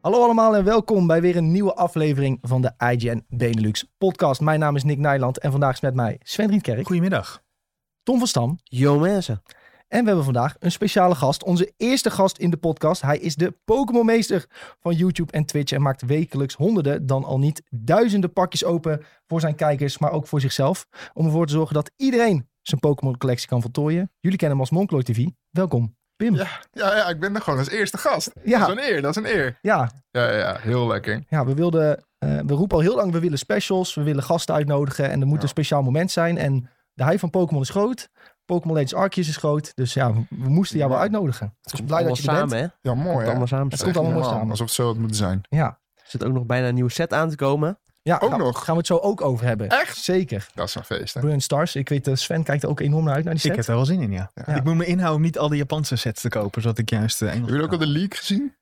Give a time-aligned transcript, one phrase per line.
[0.00, 4.40] Hallo allemaal en welkom bij weer een nieuwe aflevering van de IGN Benelux podcast.
[4.40, 7.42] Mijn naam is Nick Nijland en vandaag is met mij Sven Rietkerk, Goedemiddag.
[8.02, 9.42] Tom van Stam Yo mensen.
[9.88, 11.44] en we hebben vandaag een speciale gast.
[11.44, 13.02] Onze eerste gast in de podcast.
[13.02, 14.46] Hij is de Pokémon-meester
[14.80, 19.40] van YouTube en Twitch en maakt wekelijks honderden, dan al niet duizenden pakjes open voor
[19.40, 20.86] zijn kijkers, maar ook voor zichzelf.
[21.14, 24.12] Om ervoor te zorgen dat iedereen zijn Pokémon-collectie kan voltooien.
[24.20, 25.26] Jullie kennen hem als Monkloy TV.
[25.50, 26.34] Welkom, Pim.
[26.34, 28.30] Ja, ja, ja, ik ben er gewoon als eerste gast.
[28.44, 28.58] Ja.
[28.58, 29.58] Dat is een eer, dat is een eer.
[29.62, 31.24] ja, Ja, ja, ja heel lekker.
[31.28, 34.54] Ja, we wilden, eh, we roepen al heel lang, we willen specials, we willen gasten
[34.54, 35.42] uitnodigen en er moet Ja.
[35.42, 36.38] een speciaal moment zijn.
[36.38, 38.08] En de hype van Pokémon is groot,
[38.44, 41.56] Pokémon Legends Arceus is groot, dus ja, we, we moesten jou wel uitnodigen.
[41.60, 42.60] Dus Komt blij dat je er allemaal bent.
[42.60, 42.90] samen, hè?
[42.90, 43.28] Ja, mooi Komt hè?
[43.28, 43.68] allemaal samen.
[43.68, 44.50] Het komt allemaal samen.
[44.50, 45.40] Alsof het zo had moeten zijn.
[45.48, 47.78] Ja, Er zit ook nog bijna een nieuwe set aan te komen.
[48.02, 48.64] Ja Ook gaan, nog?
[48.64, 49.68] gaan we het zo ook over hebben.
[49.68, 49.96] Echt?
[49.96, 50.46] Zeker.
[50.54, 51.18] Dat is een feest hè?
[51.20, 53.48] Brilliant Stars, ik weet, eh, Sven kijkt er ook enorm naar uit naar die Ik
[53.48, 53.56] set.
[53.56, 54.30] heb er wel zin in, ja.
[54.34, 54.54] Ja.
[54.54, 57.22] Ik moet me inhouden om niet al die Japanse sets te kopen, zodat ik juist
[57.22, 58.54] uh, Engels Hebben jullie ook al de leak gezien?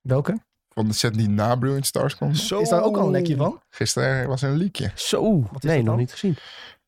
[0.00, 0.38] Welke?
[0.68, 2.34] Van de set die na Brilliant Stars kwam?
[2.34, 2.60] Zo.
[2.60, 3.62] Is daar ook al een lekje van?
[3.70, 4.90] Gisteren was er een leakje.
[4.94, 5.40] Zo.
[5.52, 6.36] Wat is nee, dat nog niet gezien.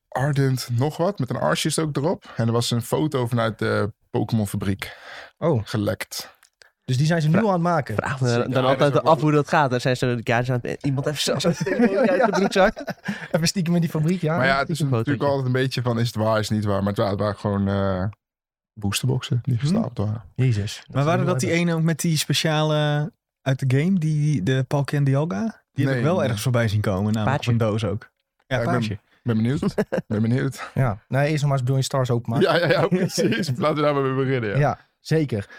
[0.09, 2.33] Ardent nog wat, met een Arceus ook erop.
[2.35, 4.97] En er was een foto vanuit de Pokémon fabriek
[5.37, 6.37] Oh, gelekt.
[6.89, 7.95] Dus die zijn ze nu aan het maken.
[7.95, 9.69] Vraag me dan altijd af hoe dat gaat.
[9.69, 12.73] Dan zijn ze ze zijn aan het- iemand even zo zo uit de broekzak.
[13.31, 14.37] Even stiekem in die fabriek, ja.
[14.37, 16.57] maar ja, het is een natuurlijk altijd een beetje van is het waar, is het
[16.57, 16.79] niet waar.
[16.79, 18.05] Maar het waren, het waren gewoon eh,
[18.73, 20.23] boosterboxen die gestapeld waren.
[20.35, 20.83] Jezus.
[20.91, 25.03] Maar waren dat die ene ook met die speciale uit de game, die, de en
[25.03, 25.63] Dialga?
[25.71, 26.23] Die heb ik wel nee.
[26.23, 28.09] ergens voorbij zien komen, namelijk een doos ook.
[28.47, 28.99] Ja, Ja, ik.
[29.23, 29.75] Ben benieuwd.
[30.07, 30.69] ben benieuwd.
[30.73, 32.51] Ja, nee, eerst nog maar eens Brilliant Stars openmaken.
[32.51, 33.51] Ja, ja, ja, precies.
[33.55, 34.49] Laten we daar maar mee beginnen.
[34.49, 34.57] Ja.
[34.57, 35.49] Ja, zeker.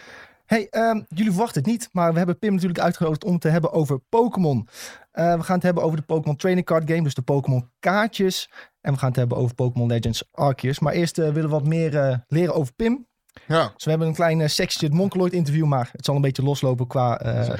[0.51, 3.71] Hey, ehm, jullie verwachten het niet, maar we hebben Pim natuurlijk uitgenodigd om te hebben
[3.71, 4.67] over Pokémon.
[5.11, 8.49] Eh, we gaan het hebben over de Pokémon Training Card Game, dus de Pokémon kaartjes.
[8.81, 10.79] En we gaan het hebben over Pokémon Legends Arceus.
[10.79, 13.07] Maar eerst eh, willen we wat meer eh, leren over Pim.
[13.47, 13.71] Ja.
[13.75, 16.87] Dus we hebben een klein sectie het Monkoloid interview, maar het zal een beetje loslopen
[16.87, 17.15] qua,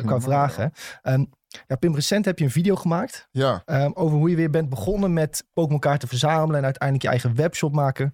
[0.05, 0.71] qua vragen.
[1.01, 1.25] Ehm,
[1.67, 3.61] ja, Pim, recent heb je een video gemaakt ja.
[3.65, 7.35] ehm, over hoe je weer bent begonnen met Pokémon kaarten verzamelen en uiteindelijk je eigen
[7.35, 8.11] webshop maken.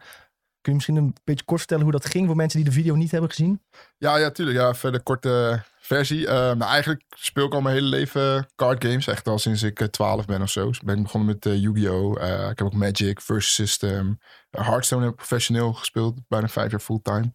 [0.62, 2.96] Kun je misschien een beetje kort vertellen hoe dat ging voor mensen die de video
[2.96, 3.62] niet hebben gezien?
[4.00, 4.58] Ja, ja, tuurlijk.
[4.58, 6.28] Ja, verder korte versie.
[6.28, 9.08] Eh, nou, eigenlijk speel ik al mijn hele leven card games.
[9.08, 10.68] Echt al sinds ik eh, 12 ben of zo.
[10.68, 12.22] Dus ben ik begonnen met eh, Yu-Gi-Oh!
[12.22, 14.20] Eh, ik heb ook Magic, Versus System.
[14.50, 16.20] Eh, Hearthstone heb ik professioneel gespeeld.
[16.28, 17.32] Bijna vijf jaar fulltime.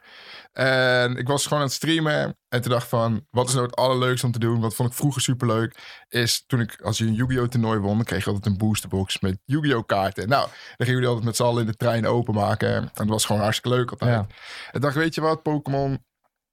[0.52, 2.36] En ik was gewoon aan het streamen.
[2.48, 4.60] En toen dacht van, wat is nou het allerleukste om te doen?
[4.60, 6.04] Wat vond ik vroeger superleuk?
[6.08, 7.48] Is toen ik, als je een Yu-Gi-Oh!
[7.48, 9.86] toernooi won, dan kreeg je altijd een boosterbox met Yu-Gi-Oh!
[9.86, 10.28] kaarten.
[10.28, 12.74] Nou, dan gingen jullie altijd met z'n allen in de trein openmaken.
[12.74, 14.10] En dat was gewoon hartstikke leuk altijd.
[14.10, 14.26] Ja.
[14.70, 16.04] En dacht, weet je wat, Pokémon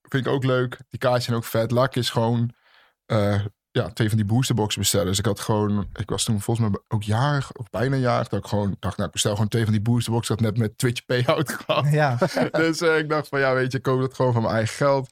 [0.09, 0.77] vind ik ook leuk.
[0.89, 1.71] Die kaartjes zijn ook vet.
[1.71, 2.53] Ik eens gewoon
[3.05, 5.05] eh, ja, twee van die boosterboxen bestellen.
[5.07, 8.27] Dus ik had gewoon, ik was toen volgens mij ook jarig, of bijna jarig.
[8.27, 10.35] Dat ik gewoon dacht, nou, ik bestel gewoon twee van die boosterboxen.
[10.35, 11.91] Had net met Twitch payout gehad.
[11.91, 12.17] Ja,
[12.51, 14.75] dus eh, ik dacht van, ja, weet je, ik koop dat gewoon van mijn eigen
[14.75, 15.09] geld.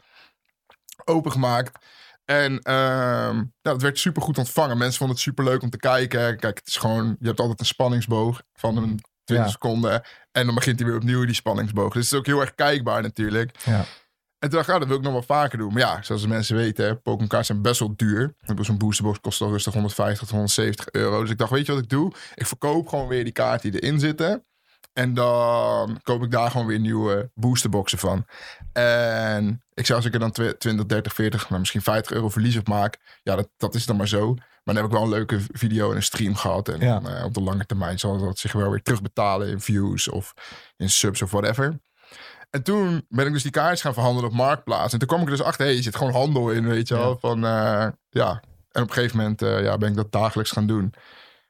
[1.06, 1.86] Opengemaakt.
[2.26, 4.78] En ehm nou, werd super goed ontvangen.
[4.78, 6.38] Mensen vonden het super leuk om te kijken.
[6.38, 9.52] Kijk, het is gewoon, je hebt altijd een spanningsboog van een 20 Ja.
[9.52, 10.04] seconden.
[10.32, 11.94] En dan begint hij weer opnieuw, die spanningsboog.
[11.94, 13.58] Dus het is ook heel erg kijkbaar natuurlijk.
[13.64, 13.86] Ja.
[14.40, 15.74] En toen dacht ik, ja, dat wil ik nog wel vaker doen.
[15.74, 18.34] Maar ja, zoals de mensen weten, Pokémon kaarten zijn best wel duur.
[18.62, 21.22] Zo'n boosterbox kost al rustig 150 tot 170 euro.
[21.22, 22.12] Dus ik dacht, weet je wat ik doe?
[22.36, 24.46] Ik verkoop gewoon weer die kaarten die erin zitten.
[24.94, 28.26] En dan koop ik daar gewoon weer nieuwe boosterboxen van.
[28.74, 32.30] En ik zeg, als ik er dan tw- 20, 30, 40, nou misschien 50 euro
[32.30, 32.98] verlies op maak.
[33.24, 34.34] Ja, dat, dat is dan maar zo.
[34.34, 36.70] Maar dan heb ik wel een leuke video en een stream gehad.
[36.70, 37.00] En Ja.
[37.00, 40.34] dan, eh, op de lange termijn zal dat zich wel weer terugbetalen in views of
[40.78, 41.80] in subs of whatever.
[42.50, 44.94] En toen ben ik dus die kaartjes gaan verhandelen op Marktplaats.
[44.94, 46.96] En toen kwam ik er dus achter, hé, je zit gewoon handel in, weet je
[46.96, 47.10] wel.
[47.10, 47.18] Ja.
[47.18, 48.42] Van, eh, ja.
[48.72, 50.94] En op een gegeven moment eh, ja, ben ik dat dagelijks gaan doen.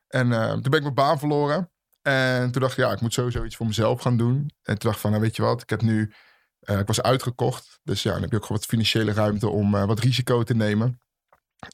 [0.07, 1.71] En eh, toen ben ik mijn baan verloren.
[2.01, 4.35] En toen dacht ik, ja, ik moet sowieso iets voor mezelf gaan doen.
[4.37, 6.13] En toen dacht ik van, nou weet je wat, ik heb nu...
[6.59, 7.79] ik was uitgekocht.
[7.83, 10.99] Dus ja, dan heb je ook gewoon wat financiële ruimte om wat risico te nemen.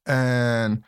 [0.04, 0.86] En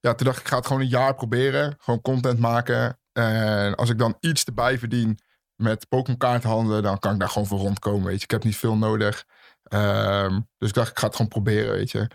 [0.00, 1.74] ja, toen dacht ik, ik ga het gewoon een jaar proberen.
[1.78, 2.98] Gewoon content maken.
[3.12, 5.18] En als ik dan iets erbij verdien
[5.56, 8.24] met Pokémon kaarten handelen, dan kan ik daar gewoon voor rondkomen, weet je.
[8.24, 9.24] Ik heb niet veel nodig.
[9.62, 12.08] Ehm, dus ik dacht, ik ga het gewoon proberen, weet je.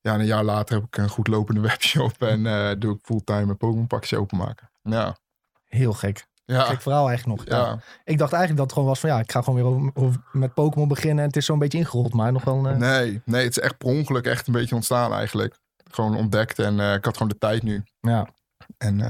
[0.00, 2.98] Ja, en een jaar later heb ik een goed lopende webshop en eh, doe ik
[3.02, 4.70] fulltime een Pokémon pakjes openmaken.
[4.82, 5.16] Ja,
[5.64, 6.26] heel gek.
[6.44, 7.58] ja, Gek verhaal eigenlijk nog.
[7.58, 7.64] Ja.
[7.66, 7.80] ja.
[8.04, 10.88] Ik dacht eigenlijk dat het gewoon was van ja, ik ga gewoon weer met Pokémon
[10.88, 11.18] beginnen.
[11.18, 13.78] En het is zo'n beetje ingerold, maar nog wel eh, Nee, nee, het is echt
[13.78, 15.58] per ongeluk echt een beetje ontstaan eigenlijk.
[15.90, 17.84] Gewoon ontdekt en eh, ik had gewoon de tijd nu.
[18.00, 18.28] Ja.
[18.78, 19.00] En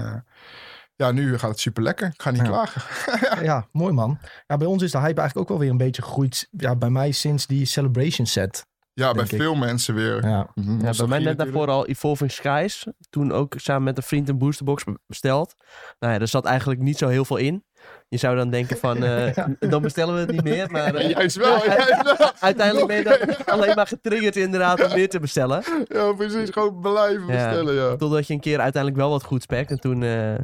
[0.96, 2.06] ja, nu gaat het super lekker.
[2.06, 2.46] Ik ga niet Ja.
[2.46, 2.82] klagen.
[3.44, 4.18] ja, mooi man.
[4.46, 6.48] Ja, bij ons is de hype eigenlijk ook wel weer een beetje gegroeid.
[6.50, 8.66] Ja, bij mij sinds die Celebration set.
[8.92, 9.28] Ja, bij ik.
[9.36, 10.26] veel mensen weer.
[10.28, 12.86] Ja, Mhm, Ja, bij mij net daarvoor al Evolving Skies.
[13.10, 15.54] Toen ook samen met een vriend een boosterbox besteld.
[15.98, 17.64] Nou ja, er zat eigenlijk niet zo heel veel in.
[18.08, 20.70] Je zou dan denken van, eh, dan bestellen we het niet meer.
[20.70, 22.30] Maar eh, Juist wel, juist wel.
[22.40, 25.62] uiteindelijk ben je dan alleen maar getriggerd inderdaad om meer te bestellen.
[25.84, 26.50] Ja, precies.
[26.50, 27.32] Gewoon blijven Ja.
[27.48, 27.96] bestellen, ja.
[27.96, 29.70] Totdat je een keer uiteindelijk wel wat goed spekt.
[29.70, 30.34] En toen, eh,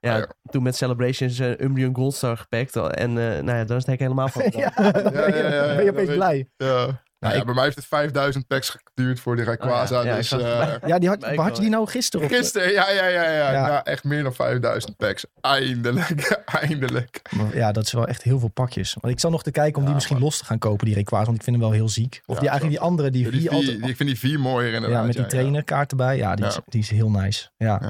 [0.00, 0.26] ja, Ah, ja.
[0.50, 2.76] toen met Celebrations uh, Umbreon Goldstar gepakt.
[2.76, 4.42] En eh, nou ja, dan is het helemaal van.
[4.50, 6.48] ja, ja, ja, ja, ben je opeens blij.
[6.56, 7.00] Ja.
[7.18, 9.98] Nou ja, ik- bij mij heeft het 5000 packs geduurd voor de Rayquaza.
[9.98, 12.26] Oh ja, ja, dus eh, Ja, die had, had je die nou gisteren?
[12.26, 13.52] Of, gisteren, ja, ja, ja, ja, Ja.
[13.52, 13.84] ja.
[13.84, 15.26] echt meer dan 5000 packs.
[15.40, 17.20] Eindelijk, eindelijk.
[17.30, 18.96] Maar Ja, dat is wel echt heel veel pakjes.
[19.00, 21.24] Want ik zal nog te kijken om die misschien los te gaan kopen, die Rayquaza.
[21.24, 22.22] Want ik vind hem wel heel ziek.
[22.26, 23.80] Of Ja, die eigenlijk die andere, die Ja, die vier altijd...
[23.80, 25.00] die, ik vind die vier mooier inderdaad.
[25.00, 26.16] ja, met die trainerkaart erbij.
[26.16, 26.60] Ja, die, Is, Ja.
[26.66, 27.48] die is heel nice.
[27.56, 27.80] Ja.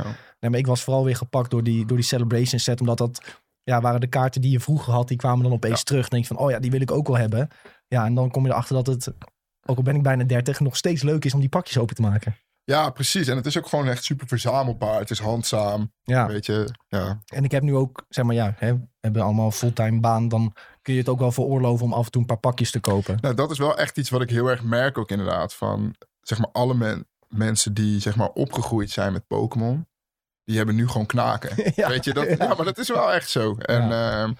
[0.42, 2.80] Nee, maar ik was vooral weer gepakt door die, door die Celebration set.
[2.80, 3.22] Omdat dat
[3.62, 5.08] ja, waren de kaarten die je vroeger had.
[5.08, 5.84] Die kwamen dan opeens Ja.
[5.84, 6.00] terug.
[6.08, 7.48] Dan denk je van, oh ja, die wil ik ook wel hebben.
[7.88, 9.12] Ja, en dan kom je erachter dat het,
[9.66, 12.02] ook al ben ik bijna 30, nog steeds leuk is om die pakjes open te
[12.02, 12.36] maken.
[12.64, 13.26] ja, precies.
[13.28, 14.98] En het is ook gewoon echt super verzamelbaar.
[14.98, 16.68] Het is handzaam, Ja, weet je.
[16.88, 20.28] Ja, en ik heb nu ook, zeg maar ja, hè, we hebben allemaal fulltime baan.
[20.28, 22.80] Dan kun je het ook wel veroorloven om af en toe een paar pakjes te
[22.80, 23.18] kopen.
[23.20, 25.54] Nou, dat is wel echt iets wat ik heel erg merk ook inderdaad.
[25.54, 29.86] Van, zeg maar, alle men- mensen die, zeg maar, opgegroeid zijn met Pokémon.
[30.52, 31.72] Die hebben nu gewoon knaken.
[31.74, 31.88] ja.
[31.88, 33.56] Weet je, dat, ja, maar dat is wel echt zo.
[33.56, 34.32] En ja,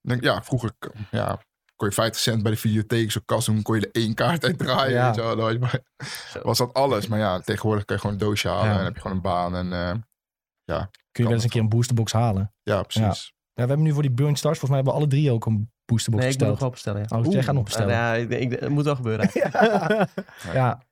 [0.00, 0.70] denk, ja vroeger
[1.10, 1.38] ja,
[1.76, 3.62] kon je 50 cent bij de videotheek zo kast doen.
[3.62, 4.92] Kon je er één kaart uit draaien.
[4.92, 5.06] Ja.
[5.06, 5.36] Weet je wel.
[5.36, 5.68] Dan
[6.42, 7.06] was dat alles.
[7.06, 8.70] Maar ja, tegenwoordig kan je gewoon een doosje halen.
[8.72, 8.78] Ja.
[8.78, 9.56] En heb je gewoon een baan.
[9.56, 12.54] En eh, Kun je wel eens een keer een boosterbox halen.
[12.62, 13.32] ja, precies.
[13.54, 15.46] Ja, we hebben nu voor die Burn Stars, volgens mij hebben we alle drie ook
[15.46, 16.60] een boosterbox Nee, ik moet nog besteld.
[16.60, 17.06] wel bestellen.
[17.08, 17.18] Ja.
[17.18, 17.94] Oh, jij gaat nog bestellen.
[17.94, 19.30] Ja, ik, ik, het moet wel gebeuren.
[20.52, 20.82] ja.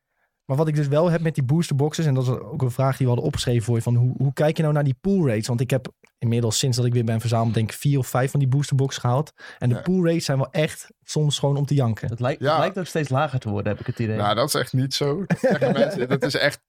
[0.49, 2.97] Maar wat ik dus wel heb met die boosterboxes, en dat is ook een vraag
[2.97, 5.27] die we hadden opgeschreven voor je, van hoe, hoe kijk je nou naar die pool
[5.27, 5.47] rates?
[5.47, 8.31] Want ik heb inmiddels sinds dat ik weer ben verzameld, denk ik vier of vijf
[8.31, 9.33] van die boosterboxen gehaald.
[9.59, 9.81] En de Ja.
[9.81, 12.09] pool rates zijn wel echt soms gewoon om te janken.
[12.09, 12.51] Het lijkt, Ja.
[12.51, 14.17] het lijkt ook steeds lager te worden, heb ik het idee.
[14.17, 15.25] Nou, dat is echt niet zo.
[15.59, 16.61] Dat mensen, dat is echt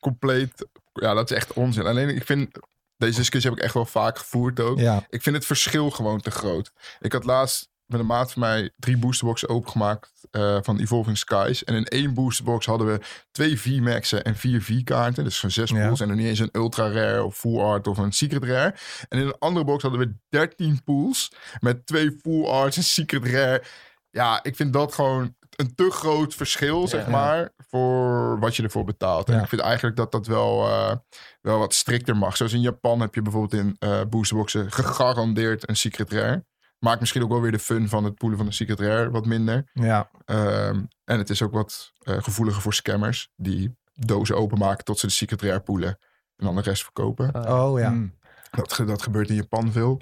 [0.00, 0.66] compleet...
[0.92, 1.86] Ja, dat is echt onzin.
[1.86, 2.48] Alleen ik vind...
[2.96, 4.78] Deze discussie heb ik echt wel vaak gevoerd ook.
[4.78, 6.72] Ja, Ik vind het verschil gewoon te groot.
[7.00, 11.64] Ik had laatst met een maat van mij drie boosterboxen opengemaakt eh, van Evolving Skies.
[11.64, 13.00] En in één boosterbox hadden we
[13.30, 15.24] twee V-Maxen en vier V-kaarten.
[15.24, 15.86] Dus van zes Ja.
[15.86, 18.74] pools en dan niet eens een Ultra Rare of Full Art of een Secret Rare.
[19.08, 23.24] En in een andere box hadden we 13 pools met twee Full Arts en Secret
[23.26, 23.62] Rare.
[24.10, 27.10] Ja, ik vind dat gewoon een te groot verschil, zeg Ja.
[27.10, 29.28] maar, voor wat je ervoor betaalt.
[29.28, 29.42] En Ja.
[29.42, 30.96] ik vind eigenlijk dat dat wel, eh,
[31.40, 32.36] wel wat strikter mag.
[32.36, 36.44] Zoals in Japan heb je bijvoorbeeld in eh boosterboxen gegarandeerd een Secret Rare.
[36.78, 39.26] Maakt misschien ook wel weer de fun van het poelen van een Secret Rare wat
[39.26, 39.70] minder.
[39.72, 40.10] ja.
[40.24, 45.06] Ehm, en het is ook wat eh, gevoeliger voor scammers die dozen openmaken tot ze
[45.06, 45.88] de Secret Rare poelen.
[46.36, 47.30] En dan de rest verkopen.
[47.36, 47.90] Uh, Oh ja.
[47.90, 48.14] Mm.
[48.50, 50.00] Dat, ge- dat gebeurt in Japan veel.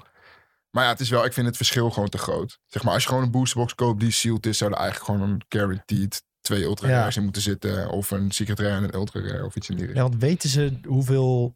[0.69, 2.59] Maar ja, het is wel, ik vind het verschil gewoon te groot.
[2.67, 5.29] Zeg maar, als je gewoon een boosterbox koopt die sealed is, zou er eigenlijk gewoon
[5.29, 6.97] een guaranteed twee ultra Ja.
[6.99, 7.89] rares in moeten zitten.
[7.89, 9.91] Of een secret rare en een ultra rare of iets in die ja.
[9.91, 10.09] richting.
[10.09, 11.55] Want weten ze hoeveel,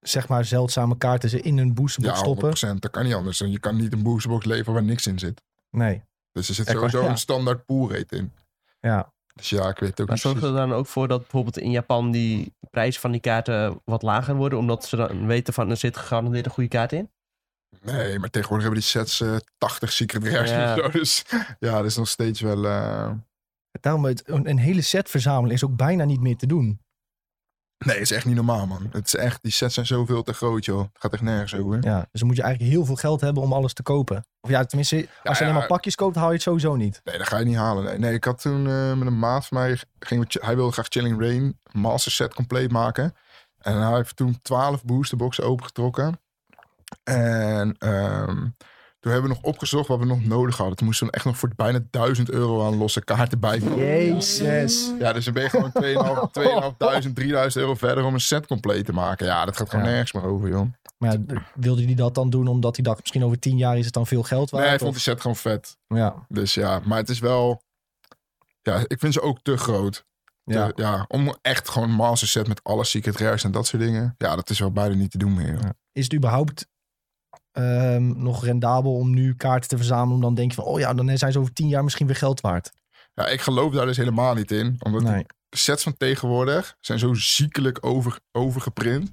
[0.00, 2.76] zeg maar, zeldzame kaarten ze in hun boosterbox Ja, stoppen?
[2.76, 2.78] 100%.
[2.78, 3.38] Dat kan niet anders.
[3.38, 5.42] Je kan niet een boosterbox leveren waar niks in zit.
[5.70, 6.02] Nee.
[6.32, 7.08] Dus er zit sowieso ja.
[7.08, 8.32] een standaard pool rate in.
[8.80, 9.12] Ja.
[9.34, 11.70] Dus ja, ik weet ook Maar niet zorgt er dan ook voor dat bijvoorbeeld in
[11.70, 14.58] Japan die prijzen van die kaarten wat lager worden?
[14.58, 17.10] Omdat ze dan weten van er zit gegarandeerd een goede kaart in?
[17.82, 20.74] Nee, maar tegenwoordig hebben die sets eh 80 secret rares Ja.
[20.76, 20.88] zo.
[20.88, 21.24] Dus
[21.58, 22.66] ja, dat is nog steeds wel...
[22.66, 23.10] eh,
[23.80, 26.80] Daarom, het, een, een hele set verzamelen is ook bijna niet meer te doen.
[27.84, 28.88] Nee, het is echt niet normaal, man.
[28.92, 30.80] Het is echt, die sets zijn zoveel te groot, joh.
[30.80, 31.78] Het gaat echt nergens over.
[31.80, 34.26] Ja, dus dan moet je eigenlijk heel veel geld hebben om alles te kopen.
[34.40, 35.50] Of ja, tenminste, als je ja.
[35.50, 37.00] alleen maar pakjes koopt, haal je het sowieso niet.
[37.04, 37.84] Nee, dat ga je niet halen.
[37.84, 39.78] Nee, nee ik had toen eh, met een maat van mij...
[39.98, 43.14] Ging, hij wilde graag Chilling Rain Master Set compleet maken.
[43.58, 46.20] En hij heeft toen 12 boosterboxen opengetrokken.
[47.04, 48.46] En ehm,
[49.00, 50.76] toen hebben we nog opgezocht wat we nog nodig hadden.
[50.76, 53.58] Toen moesten we echt nog voor bijna 1000 euro aan losse kaarten bij.
[53.58, 54.92] Jezus.
[54.98, 55.72] Ja, dus dan ben je gewoon
[57.08, 59.26] 2.500, 3000 euro verder om een set compleet te maken.
[59.26, 59.90] Ja, dat gaat gewoon Ja.
[59.90, 60.66] nergens meer over, joh.
[60.98, 61.18] Maar ja,
[61.54, 64.06] wilde hij dat dan doen omdat hij dacht, misschien over tien jaar is het dan
[64.06, 64.62] veel geld waard?
[64.62, 65.76] Nee, hij vond de set gewoon vet.
[65.86, 67.62] Ja, Dus ja, maar het is wel...
[68.62, 70.04] Ja, ik vind ze ook te groot.
[70.44, 70.64] ja.
[70.64, 70.72] Ja.
[70.74, 74.14] ja, om echt gewoon een master set met alle secret rares en dat soort dingen.
[74.18, 75.58] Ja, dat is wel bijna niet te doen meer.
[75.62, 75.72] Ja.
[75.92, 76.66] Is het überhaupt
[77.52, 80.14] ehm, nog rendabel om nu kaarten te verzamelen?
[80.14, 82.16] Om dan denk je van, oh ja, dan zijn ze over tien jaar misschien weer
[82.16, 82.70] geld waard.
[83.14, 84.76] Ja, ik geloof daar dus helemaal niet in.
[84.78, 85.24] Omdat Nee.
[85.48, 89.10] de sets van tegenwoordig zijn zo ziekelijk over, overgeprint.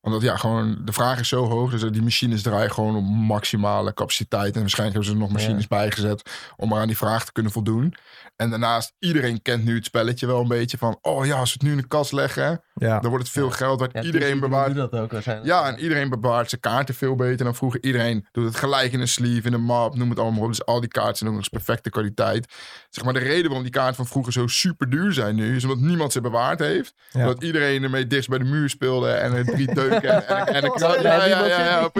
[0.00, 1.70] Omdat ja, gewoon de vraag is zo hoog.
[1.70, 4.54] Dus die machines draaien gewoon op maximale capaciteit.
[4.54, 7.52] En waarschijnlijk hebben ze er nog machines bijgezet om maar aan die vraag te kunnen
[7.52, 7.94] voldoen.
[8.36, 10.98] En daarnaast, iedereen kent nu het spelletje wel een beetje van...
[11.00, 13.00] Oh ja, als we het nu in de kast leggen, Ja.
[13.00, 14.74] Dan wordt het veel geld wat Ja, iedereen bewaart.
[14.74, 15.12] dat ook.
[15.42, 17.82] Ja, en iedereen bewaart zijn kaarten veel beter dan vroeger.
[17.82, 20.48] Iedereen doet het gelijk in een sleeve, in een map, noem het allemaal op.
[20.48, 22.52] Dus al die kaarten zijn ook nog eens perfecte kwaliteit.
[22.90, 25.64] Zeg maar, de reden waarom die kaarten van vroeger zo super duur zijn nu, is
[25.64, 26.94] omdat niemand ze bewaard heeft.
[27.10, 27.20] Ja.
[27.20, 30.64] Omdat iedereen ermee dichtst bij de muur speelde en er drie deuken en, en, en
[30.64, 31.90] een Ja, ja, ja, ja, ja.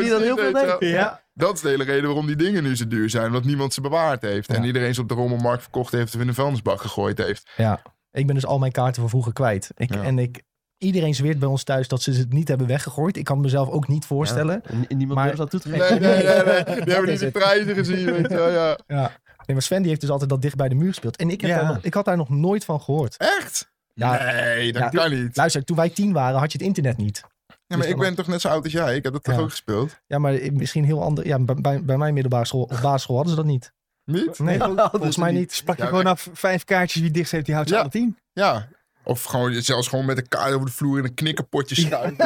[0.79, 1.25] Ja.
[1.39, 3.27] Dat is de hele reden waarom die dingen nu zo duur zijn.
[3.27, 4.49] Omdat niemand ze bewaard heeft.
[4.49, 7.51] En iedereen ze op de rommelmarkt verkocht heeft of in de vuilnisbak gegooid heeft.
[7.57, 9.71] Ja, ik ben dus al mijn kaarten van vroeger kwijt.
[9.77, 10.03] Ik, Ja.
[10.03, 10.43] En ik,
[10.79, 13.17] iedereen zweert bij ons thuis dat ze het niet hebben weggegooid.
[13.17, 14.63] Ik kan mezelf ook niet voorstellen.
[14.69, 16.01] Ja, en niemand Maar- durft dat toe te geven.
[16.01, 16.45] Nee, nee, nee.
[16.45, 16.65] nee.
[16.85, 18.51] Die hebben niet de prijzen gezien, weet je wel.
[18.51, 18.79] Ja.
[18.87, 19.13] Ja.
[19.47, 21.17] Nee, maar Sven die heeft dus altijd dat dicht bij de muur gespeeld.
[21.17, 21.57] En ik, heb Ja.
[21.57, 23.17] daar nog, ik had daar nog nooit van gehoord.
[23.17, 23.71] Echt?
[23.95, 24.89] Ja, nee, dat ja.
[24.89, 25.37] kan niet.
[25.37, 27.23] Luister, toen wij tien waren had je het internet niet.
[27.67, 28.97] Ja, maar ik ben toch net zo oud als jij?
[28.97, 29.41] Ik heb dat toch Ja.
[29.41, 30.01] ook gespeeld?
[30.07, 31.27] Ja, maar misschien heel ander.
[31.27, 33.73] Ja, bij, bij, mijn middelbare school of basisschool hadden ze dat niet.
[34.05, 34.39] Niet?
[34.39, 35.53] Nee, volgens mij niet.
[35.53, 37.81] Sprak je Ja, gewoon af vijf kaartjes wie dichtst heeft, die houdt ze Ja.
[37.81, 38.19] alle tien.
[38.33, 38.69] Ja.
[39.05, 42.17] Of gewoon zelfs gewoon met een kaart over de vloer in een knikkerpotje schuiven.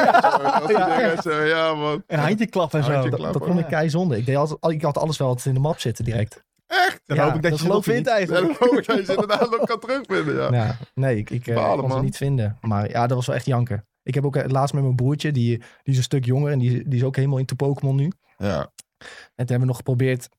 [0.71, 1.43] Ja.
[1.43, 2.03] ja, man.
[2.07, 2.91] Een handje klap en zo.
[2.91, 3.33] Handje Dat, klap.
[3.33, 4.17] dat vond ik kei zonde.
[4.17, 6.43] Ik, deed altijd, ik had alles wel altijd in de map zitten direct.
[6.67, 7.01] Echt?
[7.05, 8.07] Dan Ja, hoop ik dat, dat je het vindt.
[8.07, 8.59] Ja, eigenlijk.
[8.59, 10.65] dan hoop ik dat je inderdaad nog kan terugvinden, ja.
[10.65, 12.57] Ja, nee, ik, ik eh, Balen, kon ze niet vinden.
[12.61, 13.85] Maar ja, dat was wel echt janker.
[14.03, 16.59] Ik heb ook eh, laatst met mijn broertje, die, die is een stuk jonger en
[16.59, 18.11] die, die is ook helemaal into Pokémon nu.
[18.37, 18.71] Ja.
[18.99, 20.29] En toen hebben we nog geprobeerd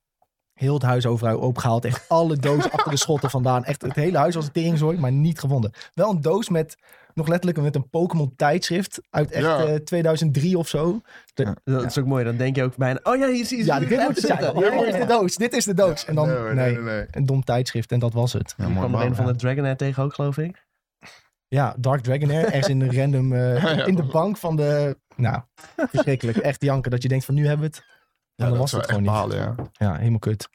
[0.53, 1.85] heel het huis overal opengehaald.
[1.85, 3.63] Echt alle doos achter de schotten vandaan.
[3.65, 5.71] Echt het hele huis was een teringzooi, maar niet gevonden.
[5.93, 6.75] Wel een doos met,
[7.13, 9.65] nog letterlijk met een Pokémon tijdschrift uit echt Ja.
[9.65, 11.01] eh, 2003 of zo.
[11.63, 12.23] Dat is ook mooi.
[12.23, 12.99] Dan denk je ook bijna...
[13.03, 14.43] Oh ja, hier zie je Ja, dit moet het zijn.
[14.43, 15.35] Ja, dit is de doos.
[15.35, 16.05] Dit is de doos.
[16.05, 17.05] En dan, nee, hoor, nee, nee, nee, nee.
[17.11, 18.53] een dom tijdschrift en dat was het.
[18.57, 19.01] Ja, Er mooi kwam man.
[19.07, 20.65] een van de Dragonair tegen ook, geloof ik.
[21.53, 25.41] Ja, Dark Dragonair, ergens in de random, eh, in de bank van de, nou,
[25.75, 26.37] verschrikkelijk.
[26.37, 27.85] Echt janken dat je denkt van nu hebben we het.
[28.35, 29.33] Ja, dan dat was het gewoon niet.
[29.33, 29.55] ja.
[29.71, 30.49] Ja, helemaal kut.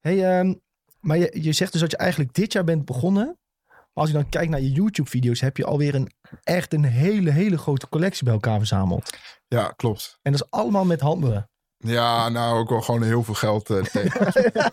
[0.00, 0.54] Hey, ehm,
[1.00, 3.38] maar je, je zegt dus dat je eigenlijk dit jaar bent begonnen.
[3.66, 6.10] Maar als je dan kijkt naar je YouTube-video's, heb je alweer een,
[6.42, 9.16] echt een hele, hele grote collectie bij elkaar verzameld.
[9.46, 10.18] Ja, klopt.
[10.22, 11.50] En dat is allemaal met handen.
[11.76, 14.52] Ja, nou ook wel gewoon heel veel geld eh, tegen.
[14.52, 14.70] ja,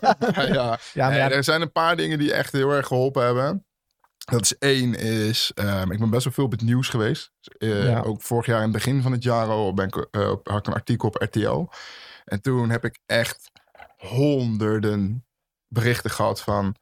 [0.52, 0.78] ja.
[0.92, 3.65] Ja, maar Nee, ja, er zijn een paar dingen die echt heel erg geholpen hebben.
[4.26, 7.32] Dat is één, is, ehm, ik ben best wel veel op het nieuws geweest.
[7.58, 8.00] Eh, Ja.
[8.00, 10.66] Ook vorig jaar in het begin van het jaar al ben ik, eh, had ik
[10.66, 11.66] een artikel op RTL.
[12.24, 13.50] En toen heb ik echt
[13.96, 15.24] honderden
[15.68, 16.76] berichten gehad van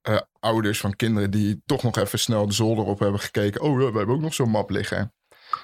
[0.00, 3.60] eh, ouders van kinderen die toch nog even snel de zolder op hebben gekeken.
[3.60, 5.12] Oh, we hebben ook nog zo'n map liggen.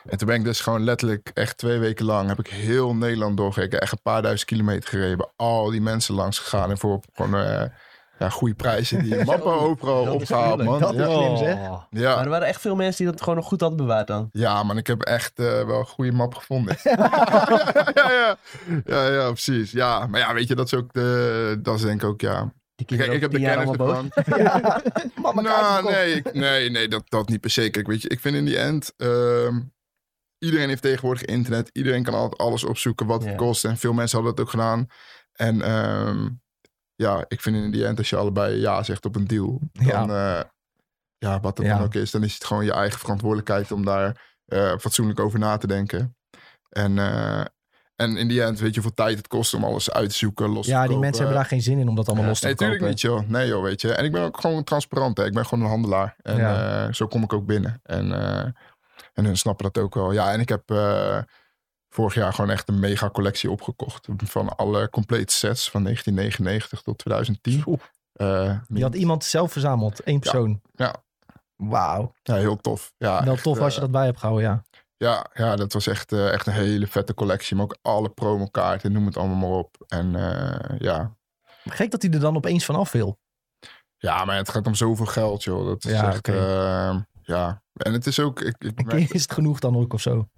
[0.04, 3.36] En toen ben ik dus gewoon letterlijk echt twee weken lang heb ik heel Nederland
[3.36, 3.80] doorgekeken.
[3.80, 5.28] Echt een paar duizend kilometer gereden.
[5.36, 6.70] Al die mensen langs gegaan.
[6.70, 7.70] En voor gewoon
[8.18, 10.80] ja, goede prijzen die mappen overal dat is opgehaald, man.
[10.80, 11.11] Dat is ja.
[11.11, 11.54] slim, zeg.
[11.56, 11.70] Oh.
[11.70, 12.23] Maar Ja.
[12.25, 14.28] er waren echt veel mensen die dat gewoon nog goed hadden bewaard dan.
[14.32, 16.76] ja, man, ik heb echt eh, wel een goede map gevonden.
[17.94, 18.37] ja, ja.
[18.85, 19.70] ja, ja, precies.
[19.73, 22.52] Ja, maar ja, weet je, dat is ook de, dat is denk ik ook, ja.
[22.75, 24.11] Die Kijk, kinderen ik heb de kennis ervan.
[24.44, 24.82] ja.
[25.23, 27.70] Mama, Nou, nee, ik- nee, nee dat, dat niet per se.
[27.70, 28.92] Kijk, weet je, ik vind in die end...
[28.96, 29.61] ehm,
[30.38, 31.70] iedereen heeft tegenwoordig internet.
[31.73, 33.37] Iedereen kan altijd alles opzoeken wat het Ja.
[33.37, 33.64] kost.
[33.64, 34.87] En veel mensen hadden dat ook gedaan.
[35.32, 36.28] En ehm,
[36.96, 39.60] ja, ik vind in die end als je allebei ja zegt op een deal...
[39.72, 40.50] Dan, ja,
[41.18, 41.74] ja wat het Ja.
[41.76, 42.10] dan ook is...
[42.10, 46.16] dan is het gewoon je eigen verantwoordelijkheid om daar eh, fatsoenlijk over na te denken.
[46.68, 46.98] En...
[46.98, 47.44] eh,
[47.96, 50.48] en in die end, weet je hoeveel tijd het kost om alles uit te zoeken,
[50.48, 51.00] los te Ja, die kopen.
[51.00, 52.30] mensen hebben daar geen zin in om dat allemaal Ja.
[52.30, 53.18] los te Nee, natuurlijk verkopen.
[53.20, 53.40] niet, joh.
[53.40, 53.92] Nee, joh, weet je.
[53.92, 55.24] En ik ben ook gewoon transparant, hè.
[55.24, 56.16] Ik ben gewoon een handelaar.
[56.22, 56.86] En Ja.
[56.86, 57.80] eh, zo kom ik ook binnen.
[57.82, 58.44] En, eh,
[59.14, 60.12] en hun snappen dat ook wel.
[60.12, 61.18] Ja, en ik heb eh,
[61.96, 64.08] vorig jaar gewoon echt een mega collectie opgekocht.
[64.24, 67.62] Van alle complete sets van 1999 tot 2010.
[67.66, 67.80] Oeh.
[68.12, 70.60] Eh, Die had iemand zelf verzameld, één persoon.
[70.74, 70.94] Ja.
[71.56, 72.12] Wauw.
[72.22, 72.92] Ja, heel tof.
[72.98, 74.62] Ja, Wel echt, tof als je eh, dat bij hebt gehouden, ja.
[74.96, 77.56] Ja, ja, dat was echt, eh, echt een hele vette collectie.
[77.56, 79.84] Maar ook alle promokaarten, noem het allemaal maar op.
[79.88, 80.10] En
[80.78, 81.16] ja,
[81.64, 83.18] Gek dat hij er dan opeens vanaf wil.
[83.96, 85.66] Ja, maar het gaat om zoveel geld, joh.
[85.66, 86.26] Dat is Ja, echt,
[87.22, 87.62] ja.
[87.72, 90.28] En het is ook, ik, ik merk- is het genoeg dan ook of zo.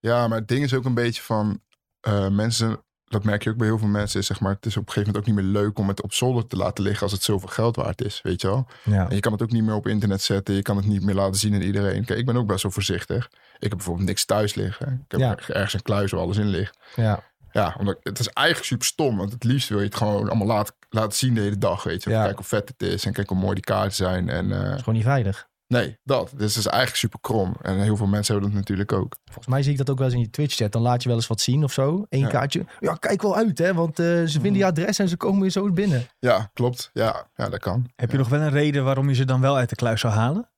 [0.00, 1.60] Ja, maar het ding is ook een beetje van
[2.00, 4.76] eh, mensen, dat merk je ook bij heel veel mensen, is zeg maar, het is
[4.76, 7.02] op een gegeven moment ook niet meer leuk om het op zolder te laten liggen
[7.02, 8.66] als het zoveel geld waard is, weet je wel.
[8.84, 9.08] Ja.
[9.08, 11.14] En je kan het ook niet meer op internet zetten, je kan het niet meer
[11.14, 12.04] laten zien aan iedereen.
[12.04, 13.28] Kijk, ik ben ook best wel voorzichtig.
[13.58, 14.92] Ik heb bijvoorbeeld niks thuis liggen.
[15.04, 15.36] Ik heb Ja.
[15.54, 16.78] ergens een kluis waar alles in ligt.
[16.96, 17.22] Ja.
[17.52, 19.16] Ja, omdat het is eigenlijk super stom.
[19.16, 22.02] Want het liefst wil je het gewoon allemaal laten, laten zien de hele dag, weet
[22.04, 22.10] je.
[22.10, 22.24] Ja.
[22.24, 24.28] Kijk hoe vet het is en kijk hoe mooi die kaarten zijn.
[24.28, 25.48] En eh, Dat is gewoon niet veilig.
[25.68, 26.32] Nee, dat.
[26.36, 27.56] Dus het is eigenlijk super krom.
[27.62, 29.16] En heel veel mensen hebben dat natuurlijk ook.
[29.24, 30.72] Volgens mij zie ik dat ook wel eens in je Twitch-chat.
[30.72, 32.06] Dan laat je wel eens wat zien of zo.
[32.08, 32.26] Eén Ja.
[32.28, 32.64] kaartje.
[32.80, 33.74] Ja, kijk wel uit, hè.
[33.74, 36.06] Want eh, ze vinden je adres en ze komen weer zo binnen.
[36.18, 36.90] Ja, klopt.
[36.92, 37.90] Ja, ja dat kan.
[37.96, 40.12] Heb je nog wel een reden waarom je ze dan wel uit de kluis zou
[40.14, 40.50] halen?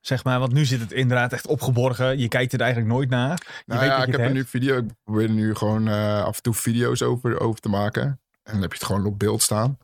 [0.00, 2.18] Zeg maar, want nu zit het inderdaad echt opgeborgen.
[2.18, 3.42] Je kijkt er eigenlijk nooit naar.
[3.46, 4.76] Je Nou weet ja, dat ik heb er nu video.
[4.76, 8.02] Ik probeer er nu gewoon eh, af en toe video's over, over te maken.
[8.42, 9.78] En dan heb je het gewoon op beeld staan.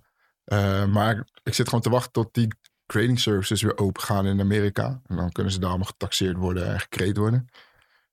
[0.44, 2.48] Eh, maar ik zit gewoon te wachten tot die
[2.92, 5.00] grading services weer open gaan in Amerika.
[5.06, 7.48] En dan kunnen ze daar allemaal getaxeerd worden en gecreëerd worden.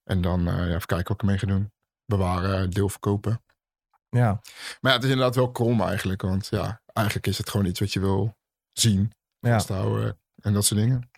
[0.04, 1.72] En dan eh, ja, even kijken wat ik ermee ga doen.
[2.06, 3.44] Bewaren, deel verkopen.
[4.10, 4.42] Ja,
[4.82, 6.22] Maar ja, het is inderdaad wel krom eigenlijk.
[6.22, 8.38] Want ja, eigenlijk is het gewoon iets wat je wil
[8.72, 9.52] zien, ja.
[9.52, 11.10] vasthouden en dat soort dingen.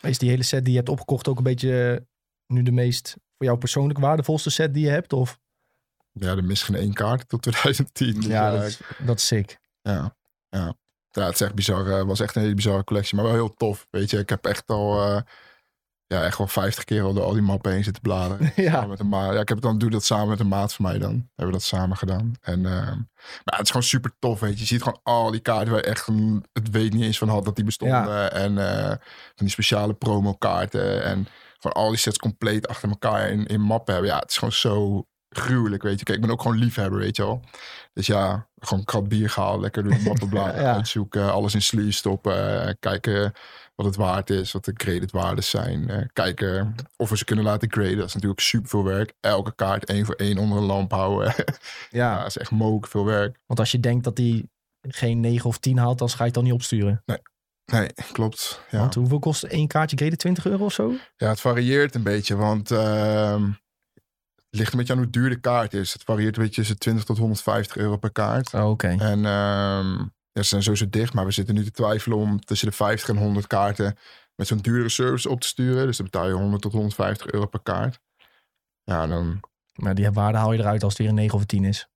[0.00, 2.06] Is die hele set die je hebt opgekocht ook een beetje eh,
[2.46, 5.12] nu de meest voor jou persoonlijk waardevolste set die je hebt?
[5.12, 5.38] Of?
[6.12, 8.14] Ja, er mist geen één kaart tot 2010.
[8.14, 9.58] Dus, Ja, eh, dat is, dat is sick.
[9.82, 10.16] Ja,
[10.48, 10.74] ja.
[11.10, 11.86] Ja, het is echt bizar.
[11.86, 13.86] Het was echt een hele bizarre collectie, maar wel heel tof.
[13.90, 15.20] Weet je, ik heb echt al, eh,
[16.06, 18.52] ja, echt wel 50 keer al door al die mappen heen zitten bladeren.
[18.56, 18.86] Ja.
[18.86, 19.10] Met een.
[19.10, 21.10] Ja, ik heb het dan doe dat samen met een maat van mij dan.
[21.12, 22.32] Hebben we dat samen gedaan.
[22.40, 22.96] En, ehm,
[23.44, 24.58] maar het is gewoon super tof, weet je.
[24.60, 27.28] Je ziet gewoon al die kaarten waar je echt een- het weet niet eens van
[27.28, 28.32] had dat die bestonden.
[28.32, 28.98] En eh, van
[29.36, 31.02] die speciale promokaarten.
[31.04, 31.26] En
[31.58, 34.12] gewoon al die sets compleet achter elkaar in, in mappen hebben.
[34.12, 36.04] Ja, het is gewoon zo gruwelijk, weet je.
[36.04, 37.44] Kijk, ik ben ook gewoon liefhebber, weet je wel.
[37.92, 40.74] Dus ja, gewoon krat bier gehaald, lekker de mappenbladen Ja.
[40.74, 43.32] uitzoeken, alles in sleeve stoppen, eh, kijken
[43.74, 47.44] wat het waard is, wat de graded waarden zijn, eh, kijken of we ze kunnen
[47.44, 47.96] laten graden.
[47.96, 49.12] Dat is natuurlijk super veel werk.
[49.20, 51.34] Elke kaart één voor één onder een lamp houden.
[51.36, 51.54] ja,
[51.90, 53.38] Ja, dat is echt mook veel werk.
[53.46, 54.50] want als je denkt dat die
[54.82, 57.02] geen 9 of 10 haalt, dan ga je het dan niet opsturen.
[57.64, 58.60] Nee, klopt.
[58.70, 58.78] Ja.
[58.78, 60.16] Want hoeveel kost één kaartje grade?
[60.16, 60.92] 20 euro of zo?
[61.16, 63.50] Ja, het varieert een beetje, want ehm,
[64.50, 65.92] het ligt een beetje aan hoe duur de kaart is.
[65.92, 68.54] Het varieert een beetje tussen 20 tot 150 euro per kaart.
[68.54, 68.88] Oh, Oké.
[68.88, 69.88] En ehm,
[70.32, 73.08] ja, ze zijn sowieso dicht, maar we zitten nu te twijfelen om tussen de 50
[73.08, 73.96] en 100 kaarten
[74.36, 75.86] met zo'n duurdere service op te sturen.
[75.86, 78.00] Dus dan betaal je 100 tot 150 euro per kaart.
[78.82, 79.40] Ja, dan,
[79.74, 81.88] Maar die waarde haal je eruit als het weer een 9 of een 10 is.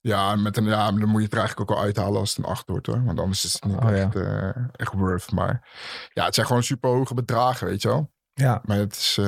[0.00, 2.38] ja, met een, ja, dan moet je het er eigenlijk ook al uithalen als het
[2.38, 3.04] een 8 wordt hoor.
[3.04, 4.10] Want anders is het niet Oh, ja.
[4.12, 5.32] eh, echt worth.
[5.32, 5.68] Maar
[6.12, 8.12] ja, het zijn gewoon super hoge bedragen, weet je wel.
[8.32, 8.60] Ja.
[8.64, 9.26] Maar het is, eh,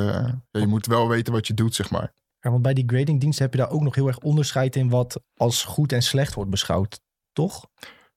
[0.51, 2.13] ja, je moet wel weten wat je doet, zeg maar.
[2.43, 5.21] Ja, want bij die gradingdiensten heb je daar ook nog heel erg onderscheid in wat
[5.37, 7.01] als goed en slecht wordt beschouwd.
[7.33, 7.67] Toch?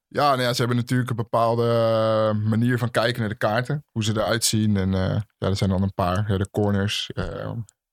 [0.07, 3.85] Ja, nou ja, ze hebben natuurlijk een bepaalde eh, manier van kijken naar de kaarten.
[3.91, 4.77] Hoe ze eruit zien.
[4.77, 6.31] En eh, ja, er zijn dan een paar.
[6.31, 7.11] Ja, de corners.
[7.13, 7.51] eh,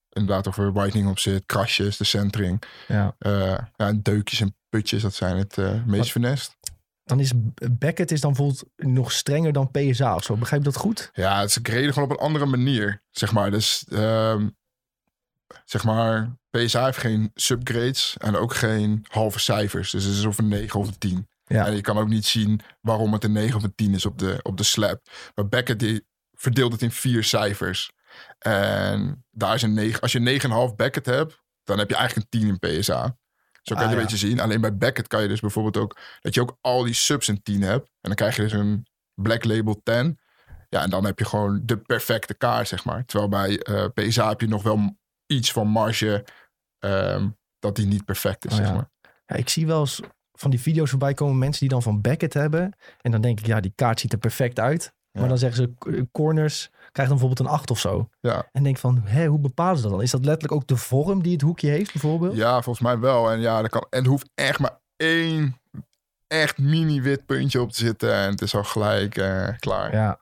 [0.08, 1.46] inderdaad, of er whitening op zit.
[1.46, 2.62] Krasjes, de centering.
[2.88, 3.14] Ja.
[3.18, 5.02] ja, en deukjes en putjes.
[5.02, 6.56] Dat zijn het meest finest.
[7.04, 7.32] Dan is
[7.78, 10.36] Beckett is dan bijvoorbeeld nog strenger dan PSA of zo.
[10.36, 11.10] Begrijp je dat goed?
[11.12, 13.02] Ja, ze greden gewoon op een andere manier.
[13.10, 13.50] Zeg maar.
[13.50, 14.48] Dus ehm,
[15.64, 16.36] zeg maar.
[16.50, 18.16] PSA heeft geen subgrades.
[18.18, 19.90] En ook geen halve cijfers.
[19.90, 21.28] Dus het is of een 9 of een 10.
[21.44, 21.66] Ja.
[21.66, 24.18] En je kan ook niet zien waarom het een 9 of een 10 is op
[24.18, 25.00] de, op de slab.
[25.34, 27.92] Maar Beckett die verdeelt het in vier cijfers.
[28.38, 30.00] En daar is een 9.
[30.00, 33.16] Als je een 9,5 Beckett hebt, dan heb je eigenlijk een 10 in PSA.
[33.62, 34.02] Zo kan je Ah, het een ja.
[34.02, 34.40] beetje zien.
[34.40, 35.98] Alleen bij Beckett kan je dus bijvoorbeeld ook...
[36.20, 37.86] dat je ook al die subs een 10 hebt.
[37.86, 40.18] En dan krijg je dus een Black Label 10.
[40.68, 43.04] Ja, en dan heb je gewoon de perfecte kaart, zeg maar.
[43.04, 44.96] Terwijl bij eh, PSA heb je nog wel
[45.32, 46.24] iets van marge...
[46.78, 48.90] ehm, dat die niet perfect is, Oh, zeg maar.
[49.26, 50.00] Ja, ik zie wel eens
[50.32, 52.72] van die video's voorbij komen mensen die dan van Beckett hebben.
[53.00, 54.92] En dan denk ik, ja, die kaart ziet er perfect uit.
[55.12, 58.08] Maar dan zeggen ze eh, corners, krijgt dan bijvoorbeeld een 8 of zo.
[58.20, 58.48] Ja.
[58.52, 60.02] En denk van, hè, hoe bepalen ze dat dan?
[60.02, 62.36] Is dat letterlijk ook de vorm die het hoekje heeft bijvoorbeeld?
[62.36, 63.30] Ja, volgens mij wel.
[63.30, 65.60] En ja, er kan, en er hoeft echt maar één
[66.26, 68.14] echt mini wit puntje op te zitten.
[68.14, 69.92] En het is al gelijk eh, klaar.
[69.92, 70.20] Ja.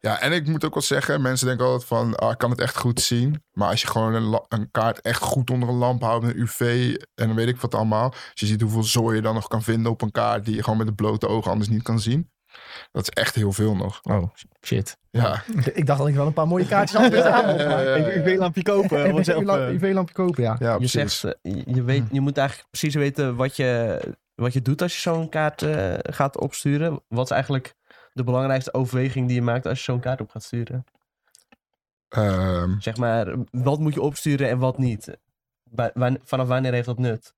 [0.00, 2.60] Ja, en ik moet ook wel zeggen, mensen denken altijd van, ah, ik kan het
[2.60, 3.42] echt goed zien.
[3.52, 6.94] Maar als je gewoon een, kaart echt goed onder een lamp houdt met een UV
[7.14, 8.10] en dan weet ik wat allemaal.
[8.10, 10.62] Als je ziet hoeveel zooi je dan nog kan vinden op een kaart die je
[10.62, 12.30] gewoon met de blote ogen anders niet kan zien.
[12.92, 14.00] Dat is echt heel veel nog.
[14.02, 14.22] Oh,
[14.66, 14.96] shit.
[15.10, 17.12] Ja, Ik dacht dat ik wel een paar mooie kaartjes had.
[17.18, 17.94] Ja, ja, ja, ja.
[17.96, 19.08] Even een UV-lampje kopen.
[19.08, 20.56] Een eh, UV-lampje kopen, ja.
[20.58, 24.00] ja Je zegt, eh, je, weet, je moet eigenlijk precies weten wat je,
[24.34, 27.02] wat je doet als je zo'n kaart eh, gaat opsturen.
[27.08, 27.74] Wat is eigenlijk
[28.18, 30.84] de belangrijkste overweging die je maakt als je zo'n kaart op gaat sturen?
[32.08, 35.16] Ehm, Zeg maar, wat moet je opsturen en wat niet?
[36.24, 37.34] Vanaf wanneer heeft dat nut?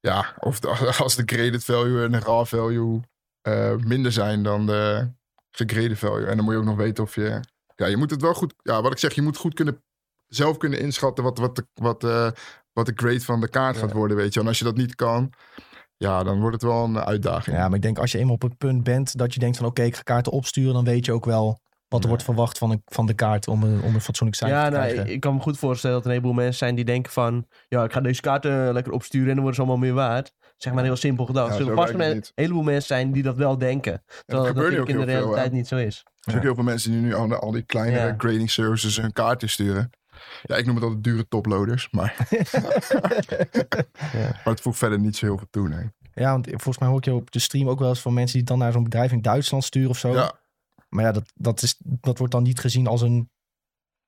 [0.00, 3.00] ja, of de- als de graded value en de raw value
[3.42, 5.10] eh, minder zijn dan de
[5.50, 6.26] gegraded value.
[6.26, 7.40] En dan moet je ook nog weten of je...
[7.76, 8.54] Ja, je moet het wel goed...
[8.62, 9.82] Ja, wat ik zeg, je moet goed kunnen...
[10.26, 12.30] Zelf kunnen inschatten wat, wat, de, wat, eh,
[12.72, 14.40] wat de grade van de kaart gaat worden, weet je.
[14.40, 15.32] En als je dat niet kan,
[15.96, 17.56] ja, dan wordt het wel een uitdaging.
[17.56, 19.66] Ja, maar ik denk als je eenmaal op het punt bent dat je denkt van
[19.66, 22.08] oké, ik ga kaarten opsturen, dan weet je ook wel wat er Ja.
[22.08, 24.70] wordt verwacht van, een, van de kaart om een, om een fatsoenlijk cijfer ja, te
[24.70, 25.06] nou, krijgen.
[25.06, 27.46] ik, ik kan me goed voorstellen dat er een heleboel mensen zijn die denken van...
[27.68, 30.32] Ja, ik ga deze kaarten lekker opsturen en dan worden ze allemaal meer waard.
[30.56, 31.46] Zeg maar heel simpel gedacht.
[31.46, 34.02] Ja, er zullen vast een heleboel mensen zijn die dat wel denken.
[34.26, 36.02] Terwijl dat natuurlijk in de veel, realiteit niet zo is.
[36.04, 38.14] Er zijn ook heel veel mensen die nu al, al die kleine Ja.
[38.18, 39.90] grading services hun kaarten sturen.
[40.42, 42.16] Ja, ik noem het altijd dure toploaders, maar,
[44.12, 45.90] maar het voegt verder niet zo heel veel toe, nee.
[46.14, 48.32] Ja, want volgens mij hoor ik je op de stream ook wel eens van mensen
[48.32, 50.12] die het dan naar zo'n bedrijf in Duitsland sturen of zo.
[50.12, 50.32] Ja,
[50.88, 53.30] Maar ja, dat, dat, is, dat wordt dan niet gezien als een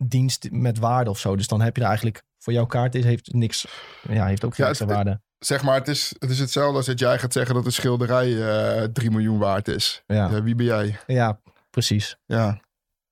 [0.04, 1.36] dienst met waarde of zo.
[1.36, 3.66] Dus dan heb je er eigenlijk voor jouw kaart is, heeft niks,
[4.08, 5.20] ja, heeft ook geen Ja, extra het- waarde.
[5.38, 8.42] zeg maar, het is, het is hetzelfde als dat jij gaat zeggen dat een schilderij
[8.80, 10.02] eh 3 miljoen waard is.
[10.06, 10.98] Ja, Ja, wie ben jij?
[11.06, 11.40] ja
[11.70, 12.16] Precies.
[12.26, 12.60] Ja,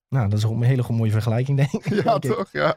[0.09, 1.95] Nou, dat is een hele goede mooie vergelijking, denk ik.
[2.05, 2.33] ja Denk ik.
[2.33, 2.49] toch?
[2.53, 2.75] Ja.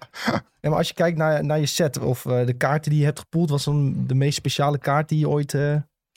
[0.61, 3.05] Ja, maar als je kijkt naar, naar je set of eh, de kaarten die je
[3.05, 5.75] hebt gepoeld, was dan de meest speciale kaart die je ooit eh,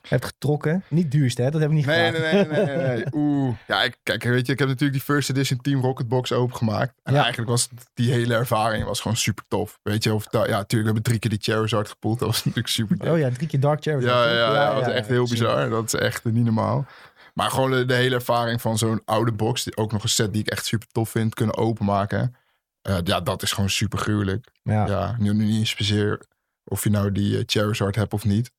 [0.09, 0.85] hebt getrokken?
[0.89, 1.51] Niet duurste, hè?
[1.51, 2.33] Dat hebben we niet Nee, gevraagd.
[2.51, 3.05] nee, nee, nee, nee, nee.
[3.23, 3.55] Oeh.
[3.67, 6.93] Ja, ik, kijk, weet je, ik heb natuurlijk die first edition Team Rocket Box opengemaakt.
[7.03, 7.21] En Ja.
[7.21, 9.79] eigenlijk was die hele ervaring was gewoon super tof.
[9.83, 12.19] Weet je, of ja, natuurlijk, we hebben drie keer die Charizard gepoeld.
[12.19, 13.09] Dat was natuurlijk super tof.
[13.09, 14.15] Oh ja, drie keer Dark Charizard.
[14.15, 14.55] Ja, toch?
[14.55, 15.69] ja, ja, dat is echt heel bizar.
[15.69, 16.87] Dat is echt niet normaal.
[17.33, 20.33] Maar gewoon de, de hele ervaring van zo'n oude box, die, ook nog een set
[20.33, 22.35] die ik echt super tof vind, kunnen openmaken.
[22.83, 24.49] Eh, ja, dat is gewoon super gruwelijk.
[24.63, 24.87] Ja.
[24.87, 26.23] Ja, nu, nu niet eens zozeer
[26.65, 28.51] of je nou die eh, Charizard hebt of niet.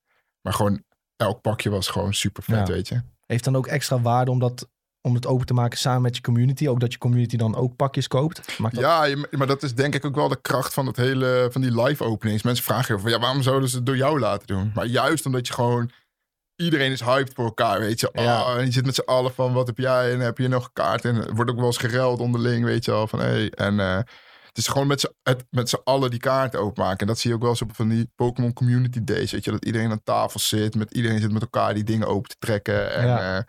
[0.42, 0.84] Maar gewoon
[1.16, 2.74] elk pakje was gewoon super vet, Ja.
[2.74, 3.02] weet je.
[3.26, 4.70] Heeft dan ook extra waarde om, dat,
[5.02, 6.68] om het open te maken samen met je community?
[6.68, 8.60] Ook dat je community dan ook pakjes koopt?
[8.60, 8.84] Maakt dat...
[8.84, 11.62] Ja, je- maar dat is denk ik ook wel de kracht van, het hele, van
[11.62, 12.44] die live openings.
[12.44, 14.72] Mensen vragen heel veel, ja, waarom zouden ze het door jou laten doen?
[14.74, 15.92] Maar juist omdat je gewoon...
[16.56, 18.10] Iedereen is hyped voor elkaar, weet je.
[18.14, 18.42] Ja.
[18.42, 20.14] Oh, en je zit met z'n allen van, wat heb jij?
[20.14, 21.06] En heb je nog een kaart?
[21.06, 23.08] En er wordt ook wel eens gereld onderling, weet je wel.
[23.08, 23.50] Van, hey.
[23.50, 23.96] En eh,
[24.48, 26.98] het is gewoon met z'n, het, met z'n allen die kaarten openmaken.
[27.00, 29.52] En dat zie je ook wel eens op van die Pokémon Community Days, weet je.
[29.52, 32.94] Dat iedereen aan tafel zit, met iedereen zit met elkaar die dingen open te trekken.
[32.94, 33.38] En Ja.
[33.38, 33.44] eh,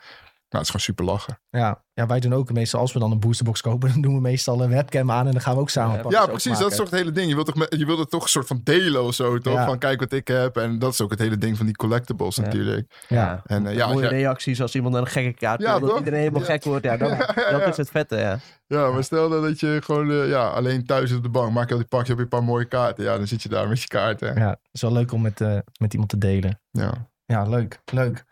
[0.54, 1.38] nou, het is gewoon super lachen.
[1.50, 1.84] Ja.
[1.92, 4.62] ja, wij doen ook meestal als we dan een boosterbox kopen, dan doen we meestal
[4.62, 6.58] een webcam aan en dan gaan we ook samen Ja, pakjes Ja, precies.
[6.58, 7.28] Dat is toch het hele ding.
[7.28, 9.54] Je wilt, toch met, je wilt het toch een soort van delen of zo, toch?
[9.54, 9.66] Ja.
[9.66, 10.56] Van kijk wat ik heb.
[10.56, 12.42] En dat is ook het hele ding van die collectibles Ja.
[12.42, 13.04] natuurlijk.
[13.08, 13.42] Ja.
[13.46, 15.98] En eh, ja, als Mooie jij- reacties als iemand een gekke kaart Ja, wil, dat
[15.98, 16.46] iedereen helemaal Ja.
[16.46, 16.84] gek wordt.
[16.84, 18.38] Ja, dan, Ja, ja, dat is het vette, ja.
[18.66, 21.66] ja, maar stel nou dat je gewoon eh, ja, alleen thuis op de bank maak
[21.66, 23.04] je al die pakje op je een paar mooie kaarten.
[23.04, 24.34] Ja, dan zit je daar met je kaarten.
[24.38, 26.60] Ja, het is wel leuk om met, eh, met iemand te delen.
[26.70, 26.92] Ja.
[27.26, 27.78] Ja, leuk.
[27.92, 28.24] Leuk.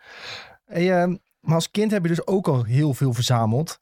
[0.64, 3.80] Hey, ehm, maar als kind heb je dus ook al heel veel verzameld.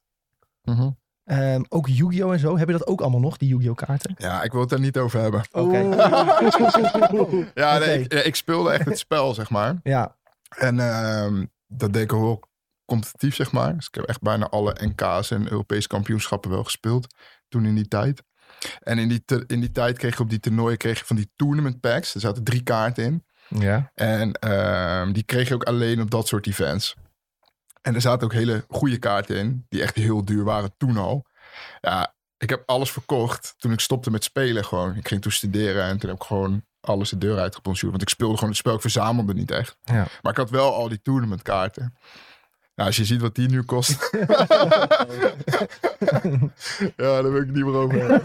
[0.63, 0.89] Mhm.
[1.23, 2.33] Ehm, ook Yu-Gi-Oh!
[2.33, 2.57] en zo.
[2.57, 3.75] Heb je dat ook allemaal nog, die Yu-Gi-Oh!
[3.75, 4.15] kaarten?
[4.17, 5.43] ja, ik wil het daar niet over hebben.
[5.51, 5.77] Oké.
[7.53, 7.85] Ja, Oké.
[7.85, 9.79] nee, ik, ik speelde echt het spel, zeg maar.
[9.83, 10.15] Ja,
[10.57, 12.43] En ehm, dat deed ik heel
[12.85, 13.75] competitief, zeg maar.
[13.75, 17.15] Dus ik heb echt bijna alle NK's en Europese kampioenschappen wel gespeeld.
[17.49, 18.23] Toen in die tijd.
[18.79, 21.15] En in die, te- in die tijd kreeg je op die toernooien kreeg je van
[21.15, 22.13] die tournament packs.
[22.13, 23.25] Er zaten drie kaarten in.
[23.47, 23.91] ja.
[23.95, 26.95] En ehm, die kreeg je ook alleen op dat soort events.
[27.81, 29.65] En er zaten ook hele goede kaarten in.
[29.69, 31.25] Die echt heel duur waren toen al.
[31.81, 34.95] Ja, ik heb alles verkocht toen ik stopte met spelen gewoon.
[34.95, 37.89] Ik ging toen studeren en toen heb ik gewoon alles de deur uitgebonjourd.
[37.89, 38.73] Want ik speelde gewoon het spel.
[38.75, 39.77] Ik verzamelde niet echt.
[39.83, 40.07] Ja.
[40.21, 41.95] Maar ik had wel al die tournamentkaarten.
[42.75, 44.09] Nou, als je ziet wat die nu kost.
[46.97, 47.99] ja, daar wil ik het niet meer over.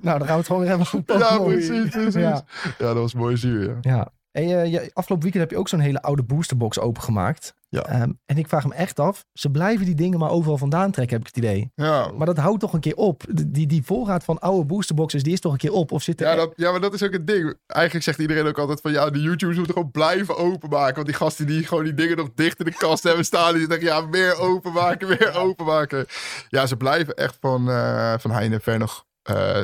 [0.00, 0.86] Nou, dan gaan we het gewoon weer hebben.
[0.92, 2.14] over Ja, precies.
[2.14, 2.44] Ja.
[2.78, 3.76] Ja, dat was mooi zuur, ja.
[3.80, 4.12] Ja.
[4.36, 7.54] Hey, je- afgelopen weekend heb je ook zo'n hele oude boosterbox opengemaakt.
[7.68, 7.82] Ja.
[7.82, 9.24] Ehm, en ik vraag hem echt af.
[9.32, 11.70] Ze blijven die dingen maar overal vandaan trekken, heb ik het idee.
[11.74, 13.22] Ja, Maar dat houdt toch een keer op.
[13.46, 15.92] Die, die, voorraad van oude boosterboxes, die is toch een keer op?
[15.92, 17.54] Of zit er Ja, dat, ja, maar dat is ook het ding.
[17.66, 18.92] Eigenlijk zegt iedereen ook altijd van...
[18.92, 20.94] ja, de YouTubers moeten gewoon blijven openmaken.
[20.94, 23.54] Want die gasten die gewoon die dingen nog dicht in de kast hebben staan...
[23.54, 26.06] die zeggen, ja, meer openmaken, meer openmaken.
[26.48, 29.04] Ja, ze blijven echt van, eh van heine en ver nog...
[29.22, 29.62] eh,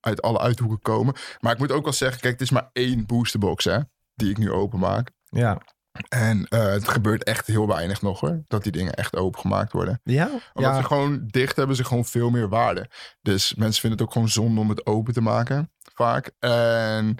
[0.00, 1.14] uit alle uithoeken komen.
[1.40, 2.20] Maar ik moet ook wel zeggen...
[2.20, 3.78] kijk, het is maar één boosterbox, hè...
[4.22, 5.10] die ik nu openmaak.
[5.28, 5.60] Ja.
[6.08, 8.42] En eh, het gebeurt echt heel weinig nog, hoor.
[8.48, 10.00] Dat die dingen echt opengemaakt worden.
[10.04, 10.26] Ja?
[10.52, 10.76] Omdat ja.
[10.76, 12.90] ze gewoon dicht hebben, ze gewoon veel meer waarde.
[13.22, 16.30] Dus mensen vinden het ook gewoon zonde om het open te maken, vaak.
[16.38, 17.16] En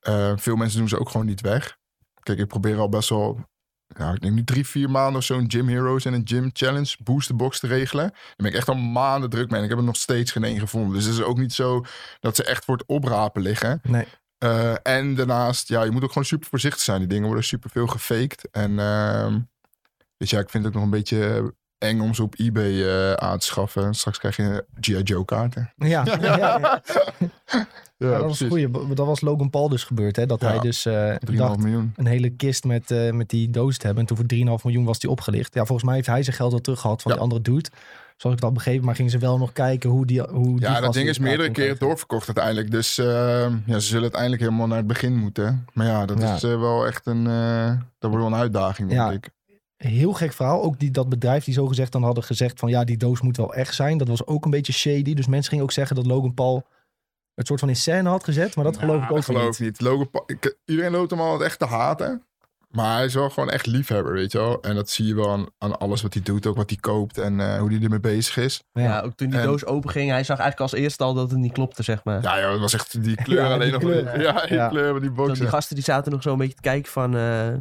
[0.00, 1.76] eh, veel mensen doen ze ook gewoon niet weg.
[2.22, 3.40] Kijk, ik probeer al best wel,
[3.86, 6.50] nou, ik denk nu drie, vier maanden of zo een Gym Heroes en een Gym
[6.52, 8.08] Challenge boosterbox te regelen.
[8.08, 10.44] Daar ben ik echt al maanden druk mee en ik heb er nog steeds geen
[10.44, 10.94] één gevonden.
[10.94, 11.84] Dus het is ook niet zo
[12.20, 13.80] dat ze echt voor het oprapen liggen.
[13.82, 14.06] Nee.
[14.42, 16.98] Eh, en daarnaast, ja, je moet ook gewoon super voorzichtig zijn.
[16.98, 18.48] Die dingen worden super veel gefaked.
[18.50, 19.38] En ehm,
[20.16, 23.12] dus ja, ik vind het ook nog een beetje eng om ze op eBay eh,
[23.12, 23.94] aan te schaffen.
[23.94, 25.02] Straks krijg je G.I.
[25.02, 25.72] Joe kaarten.
[25.76, 26.82] Ja, ja, ja, ja.
[27.96, 28.70] Ja, Ja, dat was een goeie.
[28.94, 30.16] Dat was Logan Paul dus gebeurd.
[30.16, 30.26] Hè?
[30.26, 31.92] Dat hij dus eh 3,5 dacht miljoen.
[31.96, 34.06] een hele kist met, met die doos te hebben.
[34.06, 35.54] En toen voor 3,5 miljoen was die opgelicht.
[35.54, 37.16] Ja, volgens mij heeft hij zijn geld al teruggehad van Ja.
[37.16, 37.68] die andere dude.
[38.22, 38.84] Zoals ik dat begrepen.
[38.84, 41.50] Maar gingen ze wel nog kijken hoe die hoe die Ja, dat ding is meerdere
[41.50, 42.70] keren doorverkocht uiteindelijk.
[42.70, 45.66] Dus ehm, ja, ze zullen uiteindelijk helemaal naar het begin moeten.
[45.72, 46.34] Maar ja, dat Ja.
[46.34, 47.66] is eh, wel echt een, eh,
[47.98, 49.10] dat wordt wel een uitdaging, denk Ja.
[49.10, 49.30] ik.
[49.76, 50.62] Heel gek verhaal.
[50.62, 53.36] Ook die, dat bedrijf die zo gezegd dan hadden gezegd van ja, die doos moet
[53.36, 53.98] wel echt zijn.
[53.98, 55.14] Dat was ook een beetje shady.
[55.14, 56.66] Dus mensen gingen ook zeggen dat Logan Paul
[57.34, 58.54] het soort van in scène had gezet.
[58.56, 59.54] Maar dat geloof ik ook dat geloof niet.
[59.58, 59.80] ik niet.
[59.80, 62.22] Logan Paul- ik- iedereen loopt hem al echt te haten.
[62.72, 64.60] Maar hij is wel gewoon echt liefhebber, weet je wel.
[64.62, 66.46] En dat zie je wel aan, aan alles wat hij doet.
[66.46, 68.62] Ook wat hij koopt en eh, hoe hij ermee bezig is.
[68.72, 68.82] Ja.
[68.82, 71.30] Ja, ook toen die En- doos open ging, hij zag eigenlijk als eerste al dat
[71.30, 72.22] het niet klopte, zeg maar.
[72.22, 73.80] Ja, ja, het was echt die kleur Ja, die alleen nog.
[73.80, 74.20] kleur.
[74.22, 74.68] Ja, die Ja.
[74.68, 75.38] kleur van die box.
[75.38, 77.16] die gasten die zaten nog zo een beetje te kijken van...
[77.16, 77.54] eh,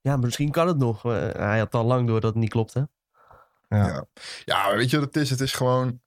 [0.00, 1.04] ja, misschien kan het nog.
[1.04, 2.88] Eh, hij had al lang door dat het niet klopte.
[3.68, 3.86] Ja.
[3.86, 4.04] Ja.
[4.44, 5.30] Ja, maar weet je wat het is?
[5.30, 6.00] Het is gewoon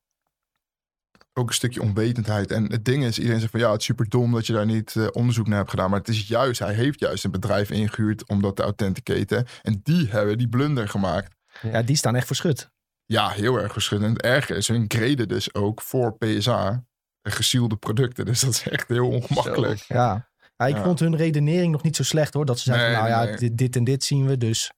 [1.34, 2.52] ook een stukje onwetendheid.
[2.52, 4.66] En het ding is, iedereen zegt van ja, het is super dom dat je daar
[4.66, 5.90] niet eh, onderzoek naar hebt gedaan.
[5.90, 9.46] Maar het is juist, hij heeft juist een bedrijf ingehuurd om dat te authenticaten.
[9.62, 11.36] En die hebben die blunder gemaakt.
[11.62, 12.70] Ja, die staan echt verschut.
[13.06, 14.18] Ja, heel erg verschillend.
[14.18, 16.86] Het erge is, hun graden dus ook voor PSA
[17.22, 18.26] gesielde producten.
[18.26, 19.80] Dus dat is echt heel ongemakkelijk.
[19.88, 20.32] Ja.
[20.58, 20.84] Ja, ik Ja.
[20.84, 22.46] vond hun redenering nog niet zo slecht hoor.
[22.46, 24.38] Dat ze zeiden, Nee, nou ja, dit en dit zien we.
[24.38, 24.72] Dus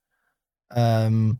[0.67, 1.31] ehm,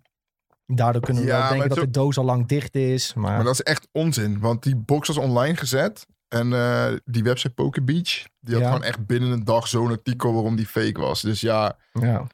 [0.66, 3.14] daardoor kunnen we Ja, wel denken dat de doos al lang dicht is.
[3.14, 6.06] Maar, Maar dat is echt onzin, want die box was online gezet.
[6.28, 8.68] En eh, die website Poker Beach, die had Ja.
[8.68, 11.22] gewoon echt binnen een dag zo'n artikel waarom die fake was.
[11.22, 12.28] Dus ja, ja.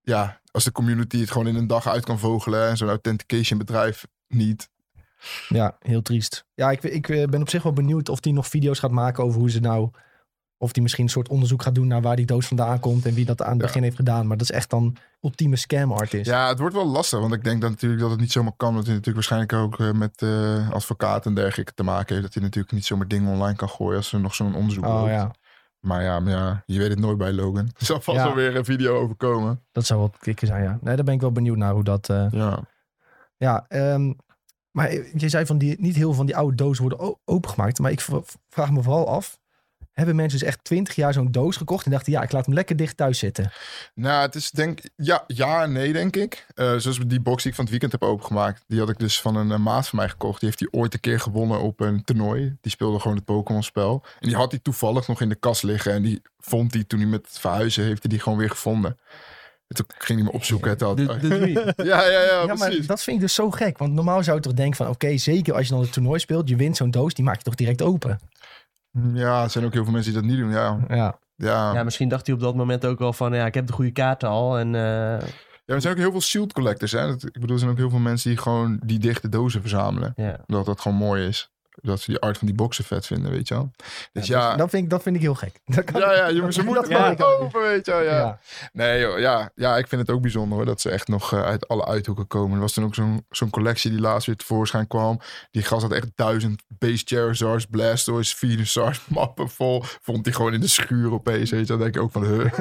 [0.00, 3.58] ja, als de community het gewoon in een dag uit kan vogelen en zo'n authentication
[3.58, 4.68] bedrijf niet.
[5.48, 6.44] ja, heel triest.
[6.54, 9.24] Ja, ik, ik eh, ben op zich wel benieuwd of die nog video's gaat maken
[9.24, 9.90] over hoe ze nou...
[10.58, 13.14] Of die misschien een soort onderzoek gaat doen naar waar die doos vandaan komt en
[13.14, 13.66] wie dat aan het Ja.
[13.66, 14.26] begin heeft gedaan.
[14.26, 16.26] Maar dat is echt dan ultieme scam artist.
[16.30, 18.74] Ja, het wordt wel lastig, want ik denk dat natuurlijk dat het niet zomaar kan.
[18.74, 22.22] Dat hij natuurlijk waarschijnlijk ook eh, met eh advocaten en dergelijke te maken heeft.
[22.26, 24.94] Dat hij natuurlijk niet zomaar dingen online kan gooien als er nog zo'n onderzoek Oh
[24.94, 25.10] loopt.
[25.10, 25.30] ja,
[25.80, 27.66] Maar ja, maar ja, je weet het nooit bij Logan.
[27.78, 28.24] Er zal vast Ja.
[28.24, 29.62] wel weer een video over komen.
[29.72, 30.78] dat zou wel kicken zijn, ja.
[30.80, 32.08] Nee, daar ben ik wel benieuwd naar hoe dat...
[32.08, 32.58] eh, Ja.
[33.36, 34.12] Ja, ehm,
[34.70, 37.78] maar je zei van die, niet heel veel van die oude dozen worden opengemaakt.
[37.78, 38.00] Maar ik
[38.48, 39.38] vraag me vooral af.
[39.94, 42.54] Hebben mensen dus echt twintig jaar zo'n doos gekocht en dachten, ja, ik laat hem
[42.54, 43.52] lekker dicht thuis zitten.
[43.94, 46.46] Nou, het is denk ja, ja en nee, denk ik.
[46.54, 48.64] Eh, zoals die box die ik van het weekend heb opengemaakt.
[48.66, 50.40] Die had ik dus van een maat van mij gekocht.
[50.40, 52.56] Die heeft hij ooit een keer gewonnen op een toernooi.
[52.60, 54.02] Die speelde gewoon het Pokémon spel.
[54.20, 55.92] En die had hij toevallig nog in de kast liggen.
[55.92, 58.98] En die vond hij toen hij met het verhuizen heeft hij die gewoon weer gevonden.
[59.68, 60.70] En toen ging hij me opzoeken.
[60.70, 61.52] Het had- De, de dream.
[61.76, 62.86] ja, ja, ja, Ja, maar precies.
[62.86, 63.78] dat vind ik dus zo gek.
[63.78, 66.48] Want normaal zou je toch denken van, oké, zeker als je dan het toernooi speelt,
[66.48, 68.20] je wint zo'n doos, die maak je toch direct open.
[69.12, 70.50] Ja, er zijn ook heel veel mensen die dat niet doen.
[70.50, 71.72] Ja, Ja, ja.
[71.74, 73.90] Ja, misschien dacht hij op dat moment ook wel van, ja, ik heb de goede
[73.90, 74.58] kaarten al.
[74.58, 75.28] En eh,
[75.64, 76.92] ja er zijn ook heel veel shield collectors.
[76.92, 77.06] Hè?
[77.06, 80.12] Dat, ik bedoel, er zijn ook heel veel mensen die gewoon die dichte dozen verzamelen.
[80.16, 80.38] ja.
[80.46, 81.52] Dat dat gewoon mooi is.
[81.82, 83.70] Dat ze die art van die boxen vet vinden, weet je wel.
[84.12, 85.60] Dus ja, Dat, vind ik, dat vind ik heel gek.
[85.74, 87.54] Dat kan- ja, ja, je, ze dat moeten kan gewoon ik ook niet.
[87.54, 88.02] open, weet je wel.
[88.02, 88.16] Ja.
[88.16, 88.38] Ja.
[88.72, 91.42] Nee, joh, ja, ja, ik vind het ook bijzonder hoor, dat ze echt nog eh,
[91.42, 92.54] uit alle uithoeken komen.
[92.54, 95.20] Er was toen ook zo'n zo'n collectie die laatst weer tevoorschijn kwam.
[95.50, 99.82] Die gast had echt duizend Base Charizards, Blastoise, Venusaurs, mappen vol.
[100.02, 101.66] Vond hij gewoon in de schuur opeens, weet je.
[101.66, 102.52] Dan denk ik ook van, huh,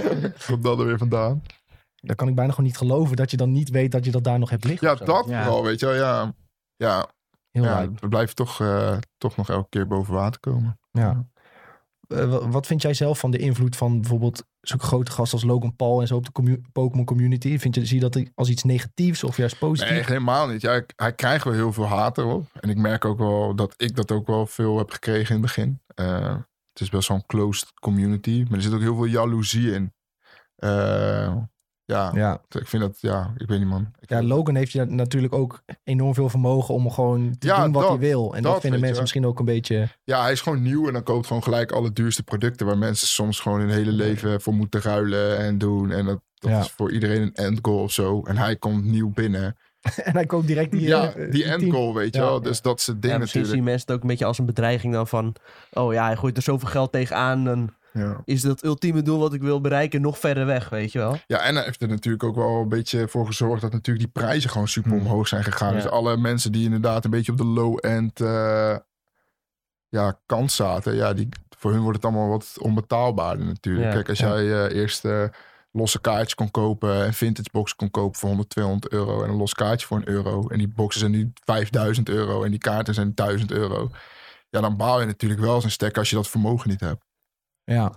[0.46, 1.42] komt dat er weer vandaan?
[2.04, 4.24] Dan kan ik bijna gewoon niet geloven dat je dan niet weet dat je dat
[4.24, 4.88] daar nog hebt liggen.
[4.88, 5.42] Ja, dat Ja.
[5.42, 5.94] vooral, weet je wel.
[5.94, 6.34] Ja,
[6.76, 7.06] ja,
[7.52, 8.00] Heel ja lijp.
[8.00, 10.78] we blijven toch, eh, toch nog elke keer boven water komen.
[10.90, 11.26] Ja.
[12.08, 15.48] Eh, wa- wat vind jij zelf van de invloed van bijvoorbeeld zulke grote gasten als
[15.48, 17.58] Logan Paul en zo op de commu- Pokémon community?
[17.58, 19.92] Vind je, zie je dat als iets negatiefs of juist positief?
[19.92, 20.60] Nee, helemaal niet.
[20.60, 22.46] Ja, hij krijgt wel heel veel haat erop.
[22.60, 25.54] En ik merk ook wel dat ik dat ook wel veel heb gekregen in het
[25.54, 25.80] begin.
[25.94, 26.36] Eh,
[26.72, 28.44] het is best wel een closed community.
[28.48, 29.92] Maar er zit ook heel veel jaloezie in.
[30.56, 31.36] Eh,
[31.92, 32.40] ja, Ja.
[32.48, 33.90] ik vind dat, ja, ik weet niet man.
[34.00, 37.72] Ik ja, Logan heeft je natuurlijk ook enorm veel vermogen om gewoon te Ja, doen
[37.72, 38.34] wat dat- hij wil.
[38.34, 39.00] En dat, dat vinden mensen je.
[39.02, 39.88] misschien ook een beetje...
[40.04, 42.66] ja, hij is gewoon nieuw en dan koopt gewoon gelijk alle duurste producten.
[42.66, 45.90] Waar mensen soms gewoon hun hele leven voor moeten ruilen en doen.
[45.90, 46.60] En dat, dat Ja.
[46.60, 48.22] is voor iedereen een end goal of zo.
[48.22, 49.56] En hij komt nieuw binnen.
[50.04, 50.80] en hij koopt direct die...
[50.80, 52.34] ja, eh, die end goal, weet je wel.
[52.34, 52.40] ja.
[52.40, 53.64] Dus dat is het ding ja, misschien natuurlijk.
[53.64, 55.34] zien mensen het ook een beetje als een bedreiging dan van...
[55.72, 57.44] Oh ja, hij gooit er zoveel geld tegenaan.
[57.44, 58.20] Dan Ja.
[58.24, 61.18] is dat ultieme doel wat ik wil bereiken nog verder weg, weet je wel.
[61.26, 64.22] Ja, en hij heeft er natuurlijk ook wel een beetje voor gezorgd dat natuurlijk die
[64.22, 65.00] prijzen gewoon super Hmm.
[65.00, 65.74] omhoog zijn gegaan.
[65.74, 65.80] Ja.
[65.80, 68.76] Dus alle mensen die inderdaad een beetje op de low-end eh,
[69.88, 71.28] ja, kant zaten, ja, die,
[71.58, 73.86] voor hun wordt het allemaal wat onbetaalbaarder natuurlijk.
[73.86, 74.40] Ja, Kijk, als ja.
[74.42, 75.24] jij eh, eerst eh,
[75.72, 79.36] losse kaartjes kon kopen en vintage box kon kopen voor 100, 200 euro en een
[79.36, 80.48] los kaartje voor een euro.
[80.48, 83.90] En die boxen zijn nu 5000 euro en die kaarten zijn 1000 euro.
[84.50, 87.04] Ja, dan baal je natuurlijk wel eens een stek als je dat vermogen niet hebt.
[87.64, 87.92] Ja,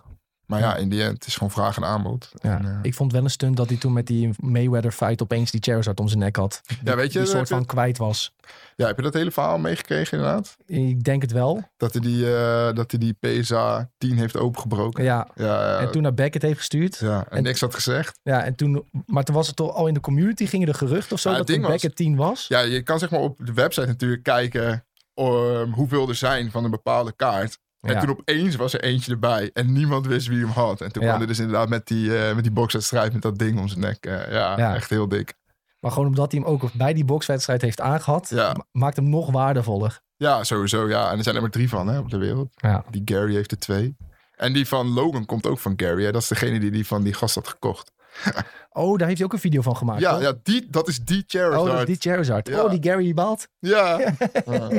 [0.45, 2.31] Maar ja, in die end het is gewoon vraag en aanbod.
[2.41, 2.57] ja.
[2.57, 5.51] En, eh, ik vond wel een stunt dat hij toen met die Mayweather fight opeens
[5.51, 6.61] die Charizard om zijn nek had.
[6.83, 8.33] ja, weet je, Die soort je- van kwijt was.
[8.75, 10.55] ja, heb je dat hele verhaal meegekregen inderdaad?
[10.65, 11.63] Ik denk het wel.
[11.77, 15.03] Dat hij die, eh, dat hij die PSA 10 heeft opengebroken.
[15.03, 15.27] Ja.
[15.35, 16.97] Ja, ja, En toen naar Beckett heeft gestuurd.
[16.97, 18.19] ja, en en- niks had gezegd.
[18.23, 21.13] Ja, en toen, maar toen was het toch al in de community, gingen er geruchten
[21.13, 22.45] of zo, Ja, dat het was- Beckett 10 was.
[22.47, 26.63] Ja, je kan zeg maar op de website natuurlijk kijken um, hoeveel er zijn van
[26.63, 27.59] een bepaalde kaart.
[27.85, 27.99] En Ja.
[27.99, 30.81] toen opeens was er eentje erbij en niemand wist wie hem had.
[30.81, 31.15] En toen Ja.
[31.15, 34.05] kwam dus inderdaad met die, eh met die boxwedstrijd met dat ding om zijn nek.
[34.05, 34.75] Eh, ja, Ja.
[34.75, 35.33] echt heel dik.
[35.79, 38.31] Maar gewoon omdat hij hem ook bij die bokswedstrijd heeft aangehad,
[38.71, 39.99] maakt hem nog waardevoller.
[40.17, 40.89] Ja, sowieso.
[40.89, 42.53] Ja, en er zijn er maar drie van hè, op de wereld.
[42.89, 43.95] Die Gary heeft er twee.
[44.35, 46.03] En die van Logan komt ook van Gary.
[46.03, 46.11] Hè.
[46.11, 47.91] Dat is degene die die van die gast had gekocht.
[48.77, 49.99] Oh, daar heeft hij ook een video van gemaakt.
[50.01, 51.61] Ja, ja die, dat is die Charizard.
[51.61, 52.47] Oh, dat is die Charizard.
[52.47, 52.63] Ja.
[52.63, 53.47] Oh, die Gary die baalt.
[53.59, 53.99] Ja.
[54.45, 54.69] Ja.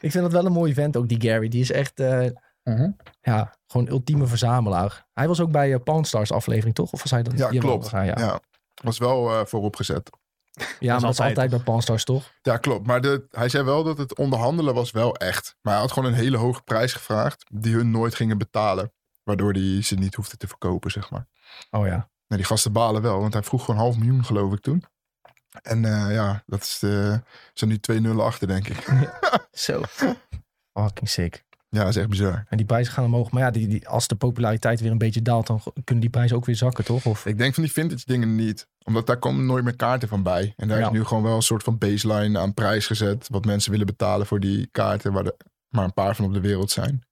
[0.00, 1.48] Ik vind dat wel een mooi vent ook, die Gary.
[1.48, 2.26] Die is echt, eh,
[2.62, 2.90] Mhm.
[3.20, 5.06] ja, gewoon ultieme verzamelaar.
[5.12, 6.92] Hij was ook bij uh, Pawn Stars aflevering, toch?
[6.92, 7.38] Of was hij dat?
[7.38, 7.90] Ja, klopt.
[7.90, 8.14] was ja.
[8.18, 8.40] Ja.
[8.82, 10.10] Was wel eh vooropgezet.
[10.52, 12.32] Ja, maar dat is altijd, altijd bij Pawn Stars, toch?
[12.42, 12.86] Ja, klopt.
[12.86, 15.56] Maar de, hij zei wel dat het onderhandelen was wel echt.
[15.62, 17.44] Maar hij had gewoon een hele hoge prijs gevraagd.
[17.52, 18.92] Die hun nooit gingen betalen.
[19.22, 21.26] Waardoor hij ze niet hoefde te verkopen, zeg maar.
[21.70, 22.10] Oh ja.
[22.32, 23.20] Nou, die gasten balen wel.
[23.20, 24.84] Want hij vroeg gewoon half miljoen, geloof ik, toen.
[25.62, 27.20] En eh, ja, dat is de,
[27.54, 28.86] zijn nu 2-0 achter, denk ik.
[29.52, 29.82] Zo.
[30.72, 31.44] Fucking sick.
[31.68, 32.44] Ja, dat is echt bizar.
[32.48, 33.30] En die prijzen gaan omhoog.
[33.30, 36.36] Maar ja, die, die, als de populariteit weer een beetje daalt, dan kunnen die prijzen
[36.36, 37.04] ook weer zakken, toch?
[37.06, 38.68] Of, Ik denk van die vintage dingen niet.
[38.84, 40.54] Omdat daar komen nooit meer kaarten van bij.
[40.56, 40.86] En daar Ja.
[40.86, 43.28] is nu gewoon wel een soort van baseline aan prijs gezet.
[43.30, 45.12] Wat mensen willen betalen voor die kaarten.
[45.12, 45.36] Waar er
[45.68, 47.02] maar een paar van op de wereld zijn.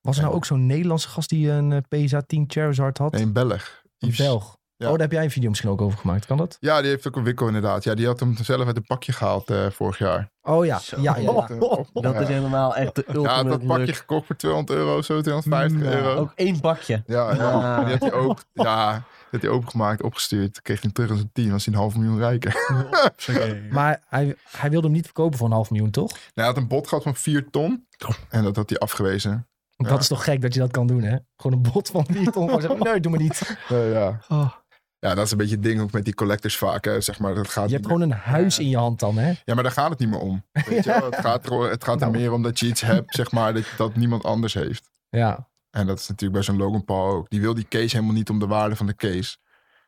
[0.00, 3.12] was er nou ook zo'n Nederlandse gast die een eh, PSA 10 Charizard had?
[3.12, 3.81] Nee, een Belg.
[4.02, 4.26] Een Yves.
[4.26, 4.60] Belg.
[4.76, 4.88] Ja.
[4.88, 6.26] Oh, daar heb jij een video misschien ook over gemaakt.
[6.26, 6.56] Kan dat?
[6.60, 7.84] Ja, die heeft ook een wikkel inderdaad.
[7.84, 10.30] Ja, die had hem zelf uit een pakje gehaald eh, vorig jaar.
[10.42, 11.00] Oh ja, Zo.
[11.00, 12.02] ja, ja, ja.
[12.02, 15.96] Dat is helemaal echt de Ja, dat pakje gekocht voor 200 euro zo, 250 Ja.
[15.96, 16.14] euro.
[16.20, 17.02] Ook één bakje.
[17.06, 17.50] Ja, ja.
[17.50, 17.84] Ah.
[17.84, 20.62] Die had hij ook, ja, die had hij opengemaakt, opgestuurd.
[20.62, 22.54] Kreeg hij hem terug in zijn team, was hij een half miljoen rijker.
[23.70, 26.10] Maar hij, hij wilde hem niet verkopen voor een half miljoen, toch?
[26.34, 27.86] Hij had een bod gehad van 4 ton.
[28.28, 29.46] En dat had hij afgewezen.
[29.82, 29.88] Ja.
[29.90, 31.16] Dat is toch gek dat je dat kan doen, hè?
[31.36, 32.60] Gewoon een bot van 4 ton.
[32.60, 33.56] Zeggen, nee, doe maar niet.
[33.68, 34.20] Ja.
[34.28, 34.52] Oh.
[34.98, 36.84] ja, dat is een beetje het ding ook met die collectors vaak.
[36.84, 37.00] Hè.
[37.00, 39.32] Zeg maar, dat gaat Je hebt gewoon een huis in je hand dan, hè?
[39.44, 40.44] Ja, maar daar gaat het niet meer om.
[40.52, 40.92] Weet je?
[40.92, 42.18] Het gaat, er, het gaat er Nou.
[42.18, 44.90] meer om dat je iets hebt, zeg maar, dat, dat niemand anders heeft.
[45.08, 45.50] Ja.
[45.70, 47.30] En dat is natuurlijk bij zo'n Logan Paul ook.
[47.30, 49.36] Die wil die case helemaal niet om de waarde van de case.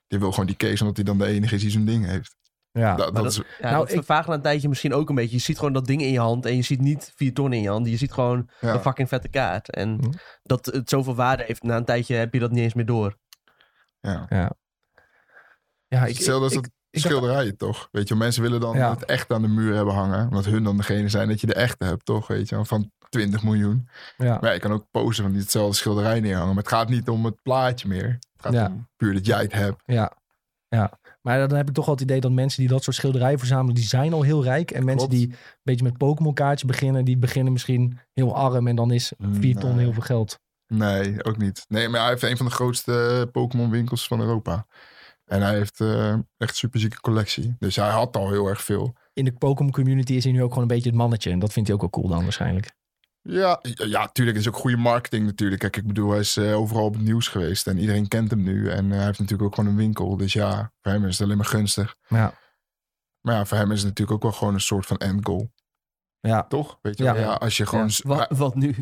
[0.06, 2.36] Die wil gewoon die case omdat hij dan de enige is die zo'n ding heeft.
[2.78, 2.94] Ja.
[2.96, 5.36] Dat, is, Ja, Nou, dat ik- een tijdje misschien ook een beetje.
[5.36, 7.60] Je ziet gewoon dat ding in je hand en je ziet niet vier ton in
[7.62, 7.88] je hand.
[7.88, 8.72] Je ziet gewoon ja.
[8.74, 9.70] een fucking vette kaart.
[9.70, 10.10] En Hm.
[10.42, 13.16] dat het zoveel waarde heeft, na een tijdje heb je dat niet eens meer door.
[14.00, 14.26] ja.
[15.88, 17.88] Ja, ik, Hetzelfde als ik- dat dacht- schilderijen, toch?
[17.92, 18.90] Weet je, mensen willen dan Ja.
[18.90, 20.28] het echt aan de muur hebben hangen.
[20.28, 22.26] Omdat hun dan degene zijn dat je de echte hebt, toch?
[22.26, 23.88] Weet je, van 20 miljoen.
[24.16, 24.24] ja.
[24.34, 26.54] Maar ja, je kan ook posen van die hetzelfde schilderij neerhangen.
[26.54, 28.08] Maar het gaat niet om het plaatje meer.
[28.08, 28.66] Het gaat Ja.
[28.66, 29.82] om puur dat jij het hebt.
[29.86, 30.12] Ja.
[30.68, 30.98] ja.
[31.24, 33.74] Maar dan heb ik toch wel het idee dat mensen die dat soort schilderijen verzamelen,
[33.74, 34.70] die zijn al heel rijk.
[34.70, 35.24] En mensen Klopt.
[35.24, 38.66] die een beetje met Pokémon kaartjes beginnen, die beginnen misschien heel arm.
[38.66, 39.84] En dan is 4 ton Nee.
[39.84, 40.40] heel veel geld.
[40.66, 41.64] Nee, ook niet.
[41.68, 44.66] Nee, maar hij heeft een van de grootste Pokémon winkels van Europa.
[45.24, 47.56] En hij heeft eh, echt super zieke collectie.
[47.58, 48.94] Dus hij had al heel erg veel.
[49.12, 51.30] In de Pokémon community is hij nu ook gewoon een beetje het mannetje.
[51.30, 52.72] En dat vindt hij ook wel cool dan waarschijnlijk.
[53.28, 54.36] Ja, ja, tuurlijk.
[54.36, 55.60] Het is ook goede marketing natuurlijk.
[55.60, 57.66] Kijk, ik bedoel, hij is eh, overal op het nieuws geweest.
[57.66, 58.68] En iedereen kent hem nu.
[58.70, 60.16] En eh, hij heeft natuurlijk ook gewoon een winkel.
[60.16, 61.94] Dus ja, voor hem is het alleen maar gunstig.
[62.08, 62.34] Ja.
[63.20, 65.52] Maar ja, voor hem is het natuurlijk ook wel gewoon een soort van end goal.
[66.20, 66.42] Ja.
[66.42, 66.78] Toch?
[66.82, 67.32] Weet je Ja.
[67.32, 67.90] als je gewoon...
[67.90, 68.74] Ja, wat, wat nu?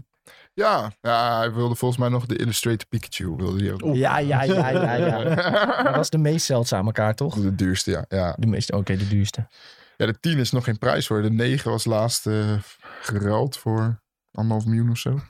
[0.54, 3.34] Ja, ja, hij wilde volgens mij nog de Illustrated Pikachu.
[3.36, 3.94] Wilde hij ook.
[3.94, 5.22] Ja, ja, ja, ja, ja.
[5.92, 7.34] Dat is de meest zeldzame kaart, toch?
[7.34, 8.04] De duurste, ja.
[8.08, 8.34] ja.
[8.38, 9.46] De meeste, oké, de duurste.
[9.96, 11.22] Ja, de 10 is nog geen prijs voor.
[11.22, 12.54] De 9 was laatst eh
[13.00, 14.01] geruild voor
[14.32, 15.18] anderhalf miljoen of zo.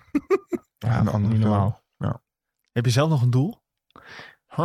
[0.79, 1.83] Ja, Een ander niet normaal.
[2.73, 3.61] Heb je zelf nog een doel?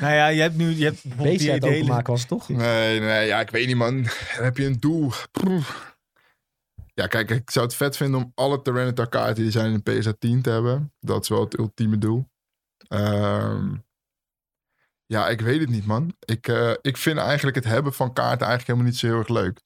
[0.00, 2.48] Nou ja, je hebt nu je hebt openmaken was het toch?
[2.48, 4.04] nee, nee, ja, ik weet niet, man.
[4.46, 5.12] Heb je een doel.
[5.30, 5.96] Proef.
[6.94, 9.98] Ja, kijk, ik zou het vet vinden om alle Tyranitar kaarten die zijn in de
[9.98, 10.92] PSA 10 te hebben.
[11.00, 12.28] Dat is wel het ultieme doel.
[12.88, 13.74] Ehm,
[15.06, 16.16] ja, ik weet het niet, man.
[16.18, 19.28] Ik, eh, ik vind eigenlijk het hebben van kaarten eigenlijk helemaal niet zo heel erg
[19.28, 19.62] leuk.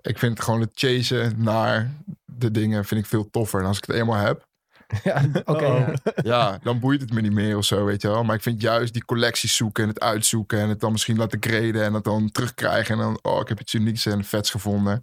[0.00, 1.90] Ik vind gewoon het chasen naar
[2.24, 3.60] de dingen vind ik veel toffer.
[3.60, 4.48] En als ik het eenmaal heb,
[5.04, 5.64] Ja, oké.
[5.64, 5.78] Oh.
[5.78, 6.12] ja.
[6.32, 8.24] ja, dan boeit het me niet meer of zo, weet je wel.
[8.24, 11.38] Maar ik vind juist die collecties zoeken en het uitzoeken en het dan misschien laten
[11.40, 15.02] graden en het dan terugkrijgen en dan, oh, ik heb iets unieks en vets gevonden.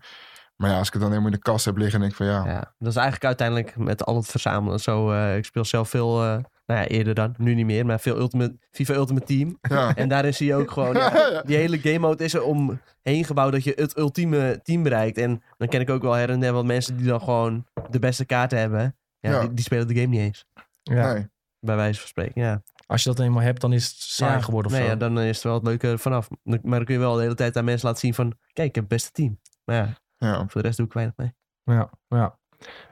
[0.55, 2.25] Maar ja, als ik het dan helemaal in de kast heb liggen, denk ik van
[2.25, 4.79] ja, Ja, dat is eigenlijk uiteindelijk met al het verzamelen.
[4.79, 7.99] Zo, eh, ik speel zelf veel, eh, nou ja, eerder dan, nu niet meer, maar
[7.99, 9.57] veel Ultimate, FIFA Ultimate Team.
[9.61, 9.95] ja.
[9.95, 13.51] En daarin zie je ook gewoon, ja, die hele game mode is er omheen gebouwd
[13.51, 15.17] dat je het ultieme team bereikt.
[15.17, 17.99] En dan ken ik ook wel her en der wat mensen die dan gewoon de
[17.99, 18.95] beste kaarten hebben.
[19.19, 19.39] Ja, Ja.
[19.39, 20.45] Die, die spelen de game niet eens,
[20.83, 21.13] Ja.
[21.13, 21.27] Nee.
[21.59, 22.41] bij wijze van spreken.
[22.41, 22.61] Ja.
[22.87, 24.91] Als je dat eenmaal hebt, dan is het saai Ja, geworden of nee, zo.
[24.93, 26.27] ja, dan is er wel het leuke vanaf.
[26.43, 28.75] Maar dan kun je wel de hele tijd aan mensen laten zien van, kijk, ik
[28.75, 29.39] heb het beste team.
[29.65, 30.37] Maar ja, Ja.
[30.47, 31.33] voor de rest doe ik weinig mee.
[31.63, 32.37] Ja, ja.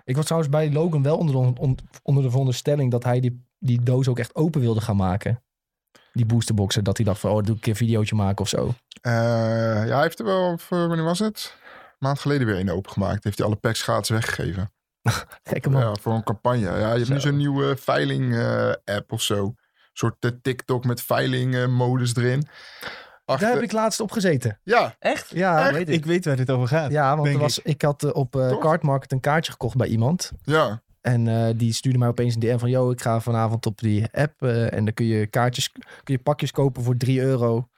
[0.04, 3.46] Ik was trouwens bij Logan wel onder de, on- onder de veronderstelling dat hij die,
[3.64, 5.44] die doos ook echt open wilde gaan maken.
[6.14, 6.84] Die boosterboxen.
[6.84, 8.74] Dat hij dacht van, oh, doe ik een keer een videootje maken of zo.
[9.02, 9.12] Eh,
[9.88, 11.56] ja, hij heeft er wel, of, eh, wanneer was het?
[11.64, 13.24] Een maand geleden weer een opengemaakt.
[13.24, 14.72] Heeft hij alle packs gratis weggegeven.
[15.44, 15.82] Gekke man.
[15.82, 16.60] Ja, voor een campagne.
[16.60, 17.28] Ja, je hebt nu Zo.
[17.28, 19.46] zo'n nieuwe veiling-app of zo.
[19.46, 19.58] Een
[19.94, 22.48] soort eh, TikTok met veiling-modus erin.
[23.26, 23.46] Achter...
[23.48, 24.60] Daar heb ik laatst op gezeten.
[24.64, 25.30] Ja, Echt?
[25.30, 25.96] Ja, weet ik.
[25.96, 26.92] Ik weet waar dit over gaat.
[26.92, 27.82] ja want er was, ik.
[27.82, 28.60] had eh, op eh Toch?
[28.60, 30.32] Cardmarket een kaartje gekocht bij iemand.
[30.42, 30.82] ja.
[31.06, 32.70] En eh, die stuurde mij opeens een DM van...
[32.70, 34.42] Yo, ik ga vanavond op die app.
[34.42, 35.72] eh, en dan kun je kaartjes,
[36.04, 37.70] kun je pakjes kopen voor 3 euro.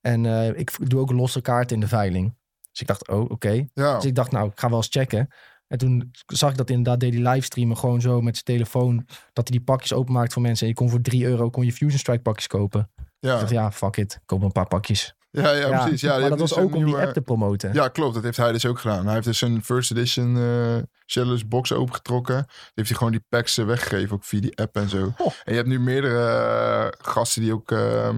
[0.00, 2.36] En eh, ik doe ook losse kaarten in de veiling.
[2.70, 3.66] Dus ik dacht, oh, oké.
[3.74, 3.94] ja.
[3.94, 5.28] Dus ik dacht, nou, ik ga wel eens checken.
[5.66, 8.96] En toen zag ik dat inderdaad deed hij livestreamen gewoon zo met zijn telefoon.
[9.32, 10.62] Dat hij die pakjes openmaakt voor mensen.
[10.66, 12.90] En je kon voor 3 euro kon je Fusion Strike pakjes kopen.
[13.34, 14.20] Ik dacht, ja, fuck it.
[14.26, 15.14] Koop een paar pakjes.
[15.30, 16.00] Ja, ja, precies.
[16.00, 17.72] Ja, maar dat was dus ook om die app te promoten.
[17.72, 18.14] Ja, klopt.
[18.14, 19.04] Dat heeft hij dus ook gedaan.
[19.04, 20.36] Hij heeft dus een first edition
[21.06, 22.36] Shadowless box opengetrokken.
[22.36, 25.12] Die heeft hij gewoon die packs eh, weggegeven, ook via die app en zo.
[25.18, 25.26] Oh.
[25.26, 28.10] En je hebt nu meerdere eh, gasten die ook eh,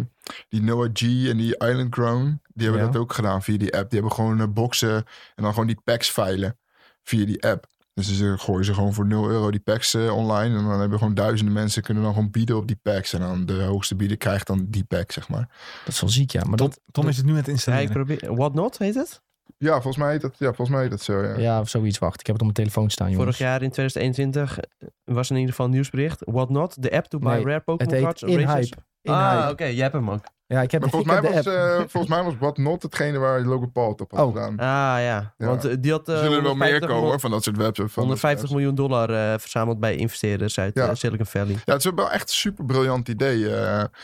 [0.49, 2.91] die Noah G en die Island Grown, die hebben Ja.
[2.93, 3.91] dat ook gedaan via die app.
[3.91, 4.95] Die hebben gewoon boxen
[5.35, 6.59] en dan gewoon die packs veilen
[7.03, 7.67] via die app.
[8.07, 10.59] Dus ze gooien ze gewoon voor 0 euro die packs eh, online.
[10.59, 13.12] En dan hebben gewoon duizenden mensen kunnen dan gewoon bieden op die packs.
[13.12, 15.48] En dan de hoogste bieder krijgt dan die pack, zeg maar.
[15.84, 16.44] Dat is wel ziek, ja.
[16.44, 17.92] Maar Tom, dat, Tom is het nu met Ja, ik installeren.
[17.92, 18.34] probeer...
[18.34, 19.22] What Not heet het?
[19.59, 21.38] Ja, volgens mij heet dat, ja, volgens mij heet dat zo, ja.
[21.38, 21.98] ja, of zoiets.
[21.98, 23.36] Wacht, ik heb het op mijn telefoon staan, jongens.
[23.36, 24.59] Vorig jaar in 2021
[25.05, 26.22] was in ieder geval een nieuwsbericht.
[26.24, 28.22] What Not, de app to buy Nee, rare Het Pokémon heet cards.
[28.22, 28.68] In races.
[28.68, 28.82] Hype.
[29.03, 30.24] In ah, oké, jij hebt hem ook.
[30.53, 32.57] Ja, ik heb, Maar ik volgens heb mij, de was, eh, volgens mij was What
[32.59, 34.32] Not hetgene waar Logan Paul het op had Oh.
[34.34, 34.51] gedaan.
[34.51, 34.57] Ah
[35.03, 35.46] ja, Ja.
[35.46, 37.42] want eh, die had eh, er zullen er wel meer 150 komen hoor, van dat
[37.42, 37.92] soort websites.
[37.92, 40.94] van dat 150 soort miljoen dollar eh, verzameld bij investeerders uit Ja.
[40.94, 41.57] Silicon Valley.
[41.64, 43.48] Ja, het is wel echt een super briljant idee.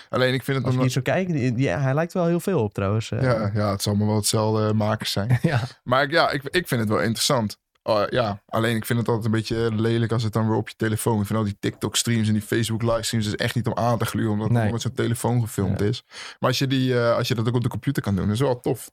[0.09, 0.75] alleen ik vind het Als dan...
[0.75, 3.09] ik hier zo kijk, die, die- hij lijkt wel heel veel op trouwens.
[3.09, 5.39] Ja, ja, het zal allemaal wel hetzelfde makers zijn.
[5.43, 5.61] ja.
[5.85, 7.59] Maar ik- ja, ik, ik vind het wel interessant.
[7.89, 10.69] Oh, ja, alleen ik vind het altijd een beetje lelijk als het dan weer op
[10.69, 11.21] je telefoon.
[11.21, 14.33] Ik vind al die TikTok-streams en die Facebook-livestreams is echt niet om aan te gluren,
[14.33, 14.73] omdat het Nee.
[14.73, 16.05] met zo'n telefoon gefilmd is.
[16.41, 18.35] Maar als je, die, eh, als je dat ook op de computer kan doen, dat
[18.35, 18.91] is wel tof.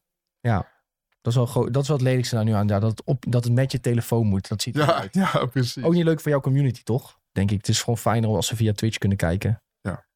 [1.22, 2.68] Dat is wel, dat is wel het lelijkste daar nu aan.
[2.68, 4.48] Ja, dat, het op, dat het met je telefoon moet.
[4.48, 5.14] Dat ziet er Ja, uit.
[5.34, 5.84] ja, precies.
[5.84, 7.20] Ook niet leuk voor jouw community, toch?
[7.32, 7.58] Denk ik.
[7.58, 9.62] Het is gewoon fijner als ze via Twitch kunnen kijken.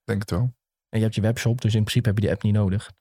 [0.03, 0.53] Denk het wel.
[0.89, 2.91] En je hebt je webshop, dus in principe heb je die app niet nodig.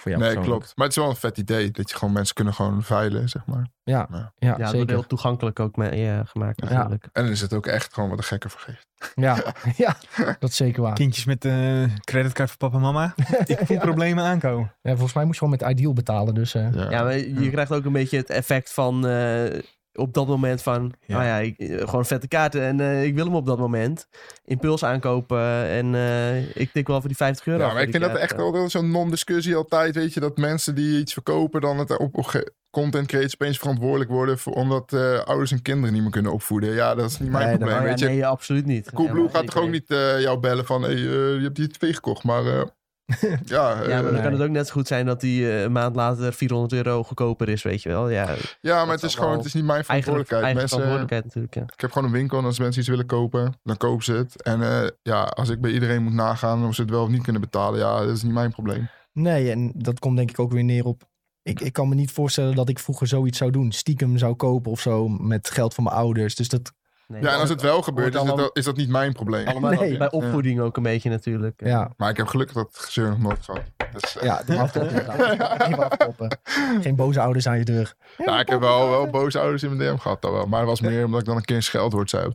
[0.00, 0.72] Voor jou nee, klopt.
[0.76, 3.46] Maar het is wel een vet idee dat je gewoon mensen kunnen gewoon veilen, zeg
[3.46, 3.66] maar.
[3.84, 4.06] Ja,
[4.38, 4.54] Ja.
[4.58, 4.88] ja, zeker.
[4.88, 6.76] heel toegankelijk ook mee, eh, gemaakt Ja.
[6.76, 7.08] natuurlijk.
[7.12, 8.86] En dan is het ook echt gewoon wat een gekke vergeet.
[9.14, 9.96] Ja, ja,
[10.38, 10.94] dat is zeker waar.
[10.94, 13.14] Kindjes met eh creditcard voor papa en mama.
[13.46, 13.82] Ik voel Ja.
[13.82, 14.72] problemen aankomen.
[14.82, 16.34] Ja, volgens mij moet je gewoon met Ideal betalen.
[16.34, 19.60] Dus eh, Ja, Ja, maar je krijgt ook een beetje het effect van eh,
[19.96, 21.14] op dat moment van, Ja.
[21.16, 24.08] nou ja, ik, eh, gewoon vette kaarten en eh, ik wil hem op dat moment.
[24.44, 27.66] Impuls aankopen en eh, ik tik wel voor die 50 euro.
[27.66, 29.94] Ja, maar ik vind dat echt wel zo'n non-discussie altijd.
[29.94, 34.38] Weet je, dat mensen die iets verkopen dan het op, content creators opeens verantwoordelijk worden.
[34.38, 34.92] Voor, omdat
[35.24, 36.74] ouders en kinderen niet meer kunnen opvoeden.
[36.74, 37.76] Ja, dat is niet mijn Nee, probleem.
[37.78, 38.90] Oh ja, weet je, nee, absoluut niet.
[38.92, 39.88] Coolblue Ja, gaat toch ook niet
[40.18, 42.24] jou bellen van hey, je hebt die tv gekocht.
[42.24, 42.66] Maar
[43.16, 44.22] ja, Ja, maar eh, dan Nee.
[44.22, 47.02] kan het ook net zo goed zijn dat die eh, een maand later 400 euro
[47.02, 48.08] goedkoper is, weet je wel.
[48.08, 50.42] Ja, ja, maar het is gewoon, het is niet mijn verantwoordelijkheid.
[50.42, 51.74] eigen mensen, verantwoordelijkheid natuurlijk, ja.
[51.74, 54.42] ik heb gewoon een winkel en als mensen iets willen kopen, dan kopen ze het.
[54.42, 57.22] En eh, ja, als ik bij iedereen moet nagaan of ze het wel of niet
[57.22, 58.88] kunnen betalen, ja, dat is niet mijn probleem.
[59.12, 61.02] nee, en dat komt denk ik ook weer neer op...
[61.42, 63.72] Ik, ik kan me niet voorstellen dat ik vroeger zoiets zou doen.
[63.72, 66.34] Stiekem zou kopen of zo met geld van mijn ouders.
[66.34, 66.72] Dus dat,
[67.08, 69.12] Nee, Ja, en als het wel gebeurt, is, het allemaal- wel- is dat niet mijn
[69.12, 69.46] probleem.
[69.48, 69.96] allemaal Nee.
[69.96, 71.60] bij opvoeding ook een beetje natuurlijk.
[71.64, 73.60] ja, Maar ik heb gelukkig dat gezeur nog nooit gehad.
[73.92, 76.38] Dus, ja, doe afkloppen.
[76.82, 77.94] Geen boze ouders aan je deur.
[78.18, 80.22] Ja, ik heb wel, wel boze ouders in mijn DM gehad.
[80.22, 80.46] Dat wel.
[80.46, 82.28] Maar het was meer omdat ik dan een keer een scheldwoord zei.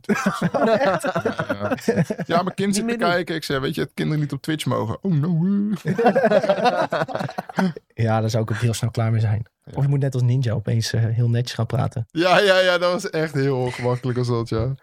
[0.52, 1.00] Ja,
[2.26, 2.42] ja.
[2.42, 3.34] mijn kind zit te kijken.
[3.34, 4.98] Ik zei, weet je, dat kinderen niet op Twitch mogen.
[5.02, 5.40] Oh no.
[7.94, 9.46] Ja, daar zou ik ook heel snel klaar mee zijn.
[9.64, 9.72] Ja.
[9.74, 12.06] Of je moet net als Ninja opeens eh, heel netjes gaan praten.
[12.10, 14.74] Ja, ja, ja, dat was echt heel ongemakkelijk als dat, ja.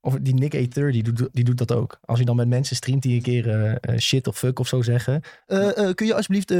[0.00, 1.98] Of die Nick A30, die doet, die doet dat ook.
[2.04, 4.68] Als hij dan met mensen streamt die een keer eh, eh, shit of fuck of
[4.68, 5.20] zo zeggen.
[5.46, 6.52] Eh, eh, kun je alsjeblieft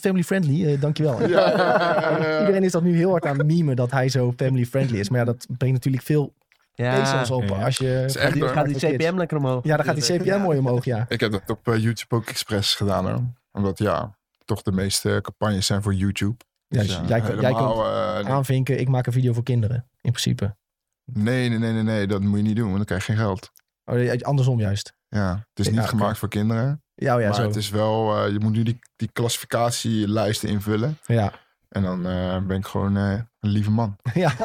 [0.00, 0.66] family friendly?
[0.66, 1.20] Eh, dankjewel.
[1.28, 1.56] Ja, ja,
[2.00, 2.40] ja, ja.
[2.40, 5.08] Iedereen is dat nu heel hard aan memen dat hij zo family friendly is.
[5.08, 6.32] Maar ja, dat brengt natuurlijk veel
[6.74, 7.64] Ja, op ja.
[7.64, 8.02] als je...
[8.06, 8.52] is echt die, hoor.
[8.52, 9.64] gaat die CPM lekker omhoog.
[9.64, 11.04] Ja, dan gaat die CPM mooi omhoog, ja.
[11.08, 13.06] Ik heb dat op YouTube ook expres gedaan.
[13.08, 13.22] Hoor.
[13.52, 16.36] Omdat ja, toch de meeste campagnes zijn voor YouTube.
[16.72, 18.24] Ja Dus, ja, jij, kan- jij kunt eh, nee.
[18.32, 19.76] aanvinken, ik maak een video voor kinderen.
[20.00, 20.56] In principe.
[21.04, 23.20] nee, nee, nee, nee, nee, dat moet je niet doen, want dan krijg je geen
[23.22, 23.50] geld.
[23.84, 24.92] Oh, ja, andersom juist.
[25.08, 26.82] Ja, het is Ja, niet gemaakt voor kinderen.
[26.94, 27.42] Ja, oh ja, maar zo.
[27.42, 30.98] het is wel, eh, je moet nu die, die klassificatielijsten invullen.
[31.06, 31.32] Ja.
[31.68, 33.96] En dan eh, ben ik gewoon eh, een lieve man.
[34.14, 34.32] ja.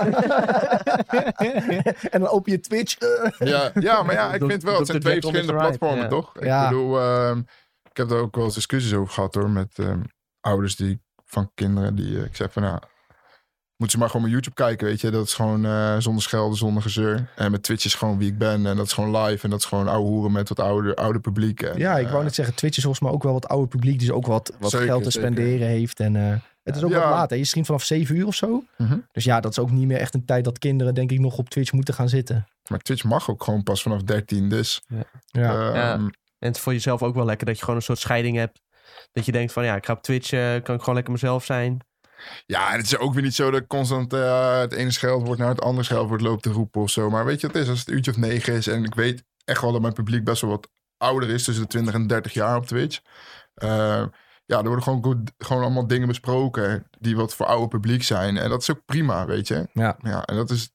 [2.12, 2.98] en dan open je Twitch.
[2.98, 3.48] eh.
[3.48, 6.08] Ja, ja maar ja, ik vind wel, het zijn twee verschillende platformen, ja.
[6.08, 6.36] toch?
[6.38, 6.70] Ik Ja.
[6.70, 7.40] bedoel, ehm,
[7.92, 10.02] ik heb daar ook wel eens discussies over gehad hoor, met ehm,
[10.42, 12.80] ouders die, van kinderen die, eh, ik zeg van nou,
[13.78, 15.10] moeten ze maar gewoon mijn YouTube kijken, weet je.
[15.10, 17.30] Dat is gewoon eh, zonder schelden, zonder gezeur.
[17.36, 19.60] En met Twitch is gewoon wie ik ben en dat is gewoon live en dat
[19.60, 21.62] is gewoon ouwe hoeren met wat ouder, ouder publiek.
[21.62, 23.68] En, Ja, ik wou eh, net zeggen, Twitch is volgens mij ook wel wat ouder
[23.68, 24.00] publiek.
[24.00, 25.28] Dus ook wat, wat Zeker, geld te zeker.
[25.32, 26.00] spenderen heeft.
[26.00, 27.00] En eh, het is ook Ja.
[27.00, 27.30] wat laat.
[27.30, 27.36] Hè?
[27.36, 28.64] Je streamt vanaf 7 uur of zo.
[28.78, 28.98] Mhm.
[29.12, 31.38] Dus ja, dat is ook niet meer echt een tijd dat kinderen denk ik nog
[31.38, 32.48] op Twitch moeten gaan zitten.
[32.70, 34.82] Maar Twitch mag ook gewoon pas vanaf 13, dus...
[34.88, 35.04] Ja.
[35.32, 35.94] ehm, Ja.
[36.40, 38.60] En het is voor jezelf ook wel lekker dat je gewoon een soort scheiding hebt.
[39.12, 41.46] Dat je denkt van ja, ik ga op Twitch, eh, kan ik gewoon lekker mezelf
[41.46, 41.86] zijn.
[42.46, 45.40] Ja, en het is ook weer niet zo dat ik constant eh, het ene scheldwoord
[45.40, 47.10] naar het andere scheldwoord loopt te roepen of zo.
[47.10, 47.70] Maar weet je wat het is?
[47.70, 50.24] Als het een uurtje of negen is en ik weet echt wel dat mijn publiek
[50.24, 53.00] best wel wat ouder is, tussen de 20 en 30 jaar op Twitch.
[53.54, 54.04] Eh,
[54.46, 58.38] ja, er worden gewoon, goed, gewoon allemaal dingen besproken die wat voor ouder publiek zijn.
[58.38, 59.68] En dat is ook prima, weet je.
[59.74, 59.98] Ja.
[60.02, 60.72] Ja, en dat is...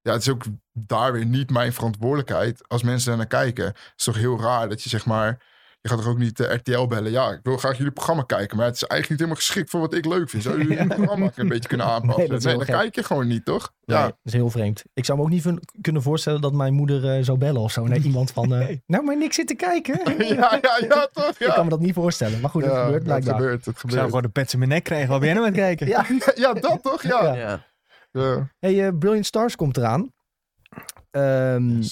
[0.00, 3.64] Ja, het is ook daar weer niet mijn verantwoordelijkheid als mensen daar naar kijken.
[3.64, 5.56] Het is toch heel raar dat je zeg maar...
[5.80, 7.10] je gaat toch ook niet eh, RTL bellen?
[7.10, 9.80] Ja, ik wil graag jullie programma kijken, maar het is eigenlijk niet helemaal geschikt voor
[9.80, 10.42] wat ik leuk vind.
[10.42, 10.78] Zou jullie Ja.
[10.84, 12.18] het programma een beetje kunnen aanpassen?
[12.18, 12.74] Nee, dat dan gek.
[12.74, 13.72] kijk je gewoon niet, toch?
[13.80, 13.98] Ja.
[13.98, 14.82] Ja, dat is heel vreemd.
[14.94, 15.46] Ik zou me ook niet
[15.80, 17.86] kunnen voorstellen dat mijn moeder eh, zou bellen of zo.
[17.86, 20.00] naar iemand van, eh, nou maar niks zitten kijken.
[20.36, 21.28] ja, ja, ja, toch?
[21.30, 22.40] Ik kan Ja, me dat niet voorstellen.
[22.40, 23.34] Maar goed, dat ja gebeurt het blijkbaar.
[23.34, 24.06] gebeurt, het Ik zou gebeurt.
[24.06, 25.08] gewoon de pets in mijn nek krijgen.
[25.08, 25.86] Wat ben jij nou aan het kijken?
[25.86, 26.06] Ja.
[26.34, 27.02] Ja, dat toch?
[27.02, 27.24] Ja.
[27.34, 27.34] Ja.
[27.34, 27.66] Ja.
[28.12, 28.48] Ja.
[28.58, 30.12] Hey, Brilliant Stars komt eraan.
[31.10, 31.82] Ehm,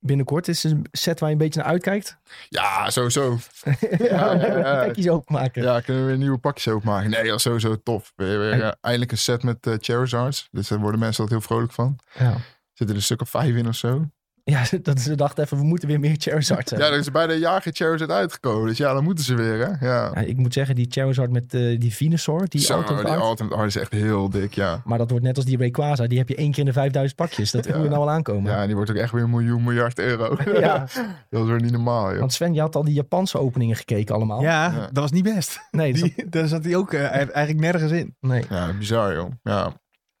[0.00, 2.18] Binnenkort is een set waar je een beetje naar uitkijkt.
[2.48, 3.38] Ja, sowieso.
[3.98, 4.84] ja, ja.
[4.86, 5.62] Pakjes openmaken.
[5.62, 7.10] Ja, kunnen we weer nieuwe pakjes openmaken?
[7.10, 8.12] Nee, dat sowieso tof.
[8.16, 10.48] Weer, eindelijk een set met eh Charizards.
[10.50, 11.98] Dus daar worden mensen altijd heel vrolijk van.
[12.18, 12.36] Ja.
[12.72, 14.08] Zitten er een stuk of vijf in of zo.
[14.50, 16.94] Ja, dat ze dachten even, we moeten weer meer Charizard Ja, hebben.
[16.94, 18.68] er is bijna een jaar geen Charizard uitgekomen.
[18.68, 19.86] Dus ja, dan moeten ze weer, hè?
[19.86, 20.10] Ja.
[20.14, 23.22] Ja, ik moet zeggen, die Charizard met eh, die Venusaur, die Zo, alternate die art.
[23.22, 24.82] alternate art is echt heel dik, ja.
[24.84, 27.16] Maar dat wordt net als die Rayquaza, die heb je één keer in de 5000
[27.20, 27.50] pakjes.
[27.50, 27.72] Dat Ja.
[27.72, 28.52] voel je nou al aankomen.
[28.52, 30.36] Ja, en die wordt ook echt weer een miljoen, miljard euro.
[30.60, 30.78] Ja.
[31.30, 32.18] dat is weer niet normaal, joh.
[32.18, 34.42] Want Sven, je had al die Japanse openingen gekeken allemaal.
[34.42, 34.78] Ja, Ja.
[34.80, 35.60] dat was niet best.
[35.70, 38.16] Nee, dat- daar zat hij ook eh, eigenlijk nergens in.
[38.20, 38.44] nee.
[38.50, 39.30] Ja, bizar, joh.
[39.42, 39.72] Ja.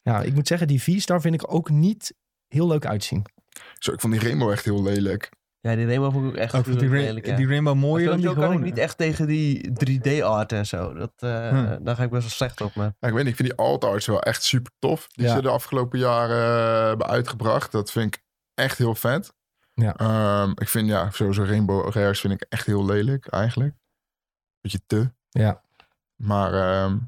[0.02, 2.14] Ja, ik moet zeggen, die V-Star vind ik ook niet
[2.48, 3.24] heel leuk uitzien.
[3.78, 5.30] Zo, ik vond die Rainbow echt heel lelijk.
[5.60, 7.36] Ja, die Rainbow vond ik ook echt Ook die, gruwelijk ra- lelijk, ja.
[7.36, 8.74] die Rainbow mooier dan die Sowieso kan ik gewone.
[8.74, 10.94] niet echt tegen die 3D-art en zo.
[10.94, 11.72] Dat, eh.
[11.80, 12.74] Daar ga ik best wel slecht op.
[12.74, 15.06] Maar Ja, ik weet niet, ik vind die alt arts wel echt super tof.
[15.08, 15.34] Die Ja.
[15.34, 17.72] ze de afgelopen jaren eh, hebben uitgebracht.
[17.72, 18.22] Dat vind ik
[18.54, 19.34] echt heel vet.
[19.74, 19.96] Ja.
[19.96, 23.74] Ehm, ik vind ja, sowieso Rainbow Rares vind ik echt heel lelijk eigenlijk.
[24.60, 25.12] Beetje te.
[25.28, 25.62] Ja.
[26.16, 26.98] Maar ehm,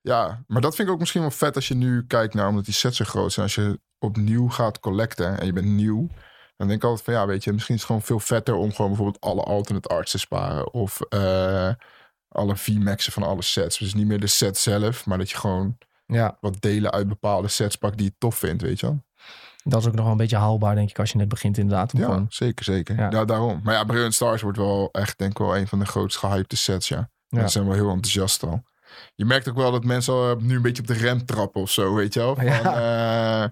[0.00, 2.64] ja, maar dat vind ik ook misschien wel vet als je nu kijkt naar, omdat
[2.64, 3.46] die sets zo groot zijn.
[3.46, 6.08] Als je opnieuw gaat collecten en je bent nieuw.
[6.56, 8.72] Dan denk ik altijd van ja, weet je, misschien is het gewoon veel vetter om
[8.72, 10.72] gewoon bijvoorbeeld alle alternate arts te sparen.
[10.72, 11.70] Of eh,
[12.28, 13.78] alle V-maxen van alle sets.
[13.78, 17.48] Dus niet meer de set zelf, maar dat je gewoon Ja, wat delen uit bepaalde
[17.48, 19.02] sets pakt die je tof vindt, weet je wel.
[19.64, 21.92] dat is ook nog wel een beetje haalbaar, denk ik, als je net begint inderdaad.
[21.96, 22.96] Ja, gewoon, zeker, zeker.
[22.96, 23.10] Ja.
[23.10, 23.24] Ja.
[23.24, 23.60] daarom.
[23.62, 26.56] Maar ja, Brilliant Stars wordt wel echt, denk ik wel, een van de grootst gehypte
[26.56, 26.96] sets, ja.
[26.96, 27.06] Ja.
[27.28, 28.62] Mensen zijn wel heel enthousiast al.
[29.14, 31.70] Je merkt ook wel dat mensen al nu een beetje op de rem trappen of
[31.70, 32.34] zo, weet je wel.
[32.34, 33.42] Van, Ja.
[33.44, 33.48] eh,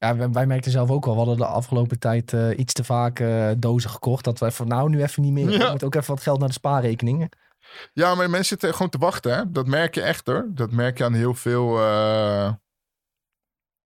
[0.00, 2.84] Ja, wij, wij merkten zelf ook al, we hadden de afgelopen tijd eh, iets te
[2.84, 4.24] vaak eh, dozen gekocht.
[4.24, 5.50] Dat we even, nou nu even niet meer.
[5.50, 5.64] Ja.
[5.64, 7.28] Er moet ook even wat geld naar de spaarrekeningen.
[7.92, 9.50] ja, maar mensen zitten gewoon te wachten, hè.
[9.50, 10.46] Dat merk je echt, hoor.
[10.48, 12.52] Dat merk je aan heel veel, eh,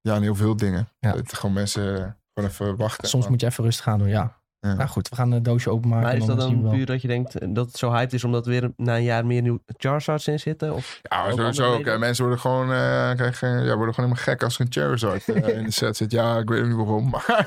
[0.00, 0.88] ja, aan heel veel dingen.
[0.98, 1.12] Ja.
[1.12, 3.08] Dat gewoon mensen gewoon even wachten.
[3.08, 4.42] Soms moet je even rustig gaan doen, ja.
[4.64, 4.74] Ja.
[4.74, 6.04] Nou goed, we gaan een doosje openmaken.
[6.04, 6.76] Maar is en dat dan zien dan we wel.
[6.76, 9.02] puur dat je denkt eh, dat het zo hyped is omdat er weer na een
[9.02, 10.74] jaar meer nieuw Charizards in zitten?
[10.74, 11.98] Of Ja, maar sowieso ook.
[11.98, 15.56] Mensen worden gewoon, eh, krijgen, ja, worden gewoon helemaal gek als er een Charizard eh,
[15.58, 16.10] in de set zit.
[16.10, 17.08] Ja, ik weet niet waarom.
[17.10, 17.46] Maar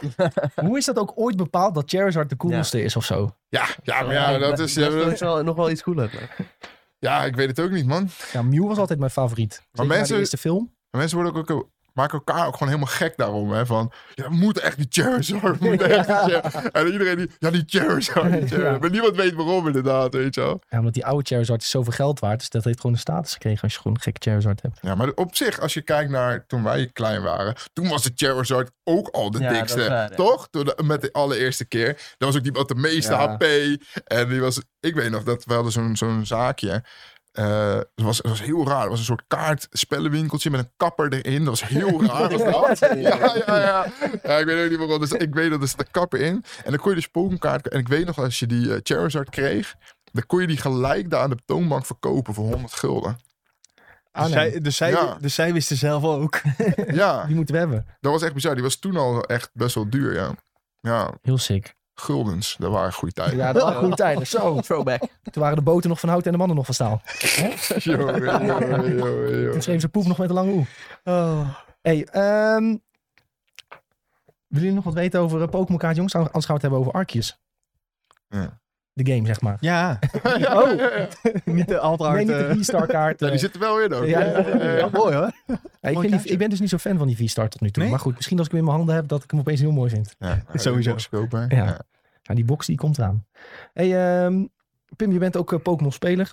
[0.66, 3.36] Hoe is dat ook ooit bepaald dat Charizard de coolste is of zo?
[3.50, 4.74] ja, ja, maar ja, dat is...
[4.74, 6.10] Ja, dat is wel nog wel iets cooler.
[6.14, 6.48] maar-
[7.00, 8.10] ja, ik weet het ook niet, man.
[8.34, 9.54] Ja, Mew was altijd mijn favoriet.
[9.54, 10.76] Zeker na mensen- de eerste film.
[10.92, 13.52] Maar mensen worden ook, ook, maken elkaar ook gewoon helemaal gek daarom.
[13.52, 13.66] Hè?
[13.66, 15.60] Van, ja, we moeten echt die Charizard.
[15.60, 16.56] We moeten echt die Charizard.
[16.72, 18.24] En dan iedereen die, ja, die Charizard.
[18.32, 18.62] Die Charizard.
[18.62, 18.78] Ja.
[18.80, 20.62] Maar niemand weet waarom inderdaad, weet je wel.
[20.70, 22.40] Ja, omdat die oude Charizard is zoveel geld waard.
[22.40, 24.78] Dus dat heeft gewoon een status gekregen als je gewoon een gekke Charizard hebt.
[24.82, 28.12] Ja, maar op zich, als je kijkt naar toen wij klein waren, toen was de
[28.16, 29.82] Charizard ook al de Ja, dikste.
[29.82, 30.16] is waar, ja.
[30.16, 30.48] Toch?
[30.52, 31.88] Toen de- met de allereerste keer.
[32.18, 33.30] Dat was ook die met de meeste Ja.
[33.38, 33.44] HP.
[34.04, 36.84] En die was, ik weet nog dat we hadden zo'n zo'n zaakje.
[37.38, 38.82] Eh, het, was, het was heel raar.
[38.82, 41.46] Het was een soort kaartspellenwinkeltje met een kapper erin.
[41.46, 42.30] Dat was heel raar.
[42.38, 42.98] Was dat.
[43.00, 43.86] Ja, ja, ja.
[44.24, 45.00] ja, ik weet ook niet waarom.
[45.00, 46.44] Dus ik weet dat er zit een kapper in.
[46.64, 47.68] En dan kon je dus Pokémon-kaart...
[47.68, 49.76] En ik weet nog, als je die eh, Charizard kreeg...
[50.12, 53.20] dan kon je die gelijk daar aan de toonbank verkopen voor 100 gulden.
[54.12, 54.50] Ah, dus, nee.
[54.52, 55.18] zij, dus, zij, Ja.
[55.22, 56.42] dus zij wisten zelf ook.
[56.88, 57.86] Ja, Die moeten we hebben.
[58.00, 58.54] dat was echt bizar.
[58.54, 60.32] Die was toen al echt best wel duur, ja.
[60.80, 61.76] Ja, Heel sick.
[62.02, 62.56] Guldens.
[62.60, 63.38] Dat waren goede tijden.
[63.38, 64.28] Ja, dat waren goede tijden.
[64.38, 64.60] Zo.
[64.60, 65.00] Throwback.
[65.00, 67.02] Toen waren de boten nog van hout en de mannen nog van staal.
[67.78, 69.52] Yo, yo, yo, yo.
[69.52, 70.66] Toen schreven ze poep nog met een lange oe.
[71.82, 72.76] Hey, ehm
[74.48, 76.16] willen jullie nog wat weten over Pokémon kaart, jongens?
[76.16, 77.40] Anders gaan we het hebben over Arceus.
[78.30, 78.60] Ja.
[79.04, 79.58] De game, zeg maar.
[79.60, 80.72] Ja, Oh,
[81.46, 83.20] niet de alt nee, niet de V-Star kaart.
[83.20, 83.32] Ja, eh.
[83.32, 84.06] die zitten wel in ook.
[84.06, 84.72] Ja, ja, ja, ja.
[84.78, 85.32] Ja, mooi hoor.
[85.82, 87.70] Ja, ik, vind die- ik ben dus niet zo fan van die V-Star tot nu
[87.72, 87.82] toe.
[87.84, 87.92] Nee?
[87.92, 89.72] Maar goed, misschien als ik hem in mijn handen heb, dat ik hem opeens heel
[89.72, 90.16] mooi vind.
[90.20, 90.90] Ja, Sowieso.
[90.90, 91.46] box kopen.
[91.50, 91.80] Ja.
[92.24, 92.34] Ja.
[92.34, 93.26] Die box die komt eraan.
[93.74, 94.46] Hey, ehm,
[94.96, 96.32] Pim, je bent ook eh, Pokémon-speler.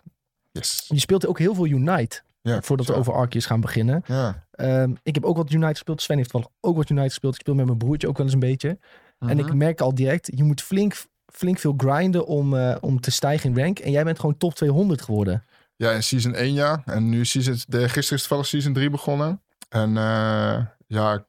[0.53, 0.85] Yes.
[0.89, 2.21] Je speelt ook heel veel Unite.
[2.43, 4.03] Ja, Voordat we over Arceus gaan beginnen.
[4.07, 4.47] Ja.
[4.51, 6.03] Ehm, ik heb ook wat Unite gespeeld.
[6.03, 7.35] Sven heeft wel ook wat Unite gespeeld.
[7.35, 8.79] Ik speel met mijn broertje ook wel eens een beetje.
[9.19, 9.57] En ik Mhm.
[9.57, 10.95] merk al direct, je moet flink,
[11.37, 13.79] flink veel grinden om, eh, om te stijgen in rank.
[13.79, 15.45] En jij bent gewoon top 200 geworden.
[15.77, 16.83] Ja, in season 1 ja.
[16.85, 19.43] En nu season, de, gisteren is toevallig season 3 begonnen.
[19.69, 21.23] En eh, ja, ik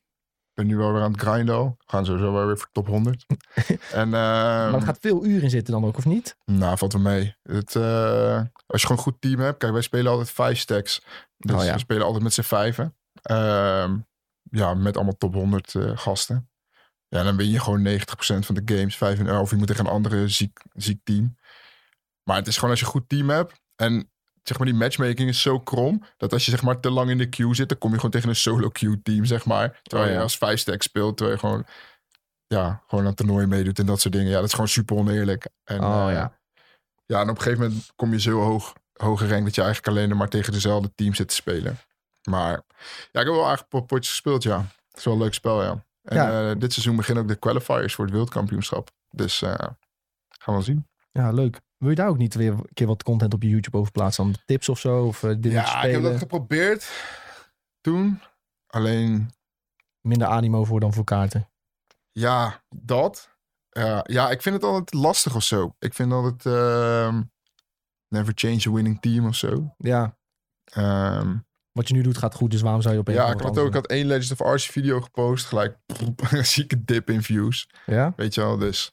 [0.53, 1.66] ben nu wel weer aan het grinden.
[1.66, 3.26] We gaan sowieso wel weer voor top 100.
[3.91, 6.38] en, maar uh, er gaat veel uren in zitten dan ook, of niet?
[6.45, 7.36] Nou, valt wel mee.
[7.43, 9.58] Het, eh, als je gewoon een goed team hebt.
[9.58, 11.01] Kijk, wij spelen altijd vijf stacks.
[11.38, 11.74] Dus Oh ja.
[11.74, 12.95] we spelen altijd met z'n vijven.
[13.22, 13.97] Ehm,
[14.51, 16.49] ja, met allemaal top 100 eh, gasten.
[17.16, 18.97] Ja, dan win je gewoon 90% van de games.
[18.97, 21.38] Vijf en, of je moet tegen een andere ziek, ziek team.
[22.24, 23.61] Maar het is gewoon als je een goed team hebt.
[23.76, 24.09] En
[24.43, 26.03] zeg maar, die matchmaking is zo krom.
[26.18, 27.70] Dat als je zeg maar te lang in de queue zit.
[27.70, 29.80] dan kom je gewoon tegen een solo queue team, zeg maar.
[29.84, 31.18] Terwijl Oh, je als vijf stack speelt.
[31.18, 31.66] Terwijl je gewoon.
[32.47, 34.30] Ja, gewoon aan toernooi meedoet en dat soort dingen.
[34.30, 35.47] Ja, dat is gewoon super oneerlijk.
[35.63, 36.38] En, Oh, eh, ja.
[37.05, 39.97] ja, en op een gegeven moment kom je zo hoog, hoge rank dat je eigenlijk
[39.97, 41.78] alleen maar tegen dezelfde team zit te spelen.
[42.30, 42.51] Maar
[43.11, 44.57] ja, ik heb wel eigenlijk potjes gespeeld, ja.
[44.88, 45.84] Het is wel een leuk spel, ja.
[46.06, 46.49] En Ja.
[46.51, 48.91] eh, dit seizoen beginnen ook de qualifiers voor het wereldkampioenschap.
[49.10, 49.76] Dus eh, gaan
[50.45, 50.88] we wel zien.
[51.12, 51.62] Ja, leuk.
[51.78, 54.24] Wil je daar ook niet weer een keer wat content op je YouTube over plaatsen?
[54.24, 55.06] Dan tips of zo?
[55.06, 55.88] Of uh, dingen Ja, spelen?
[55.88, 56.91] ik heb dat geprobeerd
[57.82, 58.22] toen.
[58.68, 59.30] Alleen,
[60.01, 61.49] Minder animo voor dan voor kaarten.
[62.12, 63.34] ja, dat.
[63.70, 65.76] Ja, ja, ik vind het altijd lastig of zo.
[65.80, 67.22] Ik vind altijd ehm,
[68.08, 69.74] never change a winning team of zo.
[69.78, 70.18] Ja,
[70.66, 71.38] Ehm,
[71.76, 73.67] wat je nu doet gaat goed, dus waarom zou je opeens ja, ik had ook
[73.67, 75.45] ik had één Legends of Arceus video gepost.
[75.45, 75.78] Gelijk
[76.32, 77.69] een zieke dip in views.
[77.86, 78.13] Ja?
[78.15, 78.91] Weet je wel, dus...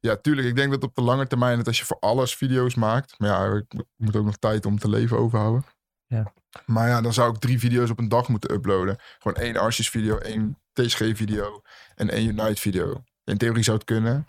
[0.00, 0.48] Ja, tuurlijk.
[0.48, 1.56] Ik denk dat op de lange termijn...
[1.56, 3.18] dat als je voor alles video's maakt...
[3.18, 5.64] Maar ja, ik moet ook nog tijd om te leven overhouden.
[6.06, 6.32] Ja.
[6.66, 8.96] Maar ja, dan zou ik drie video's op een dag moeten uploaden.
[9.18, 11.62] Gewoon één Arceus video, één TSG video
[11.94, 13.02] en één Unite video.
[13.24, 14.28] In theorie zou het kunnen.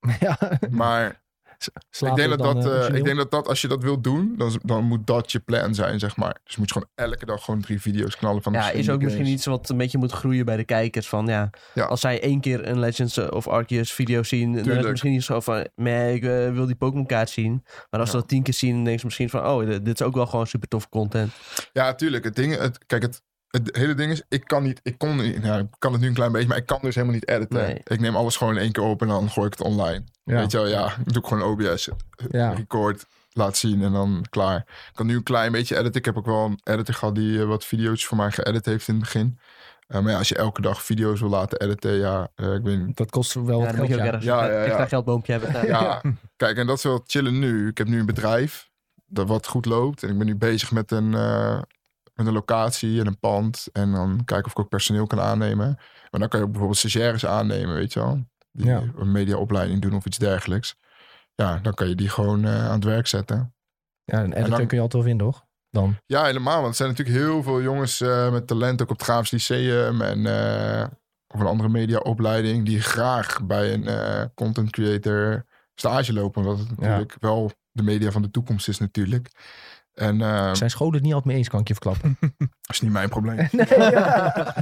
[0.20, 0.58] ja.
[0.70, 1.22] Maar
[1.66, 4.04] ik denk dat, dan, dat, eh, eh, ik denk dat dat als je dat wilt
[4.04, 4.34] doen...
[4.36, 6.40] Dan, dan moet dat je plan zijn, zeg maar.
[6.44, 9.26] Dus moet je gewoon elke dag gewoon drie video's knallen van Ja, is ook misschien
[9.26, 11.08] iets wat een beetje moet groeien bij de kijkers.
[11.08, 11.84] Van ja, Ja.
[11.84, 15.24] als zij één keer een Legends of Arceus video zien, dan is het misschien niet
[15.24, 17.62] zo van, nee, ik eh, wil die Pokémon kaart zien.
[17.90, 18.20] Maar als ze Ja.
[18.20, 20.46] dat tien keer zien, dan denken ze misschien van, oh, dit is ook wel gewoon
[20.46, 21.32] super toffe content.
[21.72, 22.24] Ja, tuurlijk.
[22.24, 23.22] Het ding, het, kijk, het,
[23.62, 26.06] het hele ding is, ik kan niet, ik kon, niet- ja, ik kan het nu
[26.08, 27.58] een klein beetje, maar ik kan dus helemaal niet editen.
[27.58, 27.80] Nee.
[27.84, 30.04] Ik neem alles gewoon in één keer op en dan gooi ik het online.
[30.24, 30.34] Ja.
[30.36, 31.88] Weet je wel, ja, doe ik gewoon OBS,
[32.30, 32.52] Ja.
[32.52, 34.56] record, laat zien en dan klaar.
[34.58, 35.94] Ik kan nu een klein beetje editen.
[35.98, 38.88] Ik heb ook wel een editor gehad die eh, wat video's voor mij geëdit heeft
[38.88, 39.38] in het begin.
[39.86, 42.86] Eh, maar ja, als je elke dag video's wil laten editen, ja, eh, ik weet
[42.86, 42.96] niet.
[42.96, 43.98] Dat kost wel Ja, wat geld, ja.
[44.04, 44.64] ergens Ja, een ja, ja.
[44.64, 45.66] extra geldboompje hebben.
[45.68, 46.02] Ja,
[46.36, 47.68] kijk, en dat is wel chillen nu.
[47.68, 48.70] Ik heb nu een bedrijf
[49.06, 50.02] dat wat goed loopt.
[50.02, 51.58] En ik ben nu bezig met een, eh,
[52.14, 53.66] met een locatie en een pand.
[53.72, 55.74] En dan kijken of ik ook personeel kan aannemen.
[56.10, 58.24] Maar dan kan je ook bijvoorbeeld stagiaires aannemen, weet je wel.
[58.52, 58.82] Die Ja.
[58.96, 60.76] een mediaopleiding doen of iets dergelijks.
[61.34, 63.54] Ja, dan kan je die gewoon eh, aan het werk zetten.
[64.04, 65.44] Ja, een editor dan- kun je altijd wel vinden, toch?
[65.70, 65.96] Dan.
[66.06, 66.56] Ja, helemaal.
[66.56, 70.00] Want er zijn natuurlijk heel veel jongens eh, met talent ook op het Graafs Lyceum.
[70.00, 70.86] En, eh,
[71.28, 72.64] of een andere mediaopleiding.
[72.66, 75.44] Die graag bij een content creator
[75.74, 76.42] stage lopen.
[76.42, 79.30] Omdat het natuurlijk wel de media van de toekomst is natuurlijk.
[79.94, 82.16] En eh, Zijn scholen het niet altijd mee eens, kan ik je verklappen.
[82.38, 83.36] dat is niet mijn probleem.
[83.52, 84.54] nee, ja.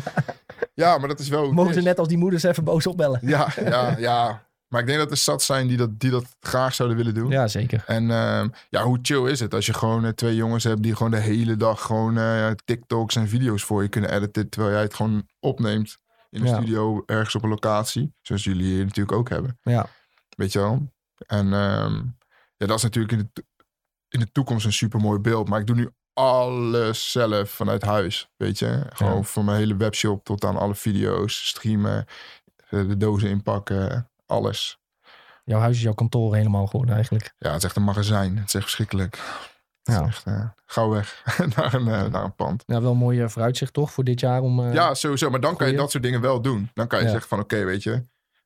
[0.75, 3.21] Ja, maar dat is wel Mogen ze net als die moeders even boos opbellen?
[3.23, 4.47] Ja, ja, ja.
[4.69, 7.31] Maar ik denk dat er zat zijn die dat, die dat graag zouden willen doen.
[7.31, 7.85] Ja, zeker.
[7.87, 10.97] En ehm, ja, hoe chill is het als je gewoon eh, twee jongens hebt die
[10.97, 14.49] gewoon de hele dag gewoon eh, TikToks en video's voor je kunnen editen.
[14.49, 15.99] Terwijl jij het gewoon opneemt
[16.31, 16.55] in een Ja.
[16.55, 18.15] studio ergens op een locatie.
[18.23, 19.59] Zoals jullie hier natuurlijk ook hebben.
[19.63, 19.87] Ja.
[20.37, 20.93] Weet je wel?
[21.27, 21.95] En ehm,
[22.57, 23.45] ja, dat is natuurlijk in de,
[24.13, 25.49] in de toekomst een super mooi beeld.
[25.49, 28.29] Maar ik doe nu alles zelf vanuit huis.
[28.37, 28.83] Weet je?
[28.93, 29.23] Gewoon Ja.
[29.23, 32.07] van mijn hele webshop tot aan alle video's, streamen,
[32.69, 34.81] eh, de dozen inpakken, alles.
[35.45, 37.35] Jouw huis is jouw kantoor helemaal geworden eigenlijk.
[37.39, 38.37] Ja, het is echt een magazijn.
[38.37, 39.17] Het is echt verschrikkelijk.
[39.83, 40.01] Het Ja.
[40.03, 41.23] is echt eh, gauw weg
[41.57, 42.63] naar, een, eh, naar een pand.
[42.67, 44.61] Ja, wel een mooi vooruitzicht toch voor dit jaar om...
[44.67, 45.31] eh, ja, sowieso.
[45.31, 46.71] Maar dan kan je dat soort dingen wel doen.
[46.75, 47.11] Dan kan je Ja.
[47.11, 48.03] zeggen van oké, weet je.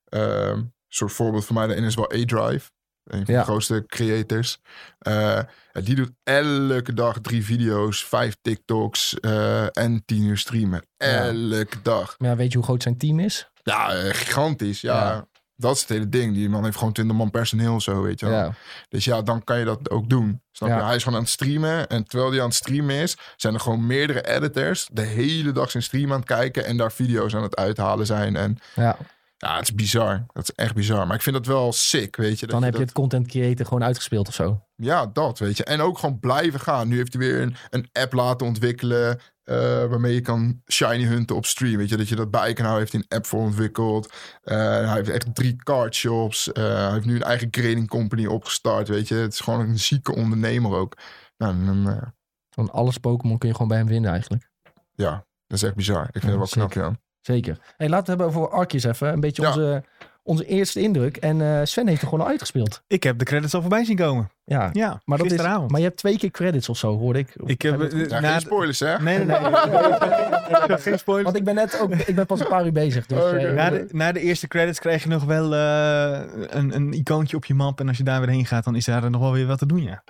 [0.06, 2.70] ehm, een soort voorbeeld voor mij daarin is wel A-Drive.
[3.06, 3.40] Een van Ja.
[3.40, 4.58] de grootste creators.
[4.98, 5.40] Eh,
[5.72, 10.86] die doet elke dag drie video's, vijf TikToks eh, en tien uur streamen.
[10.96, 11.26] Ja.
[11.26, 12.14] Elke dag.
[12.18, 13.50] Maar ja, weet je hoe groot zijn team is?
[13.62, 14.80] Ja, eh, gigantisch.
[14.80, 15.26] Ja.
[15.58, 16.34] Dat is het hele ding.
[16.34, 18.38] Die man heeft gewoon 20 man personeel zo, weet je wel.
[18.38, 18.52] Ja.
[18.88, 20.42] Dus ja, dan kan je dat ook doen.
[20.52, 20.84] Snap je?
[20.84, 21.86] Hij is gewoon aan het streamen.
[21.86, 25.70] En terwijl hij aan het streamen is, zijn er gewoon meerdere editors de hele dag
[25.70, 28.36] zijn stream aan het kijken en daar video's aan het uithalen zijn.
[28.36, 28.96] En ja.
[29.36, 30.24] Ja, het is bizar.
[30.32, 31.06] Dat is echt bizar.
[31.06, 32.46] Maar ik vind dat wel sick, weet je.
[32.46, 34.60] dat Dan heb je dat- het content creator gewoon uitgespeeld of zo.
[34.76, 35.64] Ja, dat, weet je.
[35.64, 36.88] En ook gewoon blijven gaan.
[36.88, 39.20] Nu heeft hij weer een, een app laten ontwikkelen.
[39.46, 41.76] eh, waarmee je kan shiny hunten op stream.
[41.76, 42.78] Weet je, dat je dat bij kan houden.
[42.78, 44.12] Heeft hij een app voor ontwikkeld.
[44.42, 46.52] Eh, hij heeft echt drie card shops.
[46.52, 48.88] Eh, hij heeft nu een eigen grading company opgestart.
[48.88, 50.96] Weet je, het is gewoon een zieke ondernemer ook.
[51.36, 52.12] Nou, dan,
[52.50, 54.50] Van alles Pokémon kun je gewoon bij hem vinden eigenlijk.
[54.94, 55.10] ja,
[55.46, 56.04] dat is echt bizar.
[56.04, 56.98] Ik vind Ja, het wel knap, ja.
[57.26, 57.58] Zeker.
[57.76, 59.12] Hey, laten we het hebben over Arceus even.
[59.12, 59.48] Een beetje Ja.
[59.48, 59.82] onze,
[60.22, 61.16] onze eerste indruk.
[61.16, 62.82] En eh, Sven heeft er gewoon al uitgespeeld.
[62.86, 64.30] Ik heb de credits al voorbij zien komen.
[64.44, 67.34] Ja, Ja, maar, dat is, maar je hebt twee keer credits of zo, hoorde ik.
[67.46, 68.98] ik heb, Heb ik het eh, ja na geen spoilers, hè?
[68.98, 70.78] Nee, nee, nee.
[70.78, 71.24] geen spoilers.
[71.24, 73.06] Want ik ben net ook, ik ben pas een paar uur bezig.
[73.06, 76.92] Dus, eh, Na de, na de eerste credits krijg je nog wel eh, een, een
[76.92, 77.80] icoontje op je map.
[77.80, 79.66] En als je daar weer heen gaat, dan is daar nog wel weer wat te
[79.66, 80.02] doen, ja.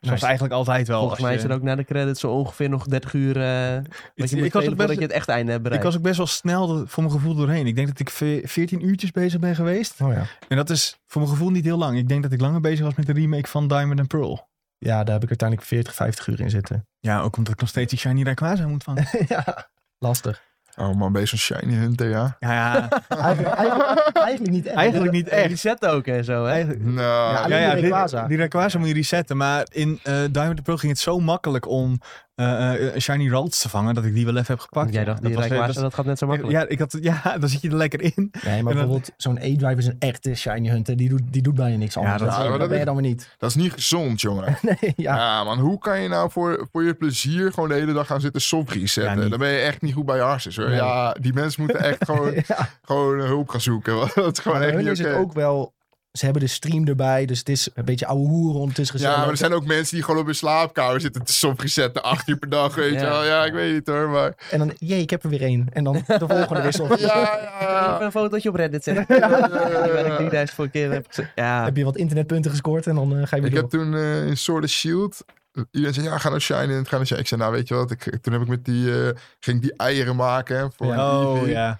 [0.00, 1.00] Zoals eigenlijk altijd wel.
[1.00, 3.36] Volgens mij je- is er ook na de credits zo ongeveer nog 30 uur...
[3.36, 3.82] eh dat je ik
[4.16, 5.84] moet was spelen ook best- voordat je het echt einde hebt Ik bereikt.
[5.84, 7.66] was ook best wel snel de- voor mijn gevoel doorheen.
[7.66, 10.00] Ik denk dat ik ve- 14 uurtjes bezig ben geweest.
[10.00, 10.22] Oh ja.
[10.48, 11.98] En dat is voor mijn gevoel niet heel lang.
[11.98, 14.48] Ik denk dat ik langer bezig was met de remake van Diamond and Pearl.
[14.78, 16.86] ja, daar heb ik uiteindelijk 40, 50 uur in zitten.
[16.98, 19.06] Ja, ook omdat ik nog steeds die Shiny Rayquaza moet vangen.
[19.28, 20.42] ja, lastig.
[20.80, 22.36] Oh man, ben je zo'n shiny hunter, ja?
[22.40, 22.88] Ja, ja.
[23.08, 24.76] Eigenlijk, eigenlijk, eigenlijk niet echt.
[24.76, 25.46] Eigenlijk niet echt.
[25.46, 26.50] reset ook en zo, hè?
[26.50, 28.18] Eigenlijk- Nou, Ja, ja, ja, die Rayquaza.
[28.18, 29.36] Die, die Rayquaza moet je resetten.
[29.36, 32.00] Maar in eh, Diamond Pearl ging het zo makkelijk om
[32.34, 34.92] eh, eh, Shiny Ralts te vangen dat ik die wel even heb gepakt.
[34.92, 36.54] Jij Ja, dacht, die was- dat dat gaat net zo makkelijk.
[36.58, 38.30] Ja, ik had, ja, dan zit je er lekker in.
[38.44, 40.96] Nee, maar bijvoorbeeld zo'n A-Drive is een echte shiny hunter.
[40.96, 42.18] Die doet, die doet bijna niks anders.
[42.18, 43.34] dat- dat, Ja, maar dat dat ben je dan weer niet.
[43.38, 44.58] dat is niet gezond, jongen.
[44.80, 45.16] Nee, ja.
[45.16, 45.44] Ja.
[45.44, 48.40] man, hoe kan je nou voor, voor je plezier gewoon de hele dag gaan zitten
[48.40, 49.14] soft resetten?
[49.14, 49.30] Ja, niet.
[49.30, 50.66] dan ben je echt niet goed bij je hoor.
[50.68, 50.74] Nee.
[50.74, 52.68] Ja, die mensen moeten echt gewoon, ja.
[52.82, 53.94] gewoon hulp gaan zoeken.
[54.14, 55.72] Dat is gewoon Maar echt niet is het ook wel...
[56.12, 59.20] Ze hebben de stream erbij, dus het is een beetje ouwe hoeren ondertussen Ja, gezellig.
[59.22, 62.02] maar er zijn ook mensen die gewoon op hun slaapkamer zitten te soft resetten.
[62.02, 63.08] Acht uur per dag, weet je Ja.
[63.08, 63.24] wel.
[63.24, 64.34] Ja, ik weet niet hoor, maar...
[64.50, 65.66] En dan, jee, ik heb er weer één.
[65.72, 66.86] En dan de volgende wissel.
[66.98, 69.04] Ja, ja, Even een fotootje op Reddit zetten.
[69.16, 69.46] ja.
[69.86, 71.32] Ik ben ik 3000 voor een keer heb gezegd.
[71.34, 73.80] Ja, Heb je wat internetpunten gescoord en dan eh, ga je weer Ik door.
[73.80, 75.24] heb toen eh, in Sword of Shield.
[75.70, 76.84] Iedereen zei, ja, ga nou shine.
[76.84, 77.20] Ga nou shine.
[77.20, 77.90] Ik zei, nou weet je wat.
[77.90, 79.08] Ik, toen heb ik met die, eh,
[79.40, 80.72] ging ik die eieren maken.
[80.76, 81.20] Voor Ja.
[81.20, 81.48] Oh EV.
[81.48, 81.78] ja.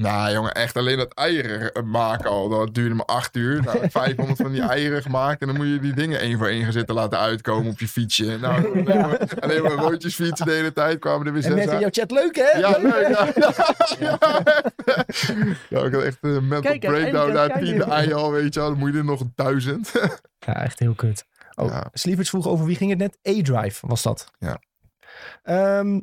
[0.00, 2.48] Nou jongen, echt alleen dat eieren maken al.
[2.48, 3.62] Dat duurde maar acht uur.
[3.62, 5.40] Nou, 500 van die eieren gemaakt.
[5.40, 7.88] En dan moet je die dingen één voor één gaan zitten laten uitkomen op je
[7.88, 8.38] fietsje.
[8.38, 10.98] Nou, alleen maar, alleen maar rondjes fietsen de hele tijd.
[10.98, 11.94] Kwamen er weer En zes mensen in uit.
[11.94, 12.58] jouw chat, leuk hè?
[12.58, 13.08] Ja, leuk.
[13.98, 14.18] Ja, ja, ja.
[15.68, 17.94] Ja, ik had echt een mental Kijk, en breakdown eindelijk na een tiende shiny.
[17.96, 18.68] ei al, weet je wel.
[18.68, 19.92] Dan moet je er nog duizend.
[20.38, 21.24] Ja, echt heel kut.
[21.54, 21.88] Oh, Ja.
[21.92, 23.18] Sleeper's vroeg over wie ging het net?
[23.38, 24.30] A-Drive was dat.
[24.38, 24.60] Ja.
[25.42, 26.00] Ehm,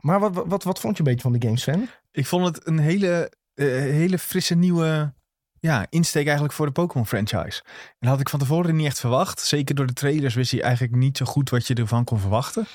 [0.00, 1.88] maar wat, wat, wat vond je een beetje van de games, Sven?
[2.16, 5.12] Ik vond het een hele, eh, hele frisse nieuwe
[5.58, 7.62] ja, insteek eigenlijk voor de Pokémon franchise.
[7.64, 9.40] En dat had ik van tevoren niet echt verwacht.
[9.40, 12.66] Zeker door de trailers wist je eigenlijk niet zo goed wat je ervan kon verwachten.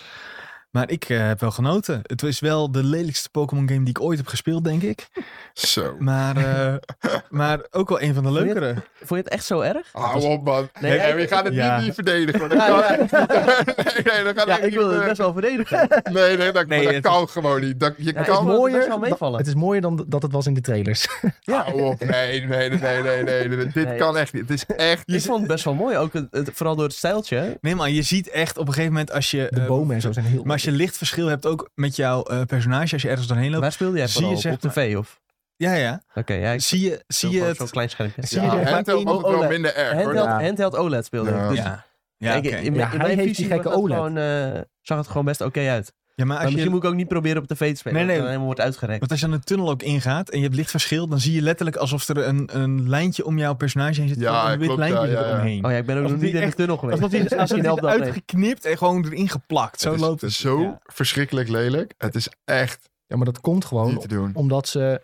[0.71, 1.99] Maar ik eh, heb wel genoten.
[2.03, 5.07] Het is wel de lelijkste Pokémon game die ik ooit heb gespeeld, denk ik.
[5.53, 5.95] Zo.
[5.99, 6.75] Maar, eh,
[7.29, 8.73] maar ook wel een van de je het- leukere.
[8.97, 9.87] vond je het echt zo erg?
[9.91, 10.69] Hou op, man.
[10.79, 11.75] Nee, Nee, je gaat het ja.
[11.75, 12.39] niet, niet verdedigen.
[12.39, 12.49] hoor.
[12.49, 12.97] Dat Ja, kan ja.
[12.97, 14.05] echt niet.
[14.05, 15.87] nee, nee, dat gaat Ja, ik wil niet, het best wel verdedigen.
[16.13, 17.79] Nee, nee, dat, Nee, dat het- kan gewoon niet.
[17.79, 18.35] Dat, je Ja, kan...
[18.47, 19.37] het mooier wel dan- meevallen.
[19.37, 21.07] Het is mooier dan dat het was in de trailers.
[21.41, 21.63] Ja.
[21.63, 21.99] Hou op.
[22.05, 23.67] Nee, nee, nee, nee, nee, nee, nee.
[23.67, 23.97] Dit Nee.
[23.97, 24.41] kan echt niet.
[24.41, 25.03] Het is echt...
[25.11, 27.57] Ik vond het best wel mooi, ook het, het- vooral door het stijltje.
[27.61, 29.47] Nee man, je ziet echt op een gegeven moment als je...
[29.49, 32.23] De eh, bomen en zo zijn heel Maar als je lichtverschil hebt ook met jouw
[32.23, 33.61] eh, personage, als je ergens doorheen loopt.
[33.61, 34.39] Waar speelde jij zie je, op?
[34.41, 35.19] zeg op tv of?
[35.55, 36.01] Ja, ja.
[36.13, 37.57] Oké, ja, ik Zie je, zie je het...
[37.57, 38.27] Zo'n klein schermpje.
[38.27, 39.49] Zie je Ja, maar handheld was wel OLED.
[39.49, 40.03] minder erg, hoor.
[40.03, 40.43] Handheld, Ja.
[40.43, 41.35] handheld OLED speelde ik.
[41.35, 41.49] Ja.
[41.49, 41.85] Dus Ja,
[42.17, 42.55] ja ik- oké.
[42.55, 43.95] in, Ja, in hij mijn heeft visie die gekke OLED.
[43.95, 45.93] Gewoon, eh, zag het gewoon best oké uit.
[46.21, 47.97] Ja, maar Maar als je, misschien moet ik ook niet proberen op tv te spelen.
[47.97, 48.15] Nee, nee.
[48.15, 48.99] dan helemaal wordt uitgerekt.
[48.99, 51.41] Want als je aan een tunnel ook ingaat en je hebt lichtverschil, dan zie je
[51.41, 54.19] letterlijk alsof er een, een lijntje om jouw personage heen zit.
[54.19, 55.33] Ja, en een wit klopt, lijntje ja, ja, ja.
[55.33, 55.65] eromheen.
[55.65, 57.01] Oh ja, ik ben ook nog niet in de tunnel geweest.
[57.01, 59.81] Alsof die, alsof Misschien die uitgeknipt en gewoon erin geplakt.
[59.81, 60.79] Zo Het loopt Het zo Ja.
[60.83, 61.93] verschrikkelijk lelijk.
[61.97, 64.31] Het is echt Ja, maar dat komt gewoon niet te doen.
[64.33, 65.01] omdat ze...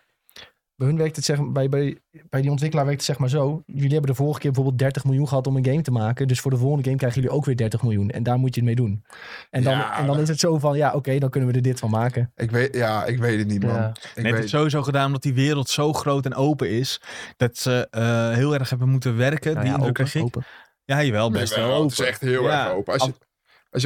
[0.77, 1.97] Bij hun werkt het zeg, bij, bij,
[2.29, 3.63] bij die ontwikkelaar werkt het zeg maar zo.
[3.65, 6.27] Jullie hebben de vorige keer bijvoorbeeld 30 miljoen gehad om een game te maken.
[6.27, 8.09] Dus voor de volgende game krijgen jullie ook weer 30 miljoen.
[8.09, 9.03] En daar moet je het mee doen.
[9.49, 9.97] En dan, Ja.
[9.97, 12.31] en dan is het zo van, ja oké, dan kunnen we er dit van maken.
[12.35, 13.73] Ik weet, ja, ik weet het niet, man.
[13.75, 13.89] Ja.
[14.15, 17.01] Ik Nee, het is sowieso gedaan omdat die wereld zo groot en open is.
[17.37, 19.51] Dat ze eh, heel erg hebben moeten werken.
[19.53, 20.27] Nou die ja, indruk open, kreeg ik.
[20.35, 20.43] open.
[20.85, 22.65] Ja, jawel, best wel, wel Het is echt heel Ja.
[22.65, 22.93] erg open.
[22.93, 23.13] Als je,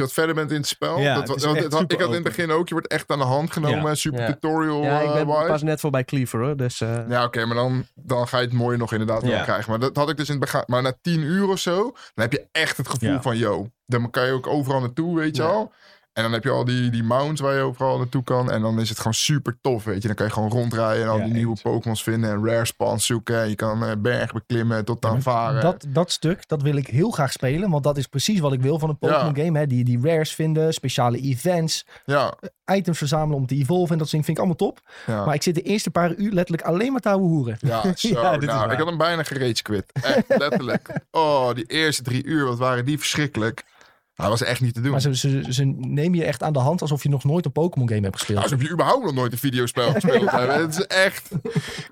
[0.00, 0.98] je wat verder bent in het spel.
[0.98, 2.68] Ja, dat, het had- ik had in het begin ook.
[2.68, 3.82] Je wordt echt aan de hand genomen.
[3.82, 3.94] Ja.
[3.94, 4.26] Super Ja.
[4.26, 5.46] tutorial Ja, ik ben wise.
[5.46, 6.56] pas net voorbij Cleaver hoor.
[6.56, 9.70] Dus, eh, Ja, oké, maar dan, dan ga je het mooie nog inderdaad wel krijgen.
[9.70, 10.62] Maar dat had ik dus in het begin.
[10.66, 13.22] Maar na tien uur of zo, dan heb je echt het gevoel Ja.
[13.22, 15.48] van, yo, dan kan je ook overal naartoe, weet je Ja.
[15.48, 15.72] al.
[16.12, 18.50] En dan heb je al die, die mounts waar je overal naartoe kan.
[18.50, 20.06] En dan is het gewoon super tof, weet je.
[20.06, 21.56] Dan kan je gewoon rondrijden en al Ja, die nieuwe.
[21.62, 22.30] Pokémons vinden.
[22.30, 23.40] En rare spawns zoeken.
[23.42, 25.62] En je kan eh, berg beklimmen tot aan varen.
[25.62, 27.70] Dat, dat stuk, dat wil ik heel graag spelen.
[27.70, 29.58] Want dat is precies wat ik wil van een Pokémon game.
[29.58, 29.66] Hè?
[29.66, 32.34] Die, die rares vinden, speciale events, Ja,
[32.72, 33.92] items verzamelen om te evolven.
[33.92, 34.80] En dat soort dingen vind ik allemaal top.
[35.26, 37.56] Maar ik zit de eerste paar uur letterlijk alleen maar te hoeren.
[37.60, 38.22] Ja, zo.
[38.22, 39.92] Nou, ik had hem bijna gerage quit.
[39.92, 40.90] Echt, letterlijk.
[41.10, 43.64] Oh, die eerste drie uur, wat waren die verschrikkelijk.
[44.14, 44.90] Hij was echt niet te doen.
[44.90, 47.52] Maar ze, ze, ze nemen je echt aan de hand alsof je nog nooit een
[47.52, 48.42] Pokémon game hebt gespeeld.
[48.42, 50.52] Alsof je überhaupt nog nooit een videospel gespeeld hebt.
[50.54, 51.30] Het is echt...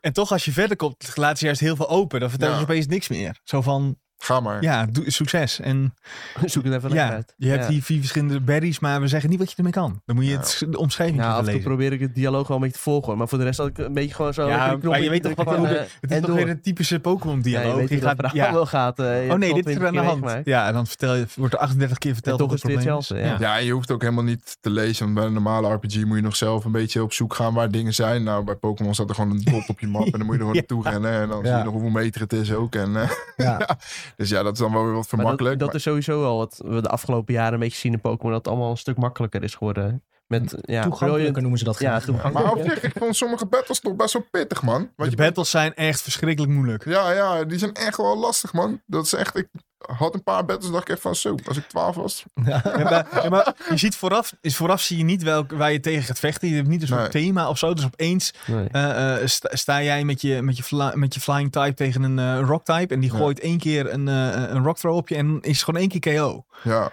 [0.01, 2.21] En toch als je verder komt, laten ze juist heel veel open.
[2.21, 2.61] Dan vertellen Ja.
[2.61, 3.41] ze opeens niks meer.
[3.45, 4.63] Zo van, Ga maar.
[4.63, 5.61] ja, doe, succes.
[5.61, 5.95] En
[6.45, 7.35] zoek het even ja, uit.
[7.37, 7.69] je hebt Ja.
[7.69, 10.03] die vier verschillende berries, maar we zeggen niet wat je ermee kan.
[10.07, 10.37] Dan moet je Ja.
[10.39, 11.71] het, de omschrijving Ja, af even en toe lezen.
[11.71, 13.17] probeer ik het dialoog wel een beetje te volgen.
[13.17, 14.49] Maar voor de rest had ik een beetje gewoon zo...
[14.49, 16.49] Ja, die maar je weet toch wat er van, hoe eh, Het is toch weer
[16.49, 17.73] een typische Pokémon Ja, dialoog.
[17.73, 18.53] je weet Je hoe dat gaat- ja.
[18.53, 18.99] wel gaat.
[18.99, 20.41] eh, Oh nee, dit is er 20 aan de hand.
[20.47, 22.81] Ja, en dan vertel je, wordt er 38 keer verteld En toch is het weer
[22.81, 23.51] probleem hetzelfde, ja.
[23.53, 25.05] Ja, en je hoeft ook helemaal niet te lezen.
[25.05, 27.71] Want bij een normale RPG moet je nog zelf een beetje op zoek gaan waar
[27.71, 28.23] dingen zijn.
[28.23, 30.05] Nou, bij Pokémon staat er gewoon een dot op je map.
[30.13, 31.13] En dan moet je er gewoon naartoe rennen.
[31.21, 32.75] En dan zie je nog hoeveel meter het is ook.
[32.75, 33.69] En eh, Ja.
[34.17, 35.59] Dus ja, dat is dan wel weer wat Maar dat, vermakkelijk.
[35.59, 38.33] dat maar- is sowieso al wat we de afgelopen jaren een beetje zien in Pokémon.
[38.33, 40.05] Dat het allemaal een stuk makkelijker is geworden.
[40.27, 42.01] Met ja, Toegankelijker noemen ze dat Ja.
[42.33, 44.79] Maar op zich, ik vond sommige battles toch best wel pittig, man.
[44.97, 46.85] Want De je battles zijn echt verschrikkelijk moeilijk.
[46.85, 48.81] Ja, ja, die zijn echt wel lastig, man.
[48.87, 49.37] Dat is echt...
[49.37, 49.49] Ik
[49.97, 51.35] had een paar battles, dacht ik echt van zo.
[51.47, 52.25] Als ik 12 was.
[52.45, 52.63] Ja,
[53.29, 56.49] maar, je ziet vooraf, is vooraf zie je niet welk, waar je tegen gaat vechten.
[56.49, 57.09] Je hebt niet een soort Nee.
[57.09, 57.75] thema of zo.
[57.75, 58.69] Dus opeens Nee.
[58.73, 62.03] eh, eh, sta, sta jij met je, met, je fly- met je flying type tegen
[62.03, 62.95] een eh, rock type.
[62.95, 63.19] En die Ja.
[63.19, 65.17] gooit één keer een, eh, een rock throw op je.
[65.17, 66.45] En is gewoon één keer KO.
[66.63, 66.91] Ja,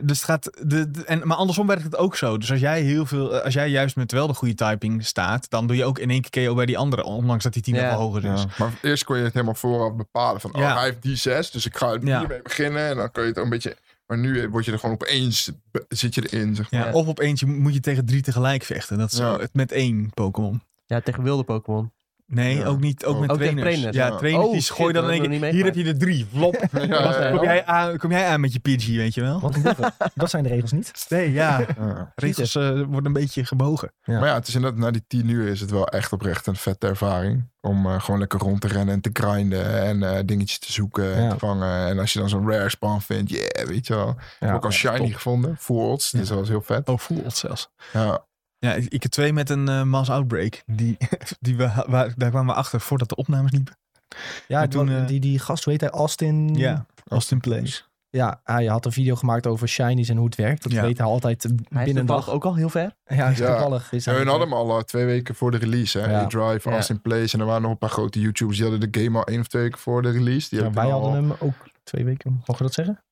[0.00, 0.50] Dus gaat.
[0.62, 2.38] De, de- en, maar andersom werkt het ook zo.
[2.38, 3.34] Dus als jij heel veel.
[3.34, 5.50] eh, Als jij juist met wel de goede typing staat.
[5.50, 7.04] Dan doe je ook in één keer KO bij die andere.
[7.04, 7.80] Ondanks dat die 10 Ja.
[7.82, 8.40] level hoger is.
[8.42, 8.46] ja.
[8.58, 10.40] Maar eerst kon je het helemaal vooraf bepalen.
[10.40, 10.60] Van, Ja.
[10.70, 12.18] oh, hij heeft die 6, dus ik ga er Ja.
[12.18, 12.88] hiermee beginnen.
[12.88, 13.76] En dan kun je het een beetje...
[14.06, 15.50] Maar nu word je er gewoon opeens...
[15.88, 16.86] Zit je erin, zeg maar.
[16.86, 18.98] Ja, Of opeens je- moet je tegen drie tegelijk vechten.
[18.98, 19.32] Dat is Ja.
[19.34, 20.62] zo, het met één Pokémon.
[20.86, 21.92] Ja, tegen wilde Pokémon.
[22.30, 22.64] Nee, Ja.
[22.66, 23.04] ook niet.
[23.04, 23.20] Ook Oh.
[23.20, 23.62] met Ook trainers.
[23.66, 24.16] trainers, Ja, ja.
[24.16, 26.26] trainers Oh, die gooien dan dat we nog Hier heb je er drie.
[26.32, 26.54] Flop.
[26.72, 27.30] Ja, ja, ja.
[27.36, 29.40] Kom, jij aan, kom jij aan met je Pidgey, weet je wel?
[29.40, 29.94] Wat een boeven.
[30.14, 31.06] Dat zijn de regels niet.
[31.08, 31.60] Nee, ja.
[31.78, 32.12] Ja.
[32.14, 33.92] Regels eh, worden een beetje gebogen.
[34.02, 34.18] Ja.
[34.18, 36.56] Maar ja, het is inderdaad, na die 10 uur is het wel echt oprecht een
[36.56, 37.48] vette ervaring.
[37.60, 39.82] Om eh, gewoon lekker rond te rennen en te grinden.
[39.82, 41.30] En eh, dingetjes te zoeken en Ja.
[41.30, 41.86] te vangen.
[41.88, 44.16] En als je dan zo'n rare spawn vindt, yeah, weet je wel.
[44.40, 45.12] Ja, ook al shiny top.
[45.12, 46.10] gevonden, full odds.
[46.10, 46.28] Dus Ja.
[46.28, 46.88] dat was heel vet.
[46.88, 47.70] Oh, voelt zelfs.
[47.92, 48.24] Ja,
[48.58, 50.62] Ja, ik ik heb twee met een eh mass outbreak.
[50.66, 50.96] Die,
[51.40, 53.76] die we, waar, daar kwamen we achter voordat de opnames liepen.
[54.48, 55.90] Ja, Maar toen, eh, die, die gast, hoe heet hij?
[55.90, 56.54] Austin.
[56.54, 57.82] Ja, Austin Place.
[58.10, 60.62] Ja, hij had een video gemaakt over shinies en hoe het werkt.
[60.62, 60.82] Dat Ja.
[60.82, 62.30] weet hij altijd eh, Hij is binnen een dag.
[62.30, 62.94] ook al heel ver.
[63.06, 63.46] Ja, is Ja.
[63.52, 63.92] toevallig.
[63.92, 65.98] Is Ja, hun hadden hem al twee weken voor de release.
[65.98, 66.10] Hè?
[66.10, 66.20] Ja.
[66.20, 66.74] A-Drive, Ja.
[66.74, 67.34] Austin Place.
[67.34, 68.58] En er waren nog een paar grote YouTubers.
[68.58, 70.48] Die hadden de game al één of twee weken voor de release.
[70.48, 72.32] Die wij al- hadden hem ook twee weken.
[72.32, 73.02] Mogen we dat zeggen?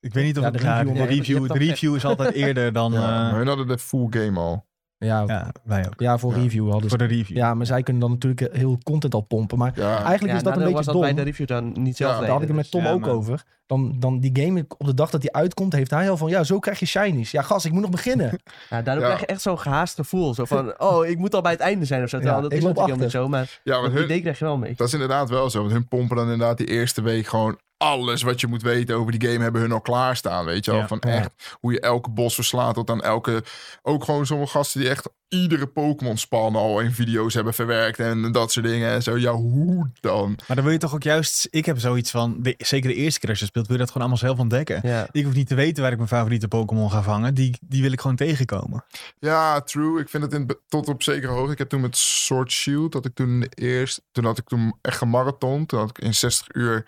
[0.00, 2.72] Ik weet niet of Ja, het de review- de review, de review is altijd eerder
[2.72, 2.92] dan.
[2.92, 4.66] Maar hun hadden de full game al.
[5.04, 5.24] Ja, ja.
[5.26, 6.18] ja wij ook.
[6.20, 6.40] voor Ja.
[6.42, 6.98] review hadden ze.
[6.98, 7.36] Voor de review.
[7.36, 9.58] Ja, maar zij kunnen dan natuurlijk heel content al pompen.
[9.58, 11.02] Maar Ja, eigenlijk Ja, is dat een nadeel beetje was dat dom.
[11.02, 13.00] bij de review dan niet zelf Ja, Daar had ik het met Tom Ja, ook
[13.00, 13.42] maar- over.
[13.66, 16.28] Dan, dan die game op de dag dat die uitkomt, heeft hij al van...
[16.28, 17.30] Ja, zo krijg je shinies.
[17.30, 18.30] Ja, gast, ik moet nog beginnen.
[18.70, 19.00] Ja, daardoor Ja.
[19.04, 20.34] krijg je echt zo'n gehaast gevoel.
[20.34, 22.18] Zo van, oh, ik moet al bij het einde zijn of zo.
[22.20, 23.28] Dat ik is natuurlijk helemaal niet zo.
[23.28, 24.74] Maar ja want dat hun, idee krijg je wel mee.
[24.76, 25.60] dat is inderdaad wel zo.
[25.60, 29.18] Want hun pompen dan inderdaad die eerste week gewoon alles wat je moet weten over
[29.18, 30.44] die game hebben hun al klaarstaan.
[30.44, 30.80] Weet je wel?
[30.80, 30.86] Ja.
[30.86, 31.10] Van Ja.
[31.10, 31.30] echt
[31.60, 33.44] hoe je elke bos verslaat tot aan elke...
[33.82, 38.32] Ook gewoon sommige gasten die echt iedere Pokémon span al in video's hebben verwerkt en
[38.32, 38.90] dat soort dingen.
[38.90, 40.38] En zo, ja, hoe dan?
[40.46, 41.48] Maar dan wil je toch ook juist.
[41.50, 42.36] Ik heb zoiets van.
[42.42, 44.80] De, zeker de eerste keer als je speelt, wil je dat gewoon allemaal zelf ontdekken.
[44.82, 45.08] Ja.
[45.10, 47.34] Ik hoef niet te weten waar ik mijn favoriete Pokémon ga vangen.
[47.34, 48.84] Die, die wil ik gewoon tegenkomen.
[49.18, 50.00] Ja, true.
[50.00, 51.52] Ik vind het in, tot op zekere hoogte.
[51.52, 54.96] Ik heb toen met Sword Shield, dat ik toen eerst, toen had ik toen echt
[54.96, 55.66] gemarathon.
[55.66, 56.86] Toen had ik in 60 uur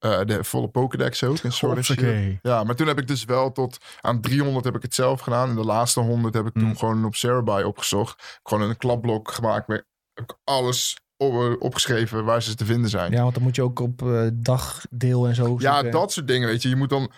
[0.00, 1.58] eh, de volle Pokédex ook Shield.
[1.60, 2.38] Hoppakee.
[2.42, 5.48] Ja, maar toen heb ik dus wel tot aan 300 heb ik het zelf gedaan.
[5.48, 6.76] En de laatste 100 heb ik toen Hmm.
[6.76, 8.40] gewoon op Cerebi opgezocht.
[8.42, 9.84] Gewoon een klapblok gemaakt met
[10.14, 13.12] heb ik alles op, opgeschreven waar ze te vinden zijn.
[13.12, 15.90] Ja, want dan moet je ook op eh, dagdeel en zo Ja, zoeken.
[15.90, 16.68] dat soort dingen, weet je.
[16.68, 17.10] Je moet dan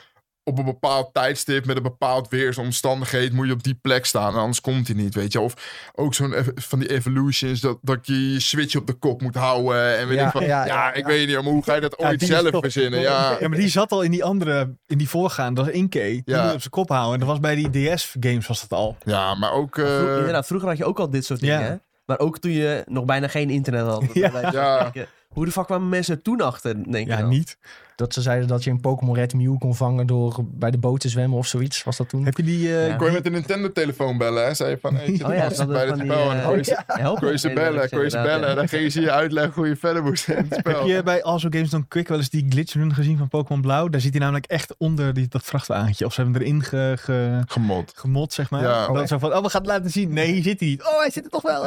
[0.44, 4.34] op een bepaald tijdstip met een bepaald weersomstandigheid moet je op die plek staan.
[4.34, 5.40] Anders komt hij niet, weet je.
[5.40, 5.54] Of
[5.94, 9.98] ook zo'n van die evolutions, dat, dat je je switch op de kop moet houden.
[9.98, 11.06] En weet Ja, ik van, ja, ja, ja, ik ja.
[11.06, 13.00] weet niet, maar hoe ga je dat Ja, ooit zelf toch- verzinnen?
[13.00, 15.98] Ja, Ja, maar die zat al in die andere, in die voorgaande, dat was Inke.
[16.00, 16.36] Die Ja.
[16.40, 17.12] moet je op zijn kop houden.
[17.12, 18.96] En dat was bij die DS-games was dat al.
[19.04, 19.78] ja maar ook...
[19.78, 21.60] eh, inderdaad, vroeger had je ook al dit soort dingen.
[21.60, 21.66] Ja.
[21.66, 21.74] hè?
[22.06, 24.04] Maar ook toen je nog bijna geen internet had.
[24.14, 24.92] Ja.
[25.32, 27.28] Hoe de fuck kwamen mensen toen achter, denk je Ja, dan?
[27.28, 27.56] niet.
[27.96, 31.00] Dat ze zeiden dat je een Pokémon Red Mew kon vangen door bij de boot
[31.00, 31.82] te zwemmen of zoiets.
[31.84, 32.24] Was dat toen?
[32.24, 32.76] Heb je die...
[32.76, 32.96] eh, Ja.
[32.96, 34.54] kon je met een Nintendo-telefoon bellen, hè?
[34.54, 36.20] Zei je van, hey, ik zit Oh ja, dat bij die, spel.
[36.20, 38.16] en dan eh, kon je ze- help kon je ze me, bellen, kon je ze
[38.22, 38.42] bellen.
[38.42, 38.54] En ja.
[38.54, 40.86] dan ging je je uitleggen hoe je verder moest in het Heb spel.
[40.86, 43.88] je bij Also Games Don't Quick wel eens die glitch run gezien van Pokémon Blauw?
[43.88, 46.04] Daar zit hij namelijk echt onder die, dat vrachtwagentje.
[46.04, 47.92] Of ze hebben hem erin ge, ge- Gemod.
[47.94, 48.62] gemot, zeg maar.
[48.62, 48.86] Ja.
[48.86, 50.12] En dan zo van, oh, we gaan het laten zien.
[50.12, 50.82] Nee, hier zit hij niet.
[50.82, 51.64] Oh, hij zit er toch wel.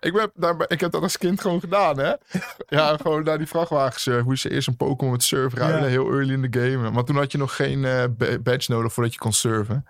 [0.00, 2.12] ik, ben, daar, ik heb dat als kind gewoon gedaan, hè?
[2.68, 4.06] Ja, gewoon naar die vrachtwagens.
[4.06, 5.86] eh, hoe ze eerst een Pokémon met surf ruilen, Ja.
[5.88, 6.90] heel early in de game.
[6.90, 9.84] Maar toen had je nog geen eh, ba- badge nodig voordat je kon surfen.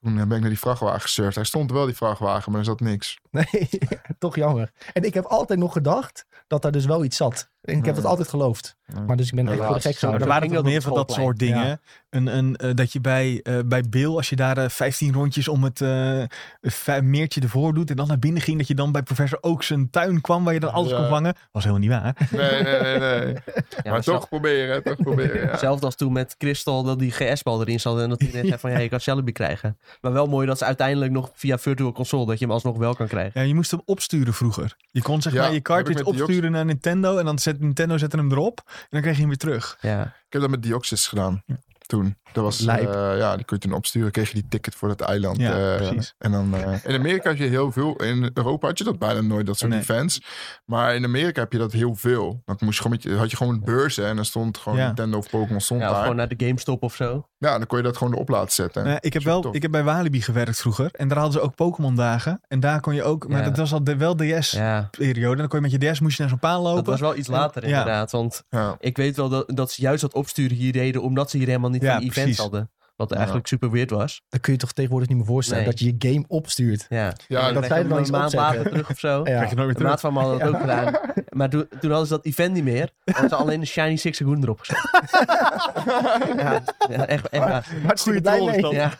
[0.00, 1.34] Toen eh, ben ik naar die vrachtwagen gesurfd.
[1.34, 3.18] Hij stond wel, die vrachtwagen, maar er zat niks.
[3.30, 3.68] Nee,
[4.18, 4.70] toch jammer.
[4.92, 7.50] En ik heb altijd nog gedacht dat daar dus wel iets zat.
[7.64, 8.76] En ik heb dat altijd geloofd.
[9.06, 10.26] Maar dus ik ben echt voor de gek gehouden.
[10.26, 11.80] er waren dat meer van dat soort dingen.
[12.10, 15.48] Een, een, eh, dat je bij, eh, bij Bill, als je daar eh, 15 rondjes
[15.48, 19.02] om het eh, meertje ervoor doet en dan naar binnen ging, dat je dan bij
[19.02, 20.96] professor ook zijn tuin kwam waar je dan alles Ja.
[20.96, 21.34] kon vangen.
[21.52, 22.28] Was helemaal niet waar.
[22.30, 22.98] Nee, nee, nee.
[22.98, 23.34] nee.
[23.84, 25.40] Ja, maar toch proberen, toch proberen.
[25.42, 25.50] Ja.
[25.50, 28.70] Hetzelfde als toen met Crystal dat die GS-bal erin zat en dat iedereen zei van
[28.70, 29.78] ja, je kan Celebi krijgen.
[30.00, 32.94] Maar wel mooi dat ze uiteindelijk nog via Virtual Console dat je hem alsnog wel
[32.94, 33.40] kan krijgen.
[33.40, 34.76] Ja, je moest hem opsturen vroeger.
[34.90, 38.16] Je kon zeg Ja, maar je cartridge opsturen naar Nintendo en dan zet Nintendo zette
[38.16, 39.78] hem erop en dan kreeg je hem weer terug.
[39.80, 40.02] Ja.
[40.02, 41.42] Ik heb dat met Dioxys gedaan.
[41.86, 42.16] Toen.
[42.32, 44.10] Dat was, eh, ja, die kon je toen opsturen.
[44.10, 45.36] Kreeg je die ticket voor dat eiland.
[45.36, 46.14] Ja, eh, precies.
[46.18, 47.96] En dan, eh, in Amerika had je heel veel.
[47.96, 49.80] In Europa had je dat bijna nooit, dat soort Nee.
[49.80, 50.20] events.
[50.64, 52.42] Maar in Amerika heb je dat heel veel.
[52.44, 54.86] Dan moest je gewoon met je, had je gewoon beurzen en dan stond gewoon Ja.
[54.86, 56.02] Nintendo of Pokémon stond Ja, of daar.
[56.02, 57.28] gewoon naar de GameStop of zo.
[57.38, 58.84] Ja, dan kon je dat gewoon erop laten zetten.
[58.84, 59.54] Nou, ik, heb wel, tof.
[59.54, 60.88] ik heb bij Walibi gewerkt vroeger.
[60.92, 62.40] En daar hadden ze ook Pokémon dagen.
[62.48, 63.28] En daar kon je ook...
[63.28, 65.20] Maar dat was al de, wel DS-periode.
[65.30, 66.76] Ja, Dan kon je met je DS moest je naar zo'n paal lopen.
[66.76, 67.68] dat was wel iets later Ja.
[67.68, 68.10] inderdaad.
[68.10, 68.76] Want Ja.
[68.80, 71.02] ik weet wel dat, dat ze juist dat opsturen hier deden...
[71.02, 72.42] omdat ze hier helemaal niet Ja, van die events precies.
[72.42, 72.68] hadden.
[72.96, 73.16] Wat Ja.
[73.16, 74.22] eigenlijk super weird was.
[74.28, 75.62] Dat kun je toch tegenwoordig niet meer voorstellen.
[75.62, 75.70] Nee.
[75.72, 76.86] Dat je je game opstuurt.
[76.88, 78.38] Ja, Ja, En dat dan je dan een maand opzetten.
[78.40, 79.16] later terug of zo.
[79.18, 79.22] Ja.
[79.22, 80.94] Krijg je nooit De maat van me had dat ook gedaan.
[81.28, 82.90] Maar toen, toen hadden ze dat event niet meer.
[83.04, 84.90] Hadden ze alleen de Shiny Six Seconden erop gezet.
[86.36, 87.68] ja, ja, echt, echt waar.
[87.84, 88.72] Hartstikke blij mee.
[88.72, 88.92] Ja,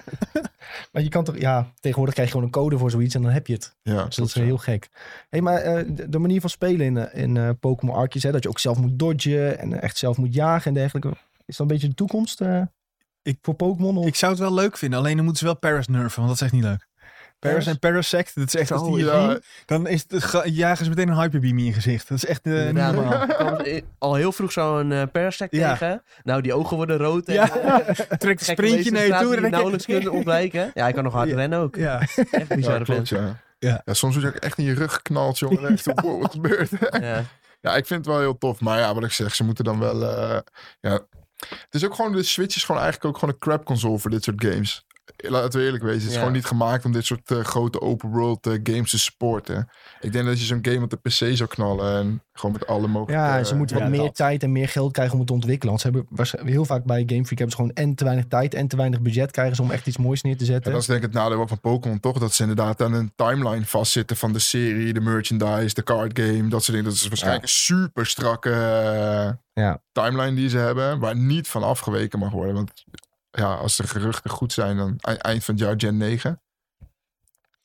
[0.93, 3.31] Maar je kan toch, ja, tegenwoordig krijg je gewoon een code voor zoiets en dan
[3.31, 3.77] heb je het.
[3.83, 4.89] Ja, Dus dat is heel gek.
[5.31, 8.33] Hey, maar eh, de, de manier van spelen in, eh, in eh, Pokémon Arceus, hè,
[8.33, 11.12] dat je ook zelf moet dodgen en echt zelf moet jagen en dergelijke.
[11.47, 12.63] Is dat een beetje de toekomst eh,
[13.23, 13.97] Ik- voor Pokémon?
[13.97, 14.99] Of- Ik zou het wel leuk vinden.
[14.99, 16.17] Alleen dan moeten ze wel Paris nerven.
[16.23, 16.87] Want dat is echt niet leuk.
[17.39, 18.35] Paris en Parasect.
[18.35, 18.71] Dat is echt...
[18.73, 22.09] Als die Oh, zien, dan is het, jagen ze meteen een hyperbeam in je gezicht.
[22.09, 25.71] Dat is echt e- al heel vroeg zo'n eh Parasect Ja.
[25.71, 26.03] tegen.
[26.23, 27.27] Nou, die ogen worden rood.
[27.27, 27.47] En, Ja,
[28.19, 29.37] trekt een sprintje naar je toe.
[29.37, 30.71] die En nauwelijks kunnen ontwijken.
[30.75, 31.35] Ja, hij kan nog hard Ja.
[31.35, 31.77] rennen ook.
[31.77, 32.01] Ja.
[32.01, 33.23] Echt een Ja, bizarre klopt, vent.
[33.23, 33.43] ja.
[33.59, 33.83] Ja.
[33.85, 35.69] Ja, soms word je ook echt in je rug geknald, jongen.
[35.73, 37.03] Echt wow, wat gebeurt er?
[37.05, 37.23] Ja.
[37.61, 38.61] Ja, ik vind het wel heel tof.
[38.61, 40.03] Maar ja, wat ik zeg, ze moeten dan wel...
[40.03, 40.39] eh,
[40.81, 41.01] ja.
[41.49, 44.11] Het is ook gewoon, de Switch is gewoon eigenlijk ook gewoon een crap console voor
[44.11, 44.85] dit soort games.
[45.17, 46.19] Laten we eerlijk wezen, het is Ja.
[46.19, 49.69] gewoon niet gemaakt om dit soort eh, grote open world eh, games te supporten.
[50.01, 52.87] Ik denk dat je zo'n game op de PC zou knallen en gewoon met alle
[52.87, 53.23] mogelijke...
[53.25, 54.15] ja, ze moeten ja, wat meer dat.
[54.17, 55.69] tijd en meer geld krijgen om het te ontwikkelen.
[55.69, 58.25] Want ze hebben waarschijnlijk- heel vaak bij Game Freak hebben ze gewoon en te weinig
[58.29, 60.73] tijd en te weinig budget krijgen ze om echt iets moois neer te Ja, zetten.
[60.73, 62.19] dat is denk ik het nadeel van Pokémon toch.
[62.19, 66.49] Dat ze inderdaad aan een timeline vastzitten van de serie, de merchandise, de card game.
[66.49, 66.85] Dat soort dingen.
[66.85, 69.31] Dat is waarschijnlijk een super strakke eh,
[69.65, 69.83] Ja.
[69.93, 70.99] timeline die ze hebben.
[70.99, 72.55] Waar niet van afgeweken mag worden.
[72.55, 72.73] Want
[73.35, 76.39] ja, als de geruchten goed zijn, dan e- eind van het jaar Gen 9.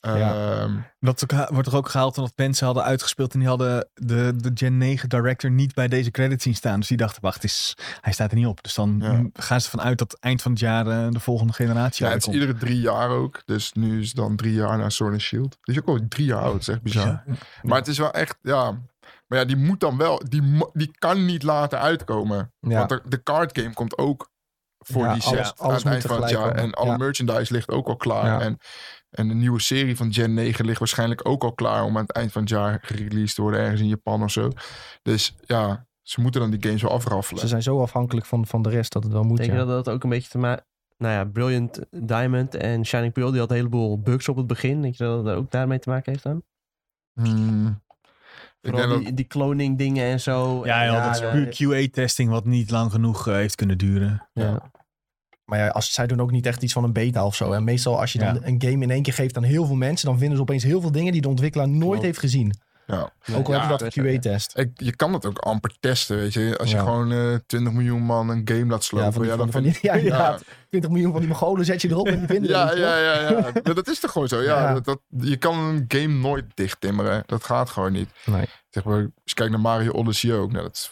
[0.01, 0.59] Ja.
[0.61, 4.34] Ehm, Dat ook- wordt er ook gehaald omdat mensen hadden uitgespeeld en die hadden de,
[4.36, 6.80] de Gen 9 director niet bij deze credits zien staan.
[6.80, 8.63] Dus die dachten, wacht, is, hij staat er niet op.
[8.63, 9.30] Dus dan Ja.
[9.43, 12.28] gaan ze ervan uit dat eind van het jaar eh, de volgende generatie ja, het
[12.28, 13.41] is iedere drie jaar ook.
[13.45, 15.57] Dus nu is het dan drie jaar naar Sword and Shield.
[15.61, 16.51] Die is ook al drie jaar oud.
[16.51, 17.24] Dat is echt bizar.
[17.61, 18.78] Maar het is wel echt, ja...
[19.28, 20.22] Maar ja, die moet dan wel...
[20.30, 22.51] Die, die kan niet later uitkomen.
[22.59, 24.30] Want de card game komt ook
[24.86, 26.48] voor Ja, die alles- set alles aan het eind van het jaar.
[26.48, 26.56] komen.
[26.64, 26.98] En alle Ja.
[26.98, 28.26] merchandise ligt ook al klaar.
[28.26, 28.40] Ja.
[28.42, 28.58] En,
[29.10, 31.84] en de nieuwe serie van Gen 9 ligt waarschijnlijk ook al klaar...
[31.84, 33.60] om aan het eind van het jaar gereleased te worden.
[33.60, 34.50] Ergens in Japan of zo.
[35.02, 37.42] Dus ja, ze moeten dan die games wel afraffelen.
[37.42, 39.38] Ze zijn zo afhankelijk van, van de rest dat het wel moet.
[39.38, 39.60] Denk ja.
[39.60, 40.64] je dat dat ook een beetje te maken...
[40.98, 44.82] Nou ja, Brilliant Diamond en Shining Pearl, die had een heleboel bugs op het begin.
[44.82, 46.44] Denk je dat dat ook daarmee te maken heeft dan?
[47.14, 47.82] Hmm.
[48.62, 50.66] Vooral die, dat, die cloning dingen en zo.
[50.66, 54.30] Ja, Ja, dat is puur QA-testing wat niet lang genoeg eh, heeft kunnen duren.
[54.34, 54.72] Ja.
[55.45, 57.51] Maar ja, als, zij doen ook niet echt iets van een beta of zo.
[57.51, 60.07] En meestal als je dan een game in één keer geeft aan heel veel mensen,
[60.07, 62.01] dan vinden ze opeens heel veel dingen die de ontwikkelaar nooit Klopt.
[62.01, 62.53] heeft gezien.
[62.96, 63.12] Ja.
[63.36, 64.58] Ook al Ja, heb je dat QA-test.
[64.58, 66.58] Ik, je kan het ook amper testen, weet je.
[66.58, 66.84] Als je Ja.
[66.84, 69.08] gewoon eh 20 miljoen man een game laat slopen.
[69.08, 70.02] Ja, van die, ja, van, dan van vind die, ja, ja.
[70.04, 70.44] inderdaad.
[70.70, 73.40] 20 miljoen van die Mongolen zet je erop en die vinden Ja, ja, ja, ja.
[73.64, 74.42] Maar dat is toch gewoon zo.
[74.42, 74.74] Ja, Ja.
[74.74, 77.24] Dat, dat- je kan een game nooit dicht timmeren.
[77.26, 78.10] Dat gaat gewoon niet.
[78.26, 78.46] Nee.
[78.70, 80.52] Zeg maar, als je kijkt naar Mario Odyssey ook.
[80.52, 80.92] Nou, dat is-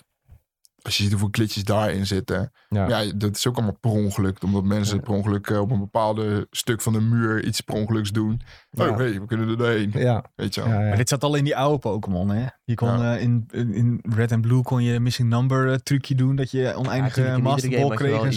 [0.87, 2.51] als je ziet hoeveel glitches daarin zitten.
[2.69, 2.87] Ja.
[2.87, 3.11] Ja.
[3.15, 4.43] dat is ook allemaal per ongeluk.
[4.43, 8.11] Omdat mensen per ongeluk eh, op een bepaalde stuk van de muur iets per ongeluks
[8.11, 8.41] doen.
[8.69, 8.89] Ja.
[8.89, 9.91] Oh, hey, we kunnen er doorheen.
[9.93, 10.69] Ja, Weet je wel.
[10.69, 10.87] ja, ja.
[10.87, 12.45] Maar dit zat al in die oude Pokémon, hè?
[12.63, 13.15] Je kon Ja.
[13.15, 16.35] eh, in, in Red and Blue kon je missing number eh, trucje doen.
[16.35, 18.33] Dat je oneindige natuurlijk, in iedere Master Ball game had je kreeg en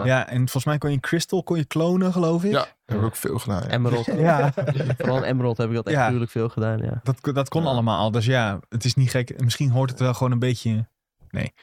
[0.00, 0.04] zo.
[0.06, 0.28] Ja.
[0.28, 2.52] En volgens mij kon je in Crystal kon je klonen, geloof ik.
[2.52, 3.62] Ja, dat heb ik ook veel gedaan.
[3.62, 3.70] Ja.
[3.70, 4.06] Emerald.
[4.18, 4.52] Ja,
[4.98, 6.02] Vooral Emerald heb ik dat echt Ja.
[6.04, 7.00] gruwelijk veel gedaan, ja.
[7.02, 7.68] dat, dat kon Ja.
[7.68, 8.10] allemaal al.
[8.10, 9.40] Dus ja, het is niet gek.
[9.42, 10.86] Misschien hoort het wel gewoon een beetje...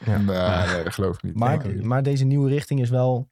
[0.05, 0.17] Ja.
[0.17, 1.35] Nee, nee, dat geloof ik niet.
[1.35, 1.81] Maar, Nee.
[1.83, 3.29] maar deze nieuwe richting is wel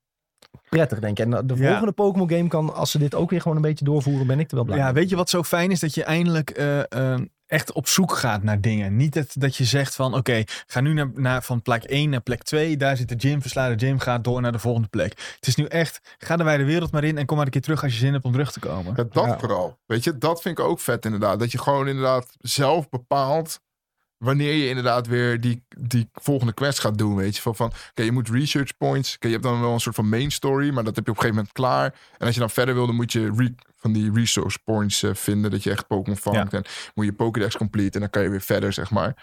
[0.69, 1.25] prettig, denk ik.
[1.25, 1.67] En de Ja.
[1.67, 4.49] volgende Pokémon game kan, als ze dit ook weer gewoon een beetje doorvoeren, ben ik
[4.49, 4.93] er wel blij Ja, mee.
[4.93, 5.79] weet je wat zo fijn is?
[5.79, 8.95] Dat je eindelijk eh, eh, echt op zoek gaat naar dingen.
[8.95, 12.21] Niet dat, dat je zegt van oké, ga nu naar, naar, van plek 1 naar
[12.21, 12.77] plek 2.
[12.77, 15.09] Daar zit de gym, versla de gym, ga door naar de volgende plek.
[15.35, 17.61] Het is nu echt, ga de wijde wereld maar in en kom maar een keer
[17.61, 18.93] terug als je zin hebt om terug te komen.
[18.95, 19.39] Ja, dat Ja.
[19.39, 19.77] vooral.
[19.85, 21.39] Weet je, dat vind ik ook vet inderdaad.
[21.39, 23.59] Dat je gewoon inderdaad zelf bepaalt
[24.19, 27.15] wanneer je inderdaad weer die, die volgende quest gaat doen.
[27.15, 29.15] Weet je, van, van oké, je moet research points.
[29.15, 31.17] Oké, je hebt dan wel een soort van main story, maar dat heb je op
[31.17, 31.93] een gegeven moment klaar.
[32.17, 35.51] En als je dan verder wil, dan moet je van die resource points eh, vinden.
[35.51, 36.53] Dat je echt Pokémon vangt.
[36.53, 36.63] En
[36.95, 39.15] moet je Pokédex complete en dan kan je weer verder, zeg maar.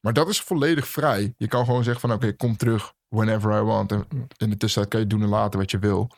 [0.00, 1.34] Maar dat is volledig vrij.
[1.36, 3.92] Je kan gewoon zeggen van oké, kom terug whenever I want.
[3.92, 6.10] En in de tussentijd kan je doen en laten wat je wil.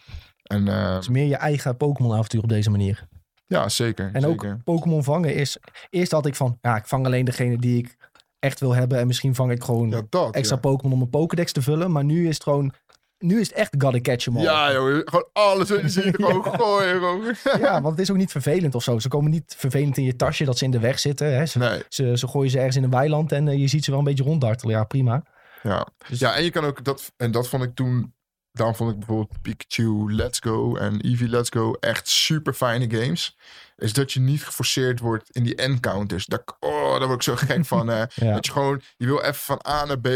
[0.43, 3.07] En eh, Het is meer je eigen Pokémon-avontuur op deze manier.
[3.47, 4.11] ja, zeker.
[4.13, 4.53] En zeker.
[4.53, 5.59] ook Pokémon vangen is...
[5.91, 7.97] Eerst had ik van, ja, ik vang alleen degene die ik
[8.45, 8.99] echt wil hebben.
[8.99, 10.61] En misschien vang ik gewoon ja, dat, extra ja.
[10.61, 11.93] Pokémon om mijn Pokédex te vullen.
[11.93, 12.73] Maar nu is het gewoon
[13.19, 14.43] nu is het echt gotta catch 'em all.
[14.43, 15.01] Ja, joh.
[15.05, 16.95] Gewoon alles wat je ziet, gewoon gooien.
[16.95, 17.35] Gewoon.
[17.61, 18.99] Ja, want het is ook niet vervelend of zo.
[18.99, 21.35] Ze komen niet vervelend in je tasje dat ze in de weg zitten.
[21.37, 21.47] Hè.
[21.47, 23.91] Ze, Nee, ze, ze gooien ze ergens in een weiland en eh, je ziet ze
[23.91, 24.75] wel een beetje ronddartelen.
[24.75, 25.23] Ja, prima.
[25.63, 25.87] ja.
[26.09, 28.15] Dus- Ja, en je kan ook dat, en dat vond ik toen,
[28.55, 33.37] daarom vond ik bijvoorbeeld Pikachu Let's Go en Eevee Let's Go echt super fijne games.
[33.77, 36.27] Is dat je niet geforceerd wordt in die encounters.
[36.27, 37.87] Daar, oh, daar word ik zo gek van.
[37.89, 37.99] hè.
[38.15, 38.33] Ja.
[38.35, 40.09] Dat je gewoon, je wil even van A naar B.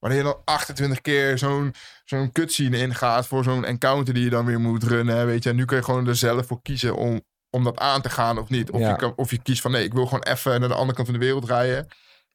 [0.00, 1.74] Maar dat je dan 28 keer zo'n
[2.04, 5.16] zo'n cutscene ingaat voor zo'n encounter die je dan weer moet runnen.
[5.16, 5.50] hè, Weet je.
[5.50, 8.38] En nu kun je gewoon er zelf voor kiezen om, om dat aan te gaan
[8.38, 8.70] of niet.
[8.70, 8.88] Of, Ja.
[8.90, 11.08] je, kan, of je kiest van nee, ik wil gewoon even naar de andere kant
[11.08, 11.86] van de wereld rijden.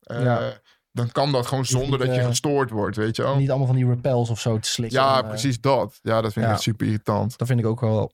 [0.01, 0.59] Eh, Ja.
[0.91, 3.35] Dan kan dat gewoon hoeft zonder niet, dat je eh, gestoord wordt, weet je wel.
[3.37, 4.99] Niet allemaal van die repels of zo te slikken.
[4.99, 5.99] Ja, En, eh, precies dat.
[6.01, 7.37] Ja, dat vind ik echt super irritant.
[7.37, 8.11] Dat vind ik ook wel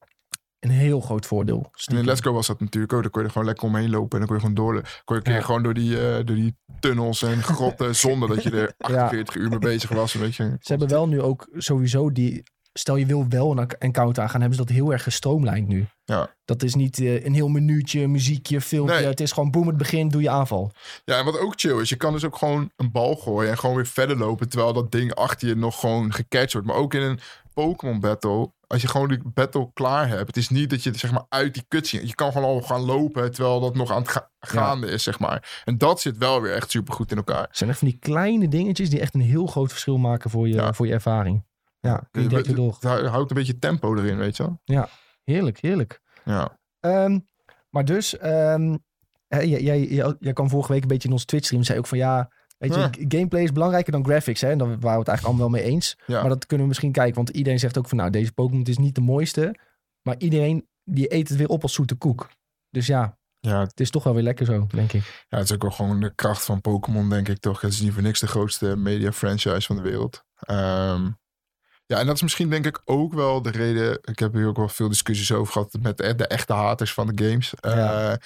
[0.59, 1.69] een heel groot voordeel.
[1.71, 1.97] Stiekem.
[2.03, 3.01] in Let's was dat natuurlijk ook.
[3.01, 4.19] Dan kon je er gewoon lekker omheen lopen.
[4.21, 4.81] En dan kon je gewoon door.
[5.03, 5.41] Kon je een keer Ja.
[5.41, 7.95] gewoon door die, eh, door die tunnels en grotten.
[7.95, 10.13] zonder dat je er 48 uur mee bezig was.
[10.13, 10.43] Weet je.
[10.43, 12.43] Ze hebben wel nu ook sowieso die...
[12.77, 15.85] Stel je wil wel een encounter aangaan, hebben ze dat heel erg gestroomlijnd nu.
[16.05, 16.35] Ja.
[16.45, 18.95] Dat is niet eh, een heel minuutje, muziekje, filmpje.
[18.95, 19.05] Nee.
[19.05, 20.71] Het is gewoon boem, het begin, doe je aanval.
[21.05, 21.89] Ja, en wat ook chill is.
[21.89, 23.51] Je kan dus ook gewoon een bal gooien.
[23.51, 24.49] En gewoon weer verder lopen.
[24.49, 26.67] Terwijl dat ding achter je nog gewoon gecatcht wordt.
[26.67, 27.19] Maar ook in een
[27.53, 28.51] Pokémon battle.
[28.67, 30.27] Als je gewoon die battle klaar hebt.
[30.27, 32.07] Het is niet dat je zeg maar uit die cutscene.
[32.07, 33.31] Je kan gewoon al gaan lopen.
[33.31, 35.61] Terwijl dat nog aan het ga- gaande is, zeg maar.
[35.65, 37.41] En dat zit wel weer echt super goed in elkaar.
[37.41, 40.47] Het zijn echt van die kleine dingetjes die echt een heel groot verschil maken voor
[40.47, 40.73] je, Ja.
[40.73, 41.45] voor je ervaring.
[41.79, 42.77] Ja, weer door.
[42.79, 44.87] Het houdt een beetje tempo erin, weet je wel.
[45.23, 46.01] Heerlijk, heerlijk.
[46.25, 46.59] Ja.
[46.79, 47.19] Ehm,
[47.69, 48.77] maar dus, ehm,
[49.27, 49.87] hè, jij, jij,
[50.19, 51.63] jij, kwam vorige week een beetje in onze Twitch-stream.
[51.63, 52.89] Zei ook van ja, weet je, Ja.
[53.07, 54.41] gameplay is belangrijker dan graphics.
[54.41, 54.49] Hè?
[54.49, 55.97] En daar waren we het eigenlijk allemaal wel mee eens.
[56.05, 56.19] Ja.
[56.19, 57.15] Maar dat kunnen we misschien kijken.
[57.15, 59.55] Want iedereen zegt ook van nou, deze Pokémon is niet de mooiste.
[60.01, 62.29] Maar iedereen die eet het weer op als zoete koek.
[62.69, 65.25] Dus ja, Ja, het is toch wel weer lekker zo, denk ik.
[65.29, 67.61] Ja, het is ook wel gewoon de kracht van Pokémon, denk ik toch.
[67.61, 70.23] Het is niet voor niks de grootste media franchise van de wereld.
[70.39, 71.11] Ehm,
[71.87, 73.99] ja, en dat is misschien denk ik ook wel de reden.
[74.03, 77.07] Ik heb hier ook wel veel discussies over gehad met de, de echte haters van
[77.07, 77.53] de games.
[77.61, 78.11] Ja.
[78.11, 78.17] Eh,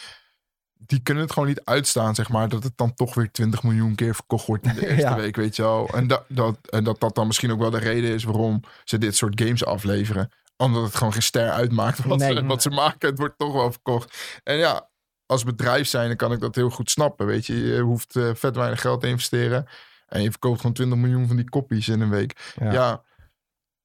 [0.74, 3.96] die kunnen het gewoon niet uitstaan, zeg maar, dat het dan toch weer 20 miljoen
[3.96, 5.16] keer verkocht wordt in de eerste Ja.
[5.16, 5.88] week, weet je wel.
[5.94, 8.98] En dat, dat, en dat dat dan misschien ook wel de reden is waarom ze
[8.98, 10.32] dit soort games afleveren.
[10.58, 12.36] Omdat het gewoon geen ster uitmaakt wat, Nee.
[12.36, 13.10] ze, wat ze maken.
[13.10, 14.40] Het wordt toch wel verkocht.
[14.44, 14.90] En ja,
[15.26, 17.26] als bedrijf zijn, dan kan ik dat heel goed snappen.
[17.26, 19.68] Weet je, je hoeft eh, vet weinig geld te investeren.
[20.08, 22.54] En je verkoopt gewoon 20 miljoen van die kopies in een week.
[22.60, 22.72] Ja.
[22.72, 23.04] Ja,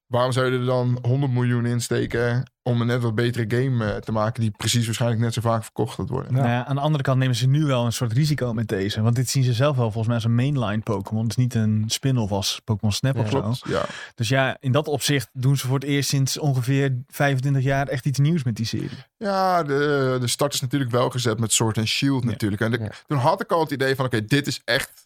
[0.07, 3.84] waarom zou je er dan 100 miljoen in steken om een net wat betere game
[3.92, 6.30] eh, te maken die precies waarschijnlijk net zo vaak verkocht gaat worden?
[6.34, 6.38] Ja.
[6.38, 9.02] Nou ja, aan de andere kant nemen ze nu wel een soort risico met deze.
[9.02, 11.22] Want dit zien ze zelf wel volgens mij als een mainline Pokémon.
[11.22, 13.20] Het is niet een spin-off als Pokémon Snap Ja.
[13.22, 13.40] of zo.
[13.40, 13.84] Klopt, ja.
[14.14, 18.07] Dus ja, in dat opzicht doen ze voor het eerst sinds ongeveer 25 jaar echt
[18.07, 19.04] iets nieuws met die serie.
[19.16, 22.30] Ja, de, de start is natuurlijk wel gezet met Sword and Shield Ja.
[22.30, 22.62] natuurlijk.
[22.62, 22.90] En de- Ja.
[23.07, 25.04] toen had ik al het idee van, oké, dit is echt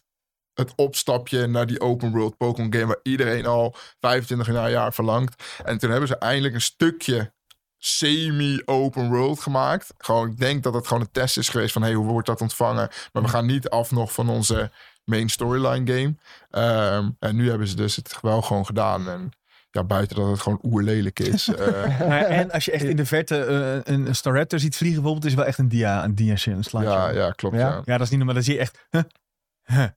[0.53, 5.43] het opstapje naar die open world Pokémon game waar iedereen al 25 jaar verlangt.
[5.63, 7.33] En toen hebben ze eindelijk een stukje
[7.77, 9.93] semi-open world gemaakt.
[9.97, 12.41] Gewoon, ik denk dat het gewoon een test is geweest van, hey, hoe wordt dat
[12.41, 12.89] ontvangen?
[13.11, 14.71] Maar we gaan niet af nog van onze
[15.03, 16.15] main storyline game.
[16.49, 19.09] Ehm, en nu hebben ze dus het wel gewoon gedaan.
[19.09, 19.31] En
[19.71, 21.47] ja, buiten dat het gewoon oerlelijk is.
[21.53, 25.01] eh, Maar, en als je echt in de verte eh, een, een Staraptor ziet vliegen
[25.01, 26.83] bijvoorbeeld, is wel echt een dia, een dia een slideshow.
[26.83, 27.55] ja, ja, klopt.
[27.55, 27.61] Ja.
[27.61, 27.81] Ja.
[27.85, 28.35] Ja, dat is niet normaal.
[28.35, 28.87] Dan zie je echt...
[28.89, 29.03] huh,
[29.63, 29.87] huh.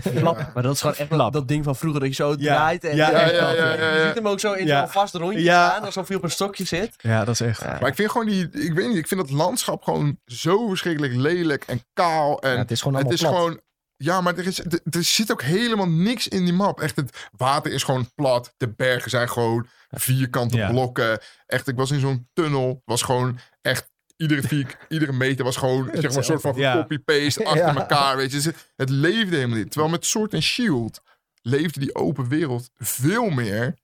[0.00, 0.50] Flap.
[0.54, 1.32] Maar dat is gewoon echt Flap.
[1.32, 2.54] dat ding van vroeger dat je zo Ja.
[2.54, 2.84] draait.
[2.84, 4.78] En Ja, ja, en- ja, ja, ja, Je ziet hem ook zo in Ja.
[4.80, 5.68] zo'n vast rondje Ja.
[5.70, 6.94] staan, alsof hij op een stokje zit.
[6.96, 7.60] Ja, dat is echt...
[7.62, 7.76] Ja.
[7.80, 11.14] Maar ik vind gewoon die, ik weet niet, ik vind dat landschap gewoon zo verschrikkelijk
[11.14, 12.40] lelijk en kaal.
[12.42, 13.32] En Ja, het is gewoon het is plat.
[13.34, 13.60] gewoon,
[13.96, 16.80] ja, maar er, is, er, er zit ook helemaal niks in die map.
[16.80, 18.54] Echt, het water is gewoon plat.
[18.56, 20.68] De bergen zijn gewoon vierkante Ja.
[20.70, 21.18] blokken.
[21.46, 23.88] Echt, ik was in zo'n tunnel, was gewoon echt.
[24.20, 26.74] Iedere, vier, iedere meter was gewoon zeg maar, een soort van Ja.
[26.74, 27.74] copy-paste achter Ja.
[27.76, 28.16] elkaar.
[28.16, 28.36] Weet je.
[28.36, 29.70] Dus het, het leefde helemaal niet.
[29.70, 31.00] Terwijl met Sword and Shield
[31.42, 33.74] leefde die open wereld veel meer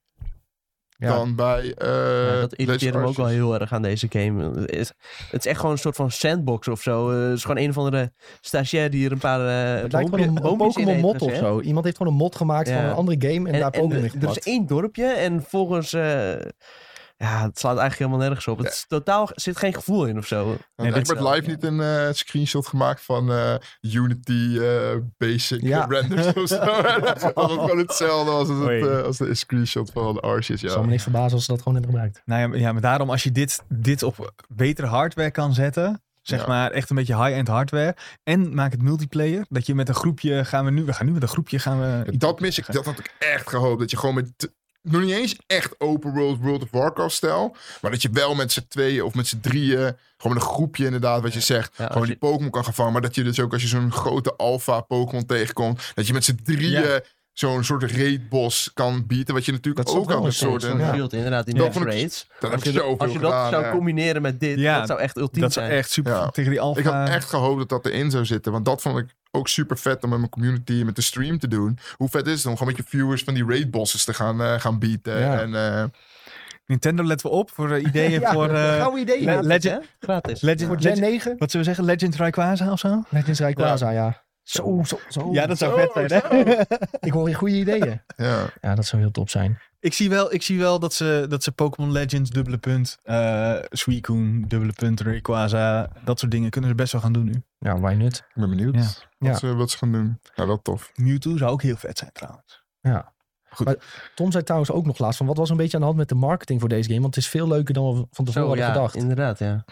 [0.99, 1.09] Ja.
[1.15, 1.75] dan bij.
[1.75, 1.89] eh
[2.27, 4.61] Ja, dat irriteerde me ook wel heel erg aan deze game.
[4.61, 4.93] Het is,
[5.31, 7.11] het is echt gewoon een soort van sandbox of zo.
[7.11, 9.41] Eh, het is gewoon een of andere stagiair die er een paar
[9.77, 11.61] uh, Het lijkt wel een, een Pokémon mod of zo.
[11.61, 14.05] Iemand heeft gewoon een mod gemaakt van een andere game en, En, daar en, Pokémon
[14.13, 15.95] in er is één dorpje en volgens...
[17.17, 18.59] ja, het slaat eigenlijk helemaal nergens op.
[18.59, 20.57] Het is totaal, zit geen gevoel in of zo.
[20.77, 25.85] Nee, is wel- Live niet een eh, screenshot gemaakt van eh, Unity eh, Basic Ja.
[25.91, 26.59] renders of zo?
[27.01, 30.61] dat het gewoon hetzelfde als, het, als de screenshot van Arceus.
[30.61, 30.69] Het Ja.
[30.77, 32.23] zal me niks verbazen als ze dat gewoon hebben gebruikt.
[32.25, 36.03] Nou ja, maar- ja, maar daarom als je dit, dit op betere hardware kan zetten,
[36.23, 36.47] zeg Ja.
[36.47, 40.45] maar echt een beetje high-end hardware, en maak het multiplayer, dat je met een groepje
[40.45, 42.17] gaan we nu, we gaan nu met een groepje gaan we.
[42.19, 42.73] Dat mis ik.
[42.73, 43.81] Dat had ik echt gehoopt.
[43.81, 44.51] Dat je gewoon met...
[44.91, 47.57] Nog niet eens echt open world World of Warcraft stijl.
[47.81, 49.97] Maar dat je wel met z'n tweeën of met z'n drieën...
[50.17, 51.75] Gewoon met een groepje inderdaad, wat je zegt.
[51.77, 52.93] Ja, gewoon je- die Pokémon kan gaan vangen.
[52.93, 55.93] Maar dat je dus ook als je zo'n grote alpha Pokémon tegenkomt...
[55.95, 57.01] Dat je met z'n drieën Ja.
[57.39, 59.35] Zo'n soort raidbos kan bieden.
[59.35, 60.63] Wat je natuurlijk Dat ook al een soort...
[60.63, 60.93] een- ja.
[60.93, 62.27] Inderdaad, vond ik- raids.
[62.41, 65.01] Dat Als je, dat- als je dat gedaan, zou combineren met dit, Ja, dat zou
[65.01, 65.71] echt ultiem Dat is zijn.
[65.71, 66.29] echt super Ja.
[66.29, 66.81] tegen die alfa.
[66.81, 68.53] Ik had echt gehoopt dat dat erin zou zitten.
[68.53, 71.49] Want dat vond ik ook super vet om met mijn community met de stream te
[71.49, 71.79] doen.
[71.97, 74.43] Hoe vet is het om gewoon met je viewers van die raid bosses te gaan,
[74.43, 75.19] eh, gaan bieden.
[75.21, 75.41] Ja.
[75.41, 75.85] En, eh,
[76.67, 78.49] Nintendo, letten we op voor eh, ideeën Ja, voor...
[78.51, 79.25] eh, gouden ideeën.
[79.25, 79.85] Le- Gratis, Legend-?
[80.01, 80.41] Gratis.
[80.41, 81.35] Legend, Voor Gen Legend- 9.
[81.39, 81.95] wat zullen we zeggen?
[81.95, 83.03] Legend Rayquaza of zo?
[83.11, 84.25] Legends Rayquaza, ja.
[84.47, 85.33] Zo, zo, zo.
[85.33, 86.55] Ja, dat zou Zo, vet zijn, hè?
[87.01, 88.03] Ik hoor je goede ideeën.
[88.17, 88.51] ja.
[88.61, 89.59] Ja, dat zou heel top zijn.
[89.81, 93.55] Ik zie wel, ik zie wel dat ze, dat ze Pokémon Legends, dubbele punt, eh
[93.71, 97.43] Suicune, dubbele punt, Rayquaza, dat soort dingen kunnen ze best wel gaan doen nu.
[97.59, 98.17] Ja, why not?
[98.17, 98.81] Ik ben benieuwd Ja.
[98.81, 99.35] Wat, Ja.
[99.35, 100.21] Ze, wat ze gaan doen.
[100.35, 100.93] Ja, wel tof.
[100.95, 102.63] Mewtwo zou ook heel vet zijn trouwens.
[102.81, 103.13] Ja.
[103.49, 103.67] Goed.
[103.67, 103.77] Maar
[104.15, 106.09] Tom zei trouwens ook nog laatst van wat was een beetje aan de hand met
[106.09, 107.01] de marketing voor deze game?
[107.01, 108.95] Want het is veel leuker dan we van tevoren hadden ja, gedacht.
[108.95, 109.65] inderdaad, ja.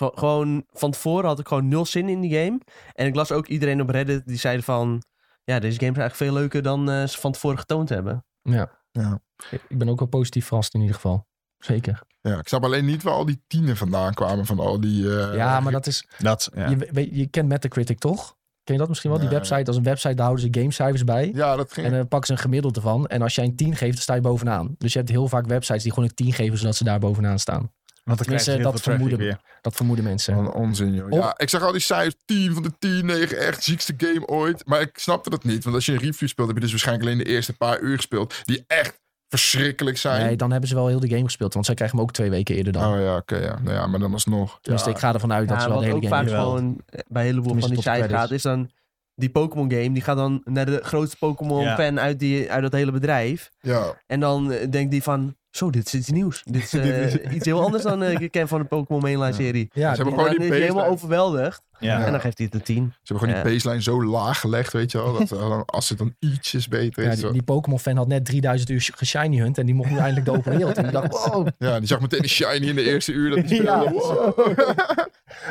[0.00, 2.60] Van, gewoon van tevoren had ik gewoon nul zin in die game.
[2.92, 5.02] En ik las ook iedereen op Reddit die zeiden van...
[5.44, 8.24] Ja, deze game is eigenlijk veel leuker dan eh, ze van tevoren getoond hebben.
[8.42, 8.70] Ja.
[8.90, 9.20] Ja.
[9.68, 11.26] Ik ben ook wel positief verrast in ieder geval.
[11.58, 12.02] Zeker.
[12.20, 15.18] Ja, ik snap alleen niet waar al die tienen vandaan kwamen van al die...
[15.18, 16.06] eh, ja, maar dat is...
[16.18, 16.68] Dat, ja.
[16.68, 18.36] Je, weet, je kent Metacritic toch?
[18.64, 19.20] Ken je dat misschien wel?
[19.20, 21.30] Die website, als een website, daar houden ze gamecijfers bij.
[21.34, 21.86] Ja, dat ging...
[21.86, 23.06] En dan pakken ze een gemiddelde van.
[23.06, 24.74] En als jij een 10 geeft, dan sta je bovenaan.
[24.78, 27.38] Dus je hebt heel vaak websites die gewoon een 10 geven, zodat ze daar bovenaan
[27.38, 27.72] staan.
[28.04, 29.40] Want dan krijg je dat vermoeden weer.
[29.60, 30.36] Dat vermoeden mensen.
[30.36, 31.10] Wat een onzin, joh.
[31.10, 34.66] Ja, ik zag al die cijfers 10 van de 10, 9, echt ziekste game ooit.
[34.66, 35.64] Maar ik snapte dat niet.
[35.64, 37.96] Want als je een review speelt, heb je dus waarschijnlijk alleen de eerste paar uur
[37.96, 38.40] gespeeld.
[38.44, 40.26] Die echt verschrikkelijk zijn.
[40.26, 41.54] Nee, dan hebben ze wel heel de game gespeeld.
[41.54, 42.92] Want zij krijgen hem ook twee weken eerder dan.
[42.92, 43.58] Oh ja, oké, ja.
[43.62, 44.58] Nou ja, maar dan alsnog.
[44.60, 44.94] Tenminste, ja.
[44.94, 47.22] ik ga ervan uit dat ja, ze wel de hele ook game vaak gewoon bij
[47.22, 48.70] een heleboel van die sites gaat, is dan...
[49.14, 52.92] Die Pokémon game, die gaat dan naar de grootste Pokémon-fan uit, die, uit dat hele
[52.92, 53.50] bedrijf.
[53.60, 55.36] Ja, En dan eh, denkt die van...
[55.50, 56.42] Zo, dit is iets nieuws.
[56.50, 59.68] Dit is eh, iets heel anders dan eh, ik ken van de Pokémon Mainline serie.
[59.72, 60.94] Ja, Ze hebben die- En gewoon die is helemaal baseline.
[60.94, 61.62] overweldigd.
[61.78, 62.04] Ja.
[62.04, 62.76] En dan geeft hij het een 10.
[62.76, 63.42] Ze hebben gewoon Ja.
[63.42, 65.18] die baseline zo laag gelegd, weet je wel.
[65.18, 67.20] Dat, eh, als het dan ietsjes beter ja, is.
[67.20, 69.58] die, die Pokémon-fan had net 3000 uur geshiny hunt.
[69.58, 70.76] En die mocht nu eindelijk de open wereld.
[70.76, 71.48] En die dacht, wow.
[71.58, 73.80] Ja, die zag meteen de shiny in de eerste uur dat hij Ja.
[73.80, 74.32] speelde.
[74.34, 75.06] Wow.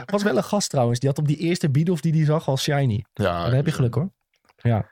[0.06, 1.00] was wel een gast trouwens.
[1.00, 3.06] Die had op die eerste Bidoof die die zag al shiny.
[3.14, 4.10] Ja, Maar dan heb je geluk hoor.
[4.58, 4.78] Ja.
[4.78, 4.88] Willen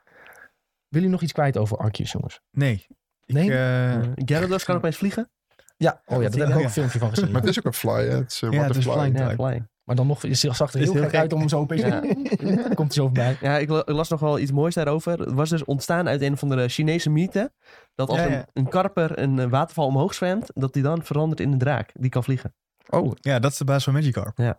[0.89, 2.39] jullie nog iets kwijt over Arceus, jongens?
[2.51, 2.85] Nee.
[3.27, 3.51] Nee?
[3.53, 5.29] Eh, Gyarados kan opeens vliegen.
[5.77, 6.65] ja, oh ja, daar heb ik ook Ja.
[6.65, 7.31] een filmpje van gezien.
[7.31, 8.15] Maar het is ook een fly, hè.
[8.15, 8.93] Het is een Ja, het is waterfly.
[8.93, 9.17] flying.
[9.17, 9.43] Ja, type.
[9.43, 9.69] flying.
[9.83, 11.19] Maar dan nog, je zag er heel heel gek gek.
[11.19, 11.81] uit om hem zo opeens...
[11.81, 11.99] Ja.
[11.99, 13.37] Komt hij zo voorbij.
[13.41, 15.19] Ja, ik, la- ik las nog wel iets moois daarover.
[15.19, 17.51] Het was dus ontstaan uit een of andere Chinese mythe.
[17.95, 18.37] Dat als Ja, ja.
[18.37, 21.89] Een, een karper een eh, waterval omhoog zwemt, dat die dan verandert in een draak.
[21.93, 22.53] Die kan vliegen.
[22.89, 24.55] Oh, ja, dat is de baas van Magikarp.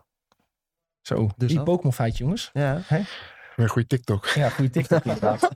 [1.02, 1.28] zo.
[1.36, 1.62] Dus die.
[1.62, 2.50] Pokémon feitje, jongens.
[2.52, 2.80] Ja.
[2.88, 3.06] Weer
[3.56, 4.26] een goede TikTok.
[4.26, 5.48] Ja, goede TikTok inderdaad.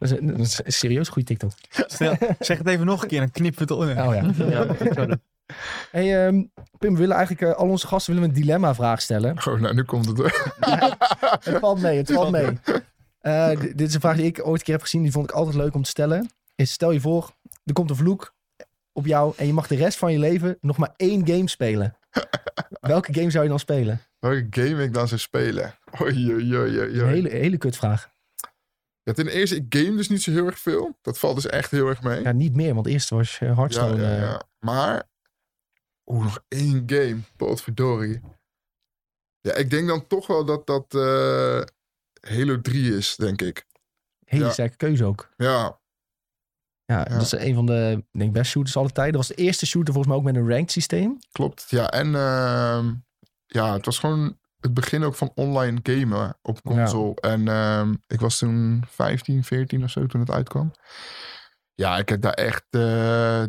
[0.00, 1.50] Dat is, een- dat is een serieus goede TikTok.
[1.86, 4.06] Stel, zeg het even nog een keer, dan knippen we het onder.
[4.06, 4.14] Oh
[4.50, 4.64] ja.
[5.06, 5.18] dat.
[5.90, 6.42] Hey, ehm,
[6.78, 9.36] Pim, we willen eigenlijk eh, al onze gasten willen we een dilemma-vraag stellen.
[9.46, 10.18] Oh, nou, nu komt het.
[11.44, 12.58] Het valt mee, het valt mee.
[13.20, 15.02] Eh, dit is een vraag die ik ooit een keer heb gezien.
[15.02, 16.30] Die vond ik altijd leuk om te stellen.
[16.54, 17.30] Is stel je voor,
[17.64, 18.34] er komt een vloek
[18.92, 21.96] op jou en je mag de rest van je leven nog maar één game spelen.
[22.80, 24.00] Welke game zou je dan spelen?
[24.18, 25.74] Welke game ik dan zou spelen?
[26.00, 28.10] Oei, oei, oei, oei, Een hele, hele kutvraag.
[29.02, 30.98] Ja, ten eerste, ik game dus niet zo heel erg veel.
[31.02, 32.22] Dat valt dus echt heel erg mee.
[32.22, 34.02] Ja, niet meer, want eerst was eh, Ja, Hearthstone.
[34.02, 34.42] ja, eh, ja.
[34.58, 35.08] Maar,
[36.06, 37.18] oeh, nog één game.
[37.36, 38.20] Potverdorie.
[39.40, 41.62] Ja, ik denk dan toch wel dat dat eh,
[42.20, 43.66] Halo 3 is, denk ik.
[44.24, 44.50] hele ja.
[44.50, 45.32] sterke keuze ook.
[45.36, 45.78] Ja,
[46.84, 49.12] Ja, dat is een van de ik denk, best shooters alle tijden.
[49.12, 51.18] Dat was de eerste shooter volgens mij ook met een ranked systeem.
[51.32, 51.66] klopt.
[51.68, 52.94] Ja, en ehm,
[53.46, 57.14] ja, het was gewoon het begin ook van online gamen op console.
[57.14, 60.72] En ehm, ik was toen 15, 14 of zo toen het uitkwam.
[61.74, 63.42] Ja, ik heb daar echt eh,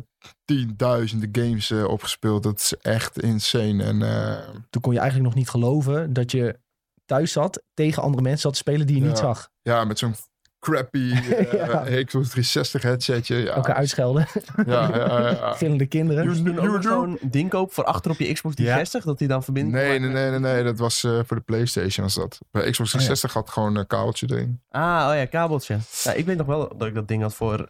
[0.46, 2.44] tienduizenden games eh, op gespeeld.
[2.44, 3.84] Dat is echt insane.
[3.84, 6.60] En eh, Toen kon je eigenlijk nog niet geloven dat je
[7.06, 9.50] thuis zat tegen andere mensen zat te spelen die je niet zag.
[9.62, 10.16] ja, met zo'n
[10.62, 12.04] crappy eh Ja.
[12.04, 13.36] Xbox 360 headsetje.
[13.36, 14.28] Ja, Elkaar uitschelden.
[14.66, 15.52] ja, ja, ja.
[15.54, 16.26] Gillende kinderen.
[16.28, 16.90] Moest je toen ook you nog do.
[16.90, 19.72] zo'n ding kopen voor achter op je Xbox 360, dat die dan verbindt?
[19.72, 20.64] Nee, nee, nee, nee, nee.
[20.64, 22.38] Dat was eh, voor de PlayStation was dat.
[22.52, 24.62] Bij Xbox Oh, 360 had gewoon een kabeltje erin.
[24.70, 25.78] Ah, oh ja, kabeltje.
[26.04, 27.70] Ja, ik weet nog wel dat ik dat ding had voor Xbox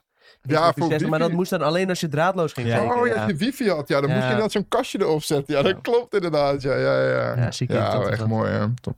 [0.60, 2.78] Ja, voor 360, maar dat moest dan alleen als je draadloos ging Ja.
[2.78, 2.96] kijken.
[3.00, 3.22] oh ja, ja.
[3.22, 3.88] als je wifi had.
[3.88, 4.16] Ja, dan Ja.
[4.16, 5.56] moest je inderdaad zo'n kastje erop zetten.
[5.56, 5.78] Ja, dat Ja.
[5.82, 6.62] klopt inderdaad.
[6.62, 7.36] Ja, ja, ja.
[7.68, 8.28] Ja, echt dat.
[8.28, 8.52] mooi.
[8.52, 8.66] Hè.
[8.82, 8.98] Top.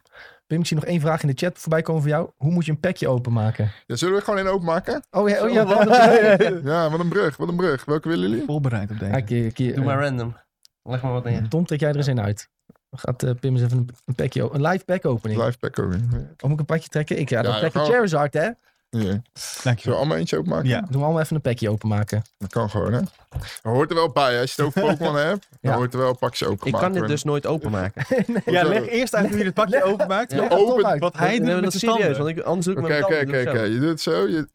[0.54, 2.30] Pim, ik zie nog één vraag in de chat voorbij komen voor jou.
[2.38, 3.72] Hoe moet je een pakje openmaken?
[3.86, 5.04] Ja, zullen we er gewoon in openmaken?
[5.12, 5.66] Oh ja, oh, ja.
[5.66, 5.88] wat
[6.72, 7.86] Ja, wat een brug, wat een brug.
[7.86, 8.46] Welke willen jullie?
[8.46, 9.12] Voorbereid op deze.
[9.12, 10.36] Ja, keer, keer, Doe maar random.
[10.84, 11.50] Leg maar wat in.
[11.50, 12.50] Tom, trek jij er eens een uit.
[12.90, 15.44] Dan Gaat eh, Pim eens even een, een pakje, o- een live pack opening.
[15.46, 15.94] Live pack ook.
[15.94, 17.20] Of moet ik een pakje trekken?
[17.20, 18.50] Ik ja, Ja, dan ja, trek je gewoon- Charizard, hè?
[19.00, 19.22] Hier.
[19.34, 20.68] Zullen we allemaal eentje openmaken?
[20.68, 20.80] Ja.
[20.82, 22.22] Doen we allemaal even een pakje openmaken.
[22.38, 23.00] Dat kan gewoon, hè?
[23.30, 24.40] Dat hoort er wel bij.
[24.42, 25.78] Als je het over Pokémon hebt, dan Ja.
[25.78, 28.06] hoort er wel een pakje Ik opengemaakt kan dit dus nooit openmaken.
[28.46, 30.32] Ja, leg eerst uit hoe je het pakje openmaakt.
[30.32, 30.38] Ja.
[30.40, 31.00] Leg Open.
[31.00, 32.90] wat hij Nee, doet met dat de is serieus, want ik, anders doe ik Oké,
[32.90, 33.64] mijn oké, ik zo.
[33.64, 34.28] Je doet het zo.
[34.28, 34.48] Je...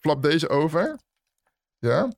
[0.00, 0.96] flap deze over.
[1.78, 2.08] Ja.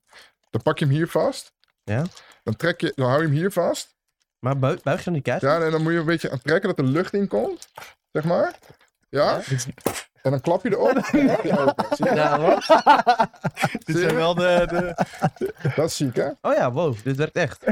[0.51, 1.53] Dan pak je hem hier vast.
[1.85, 2.05] Ja.
[2.43, 3.95] Dan, trek je, dan hou je hem hier vast.
[4.39, 5.41] Maar bui- buig je dan die kaart?
[5.41, 7.69] Ja, en dan moet je een beetje aan trekken dat er lucht in komt.
[8.13, 8.59] Zeg maar.
[9.09, 9.41] Ja.
[10.23, 10.99] En dan klap je erop.
[12.15, 12.67] Ja, wat?
[13.85, 14.67] Dit zijn wel de...
[14.71, 14.95] de...
[15.77, 16.29] Dat is ziek, hè?
[16.41, 17.65] Oh ja, wow, dit werkt echt.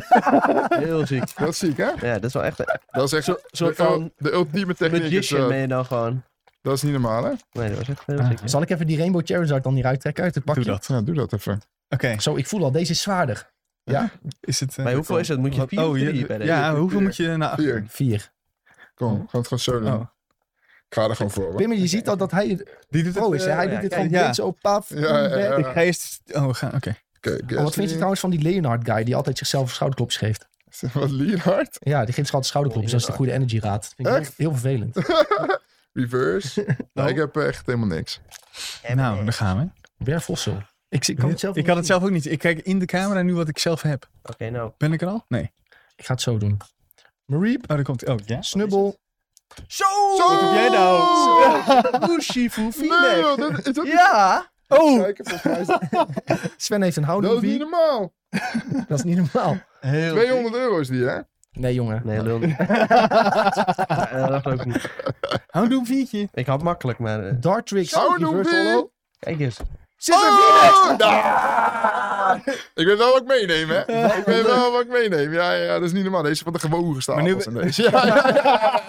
[0.74, 1.36] Heel ziek.
[1.36, 1.90] Dat is ziek, hè?
[2.00, 2.56] Ja, dat is wel echt
[2.90, 5.02] Dat is echt Zo- soort de, van de ultieme techniek.
[5.02, 6.22] Is, magician eh, ben je dan gewoon.
[6.62, 7.32] dat is niet normaal, hè?
[7.52, 8.28] Nee, dat was echt heel Ah.
[8.28, 8.38] ziek.
[8.44, 10.62] Zal ik even die Rainbow Charizard dan hieruit trekken uit het pakje?
[10.62, 10.86] Doe dat.
[10.86, 11.60] Ja, doe dat even.
[11.88, 13.50] Oké, Zo, ik voel al, deze is zwaarder.
[14.40, 14.78] is het...
[14.78, 15.38] eh, Bij hoeveel is het?
[15.38, 16.38] Moet je vier oh, je- bij?
[16.38, 17.64] Ja, hoeveel moet je naar achter?
[17.64, 17.84] Vier.
[17.88, 18.30] Vier.
[18.94, 19.92] Kom, gaan het gewoon zo doen.
[19.92, 20.06] Oh.
[20.90, 21.54] Ik ga er gewoon voor.
[21.54, 23.44] Pimmer, je ziet al dat hij Die doet pro is.
[23.44, 23.50] hè?
[23.50, 24.88] eh, Hij ja, doet dit blind zo paf.
[24.88, 24.98] Ja,
[25.28, 25.56] ja, ja.
[25.56, 26.20] Ik ga eerst...
[26.32, 26.74] Oh, we gaan...
[26.74, 26.96] Oké.
[27.20, 30.48] Kijk, Oh, wat vind je trouwens van die Leonard guy die altijd zichzelf schouderklopjes geeft?
[30.92, 31.76] Wat Leonhard?
[31.80, 32.92] Ja, die geeft zich altijd schouderklopjes.
[32.92, 33.92] Dat is de goede energy raad.
[33.96, 34.34] Vind ik heel, Echt?
[34.36, 34.96] heel vervelend.
[35.92, 36.66] Reverse.
[36.94, 38.20] Nou, ik heb echt helemaal niks.
[38.94, 40.04] Nou, daar gaan we.
[40.04, 40.62] Werfvossel.
[40.88, 42.26] Ik, zie- ik kan het zelf Ik niet had het zelf ook niet.
[42.26, 44.08] Ik kijk in de camera nu wat ik zelf heb.
[44.22, 44.72] Oké, nou.
[44.78, 45.24] Ben ik er al?
[45.28, 45.50] Nee.
[45.96, 46.56] Ik ga het zo doen.
[47.24, 48.06] Mareep, Oh, daar komt...
[48.08, 48.42] Oh, ja?
[48.42, 48.98] Snubbel.
[49.66, 49.84] Zo!
[50.18, 52.08] Wat heb jij nou?
[52.16, 53.92] Mushifu Nee, joh, dat, is dat niet...
[53.92, 54.50] Ja!
[54.68, 55.02] Oh!
[55.02, 56.06] Kijken, volgens mij is dat,
[56.56, 57.42] Sven heeft een dat is houding.
[57.52, 58.12] niet normaal.
[58.88, 59.56] Dat is niet normaal.
[59.80, 61.18] Heel 200 euro is die, hè?
[61.52, 62.02] Nee, jongen.
[62.04, 62.56] Nee, lul niet.
[62.68, 64.90] Ja, dat geloof ik niet.
[65.50, 66.28] Hou doe een viertje.
[66.32, 67.24] Ik had makkelijk, maar...
[67.26, 67.92] eh, Dartrix.
[67.92, 68.28] Houding?
[68.30, 68.86] Hollow.
[69.18, 69.56] kijk eens.
[70.12, 72.40] Oh, nou.
[72.74, 73.78] Ik weet wel wat ik meeneem, hè?
[74.18, 75.32] Ik weet wel wat ik meeneem.
[75.32, 76.22] Ja, ja, ja, dat is niet normaal.
[76.22, 77.36] Deze is van de gewogen Maar nu-
[77.70, 78.82] ja.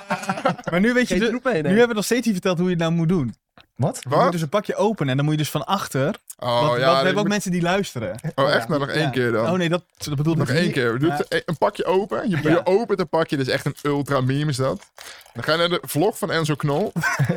[0.72, 1.19] Maar nu weet je...
[1.19, 3.35] De- mee, Nu hebben we nog steeds niet verteld hoe je het nou moet doen.
[3.76, 3.99] Wat?
[4.02, 4.31] Je moet Wat?
[4.31, 6.15] dus een pakje openen en dan moet je dus van achter...
[6.38, 6.85] Oh, want, want we ja.
[6.93, 8.15] hebben ik ook moet- mensen die luisteren.
[8.35, 8.68] Oh, echt?
[8.68, 9.10] Nou, nog één Ja.
[9.10, 9.45] keer dan.
[9.49, 10.93] Oh nee, dat, dat bedoelde Nog ik één keer.
[10.93, 11.41] We doen Ja.
[11.45, 12.30] een pakje open.
[12.30, 12.49] Je, Ja.
[12.49, 13.38] je opent een pakje.
[13.38, 14.91] Dit is echt een ultra meme is dat.
[15.34, 16.91] Dan ga je naar de vlog van Enzo Knol.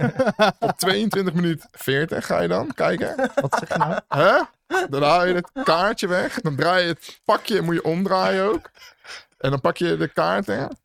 [0.58, 3.30] Op 22 minuten 40 ga je dan kijken.
[3.34, 4.00] Wat zeg je nou?
[4.08, 4.40] Hè?
[4.90, 6.40] Dan haal je het kaartje weg.
[6.40, 8.70] Dan draai je het pakje, moet je omdraaien ook.
[9.38, 10.78] En dan pak je de kaarten.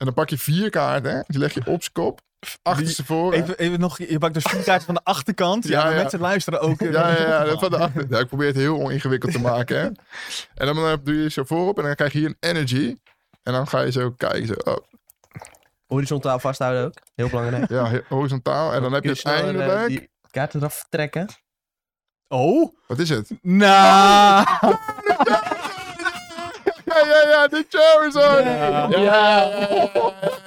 [0.00, 1.24] En dan pak je vier kaarten.
[1.26, 2.20] Die leg je op zijn kop.
[2.62, 3.42] Achterstevoren.
[3.42, 5.66] Even, even nog, je pakt dus vier kaarten van de achterkant.
[5.66, 6.80] Ja, Ja, mensen luisteren ook.
[6.82, 8.06] eh, Ja, ja, ja, dat van de achter.
[8.10, 9.76] Ja, ik probeer het heel oningewikkeld te maken.
[9.76, 9.84] Hè?
[10.54, 12.96] En dan eh, doe je zo voorop en dan krijg je hier een energy.
[13.42, 14.46] En dan ga je zo kijken.
[14.46, 14.76] Zo, oh,
[15.86, 16.94] Horizontaal vasthouden ook.
[17.14, 17.68] Heel belangrijk.
[17.68, 18.72] ja, horizontaal.
[18.72, 19.88] En dan heb je sneller, eh, uiteindelijk...
[19.88, 21.28] die kaarten eraf trekken.
[22.28, 22.76] Oh?
[22.86, 23.30] Wat is het?
[23.42, 24.46] Nou.
[27.10, 28.44] ja, ja, de Charizard.
[28.44, 28.98] Ja, Ja.
[28.98, 29.50] ja,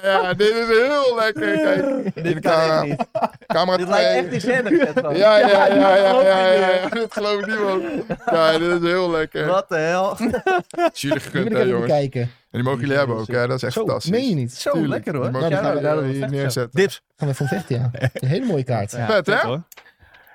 [0.02, 1.58] ja, ja, dit is heel lekker.
[1.58, 3.06] Kijk, Dit kan echt niet.
[3.46, 4.22] camera Dit lijkt 2.
[4.22, 5.16] echt in scène.
[5.18, 6.82] Ja, ja, ja, ja, ja, geloof ja, ik ja, niet.
[6.82, 7.82] ja, dit geloof ik niemand.
[8.30, 9.46] Ja, dit is heel lekker.
[9.46, 10.16] Wat de hel.
[10.92, 11.80] Jullie Die ik hè, jongens.
[11.80, 12.20] bekijken.
[12.22, 13.46] En die mogen jullie hebben ook, hè?
[13.46, 14.10] Dat is echt Zo, fantastisch.
[14.10, 14.54] meen je niet?
[14.54, 14.92] Zo, Tuurlijk.
[14.92, 15.22] lekker hoor.
[15.22, 16.80] Die mogen Ja, jullie gaan we hier- daar hier nog neerzetten.
[16.80, 17.02] Dips.
[17.16, 17.90] Gaan we van vechten, ja.
[18.12, 18.90] Een hele mooie kaart.
[18.92, 19.36] Ja, Vet, hè?
[19.40, 19.62] hoor.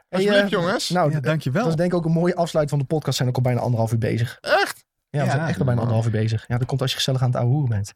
[0.09, 0.89] Alsjeblieft, eh, jongens.
[0.89, 1.67] Nou, Ja, dat dankjewel.
[1.67, 3.17] is denk ik ook een mooie afsluiting van de podcast.
[3.17, 4.37] Zijn ook al bijna anderhalf uur bezig.
[4.41, 4.78] Echt?
[5.09, 6.47] Ja, we zijn echt al bijna anderhalf uur bezig.
[6.47, 7.93] Ja, dat komt als je gezellig aan het ouwe hoeren bent.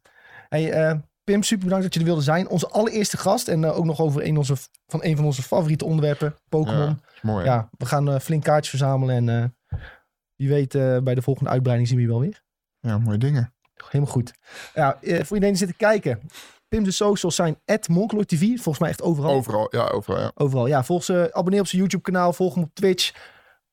[0.50, 2.50] Hey, eh, Pim, super bedankt dat je er wilde zijn.
[2.50, 3.48] Onze allereerste gast.
[3.48, 4.56] En eh, ook nog over een, onze,
[4.88, 6.36] van een van onze favoriete onderwerpen.
[6.50, 7.02] Pokémon.
[7.22, 7.46] Mooi.
[7.46, 9.30] Ja, we gaan eh, flink kaartjes verzamelen.
[9.30, 9.56] En
[10.36, 10.72] wie weet,
[11.04, 12.44] bij de volgende uitbreiding zien we je wel weer.
[12.80, 13.54] Ja, mooie dingen.
[13.90, 14.34] Helemaal goed.
[14.74, 16.20] Ja, voor iedereen die zit te kijken.
[16.68, 18.40] Pim de socials zijn TV.
[18.40, 19.32] Volgens mij echt overal.
[19.32, 20.32] Overal, ja, overal, ja.
[20.36, 20.68] Overal.
[20.68, 22.34] Ja, volg ze, abonneer op zijn YouTube kanaal.
[22.34, 23.12] Volg hem op Twitch.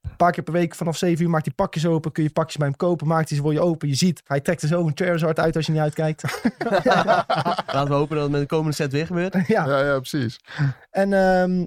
[0.01, 2.13] Een paar keer per week vanaf 7 uur maakt hij pakjes open.
[2.13, 3.07] Kun je pakjes bij hem kopen.
[3.07, 3.89] Maakt hij ze voor je open.
[3.89, 6.23] Je ziet, hij trekt er zo een Charizard uit als je niet uitkijkt.
[6.85, 9.35] Laten we hopen dat het met de komende set weer gebeurt.
[9.47, 9.67] ja.
[9.67, 10.41] Ja, ja, precies.
[10.91, 11.67] En ehm,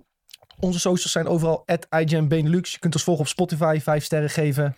[0.60, 1.66] onze socials zijn overal.
[1.90, 2.72] IGN Benelux.
[2.72, 3.80] Je kunt ons volgen op Spotify.
[3.82, 4.76] Vijf sterren geven.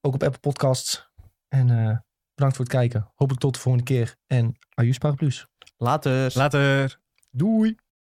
[0.00, 1.08] Ook op Apple Podcasts.
[1.48, 1.96] En eh,
[2.34, 3.10] bedankt voor het kijken.
[3.14, 4.16] Hopelijk tot de volgende keer.
[4.26, 5.46] En Ayus Paraplus.
[5.76, 6.30] Later.
[6.34, 6.98] Later.
[7.30, 7.76] Doei.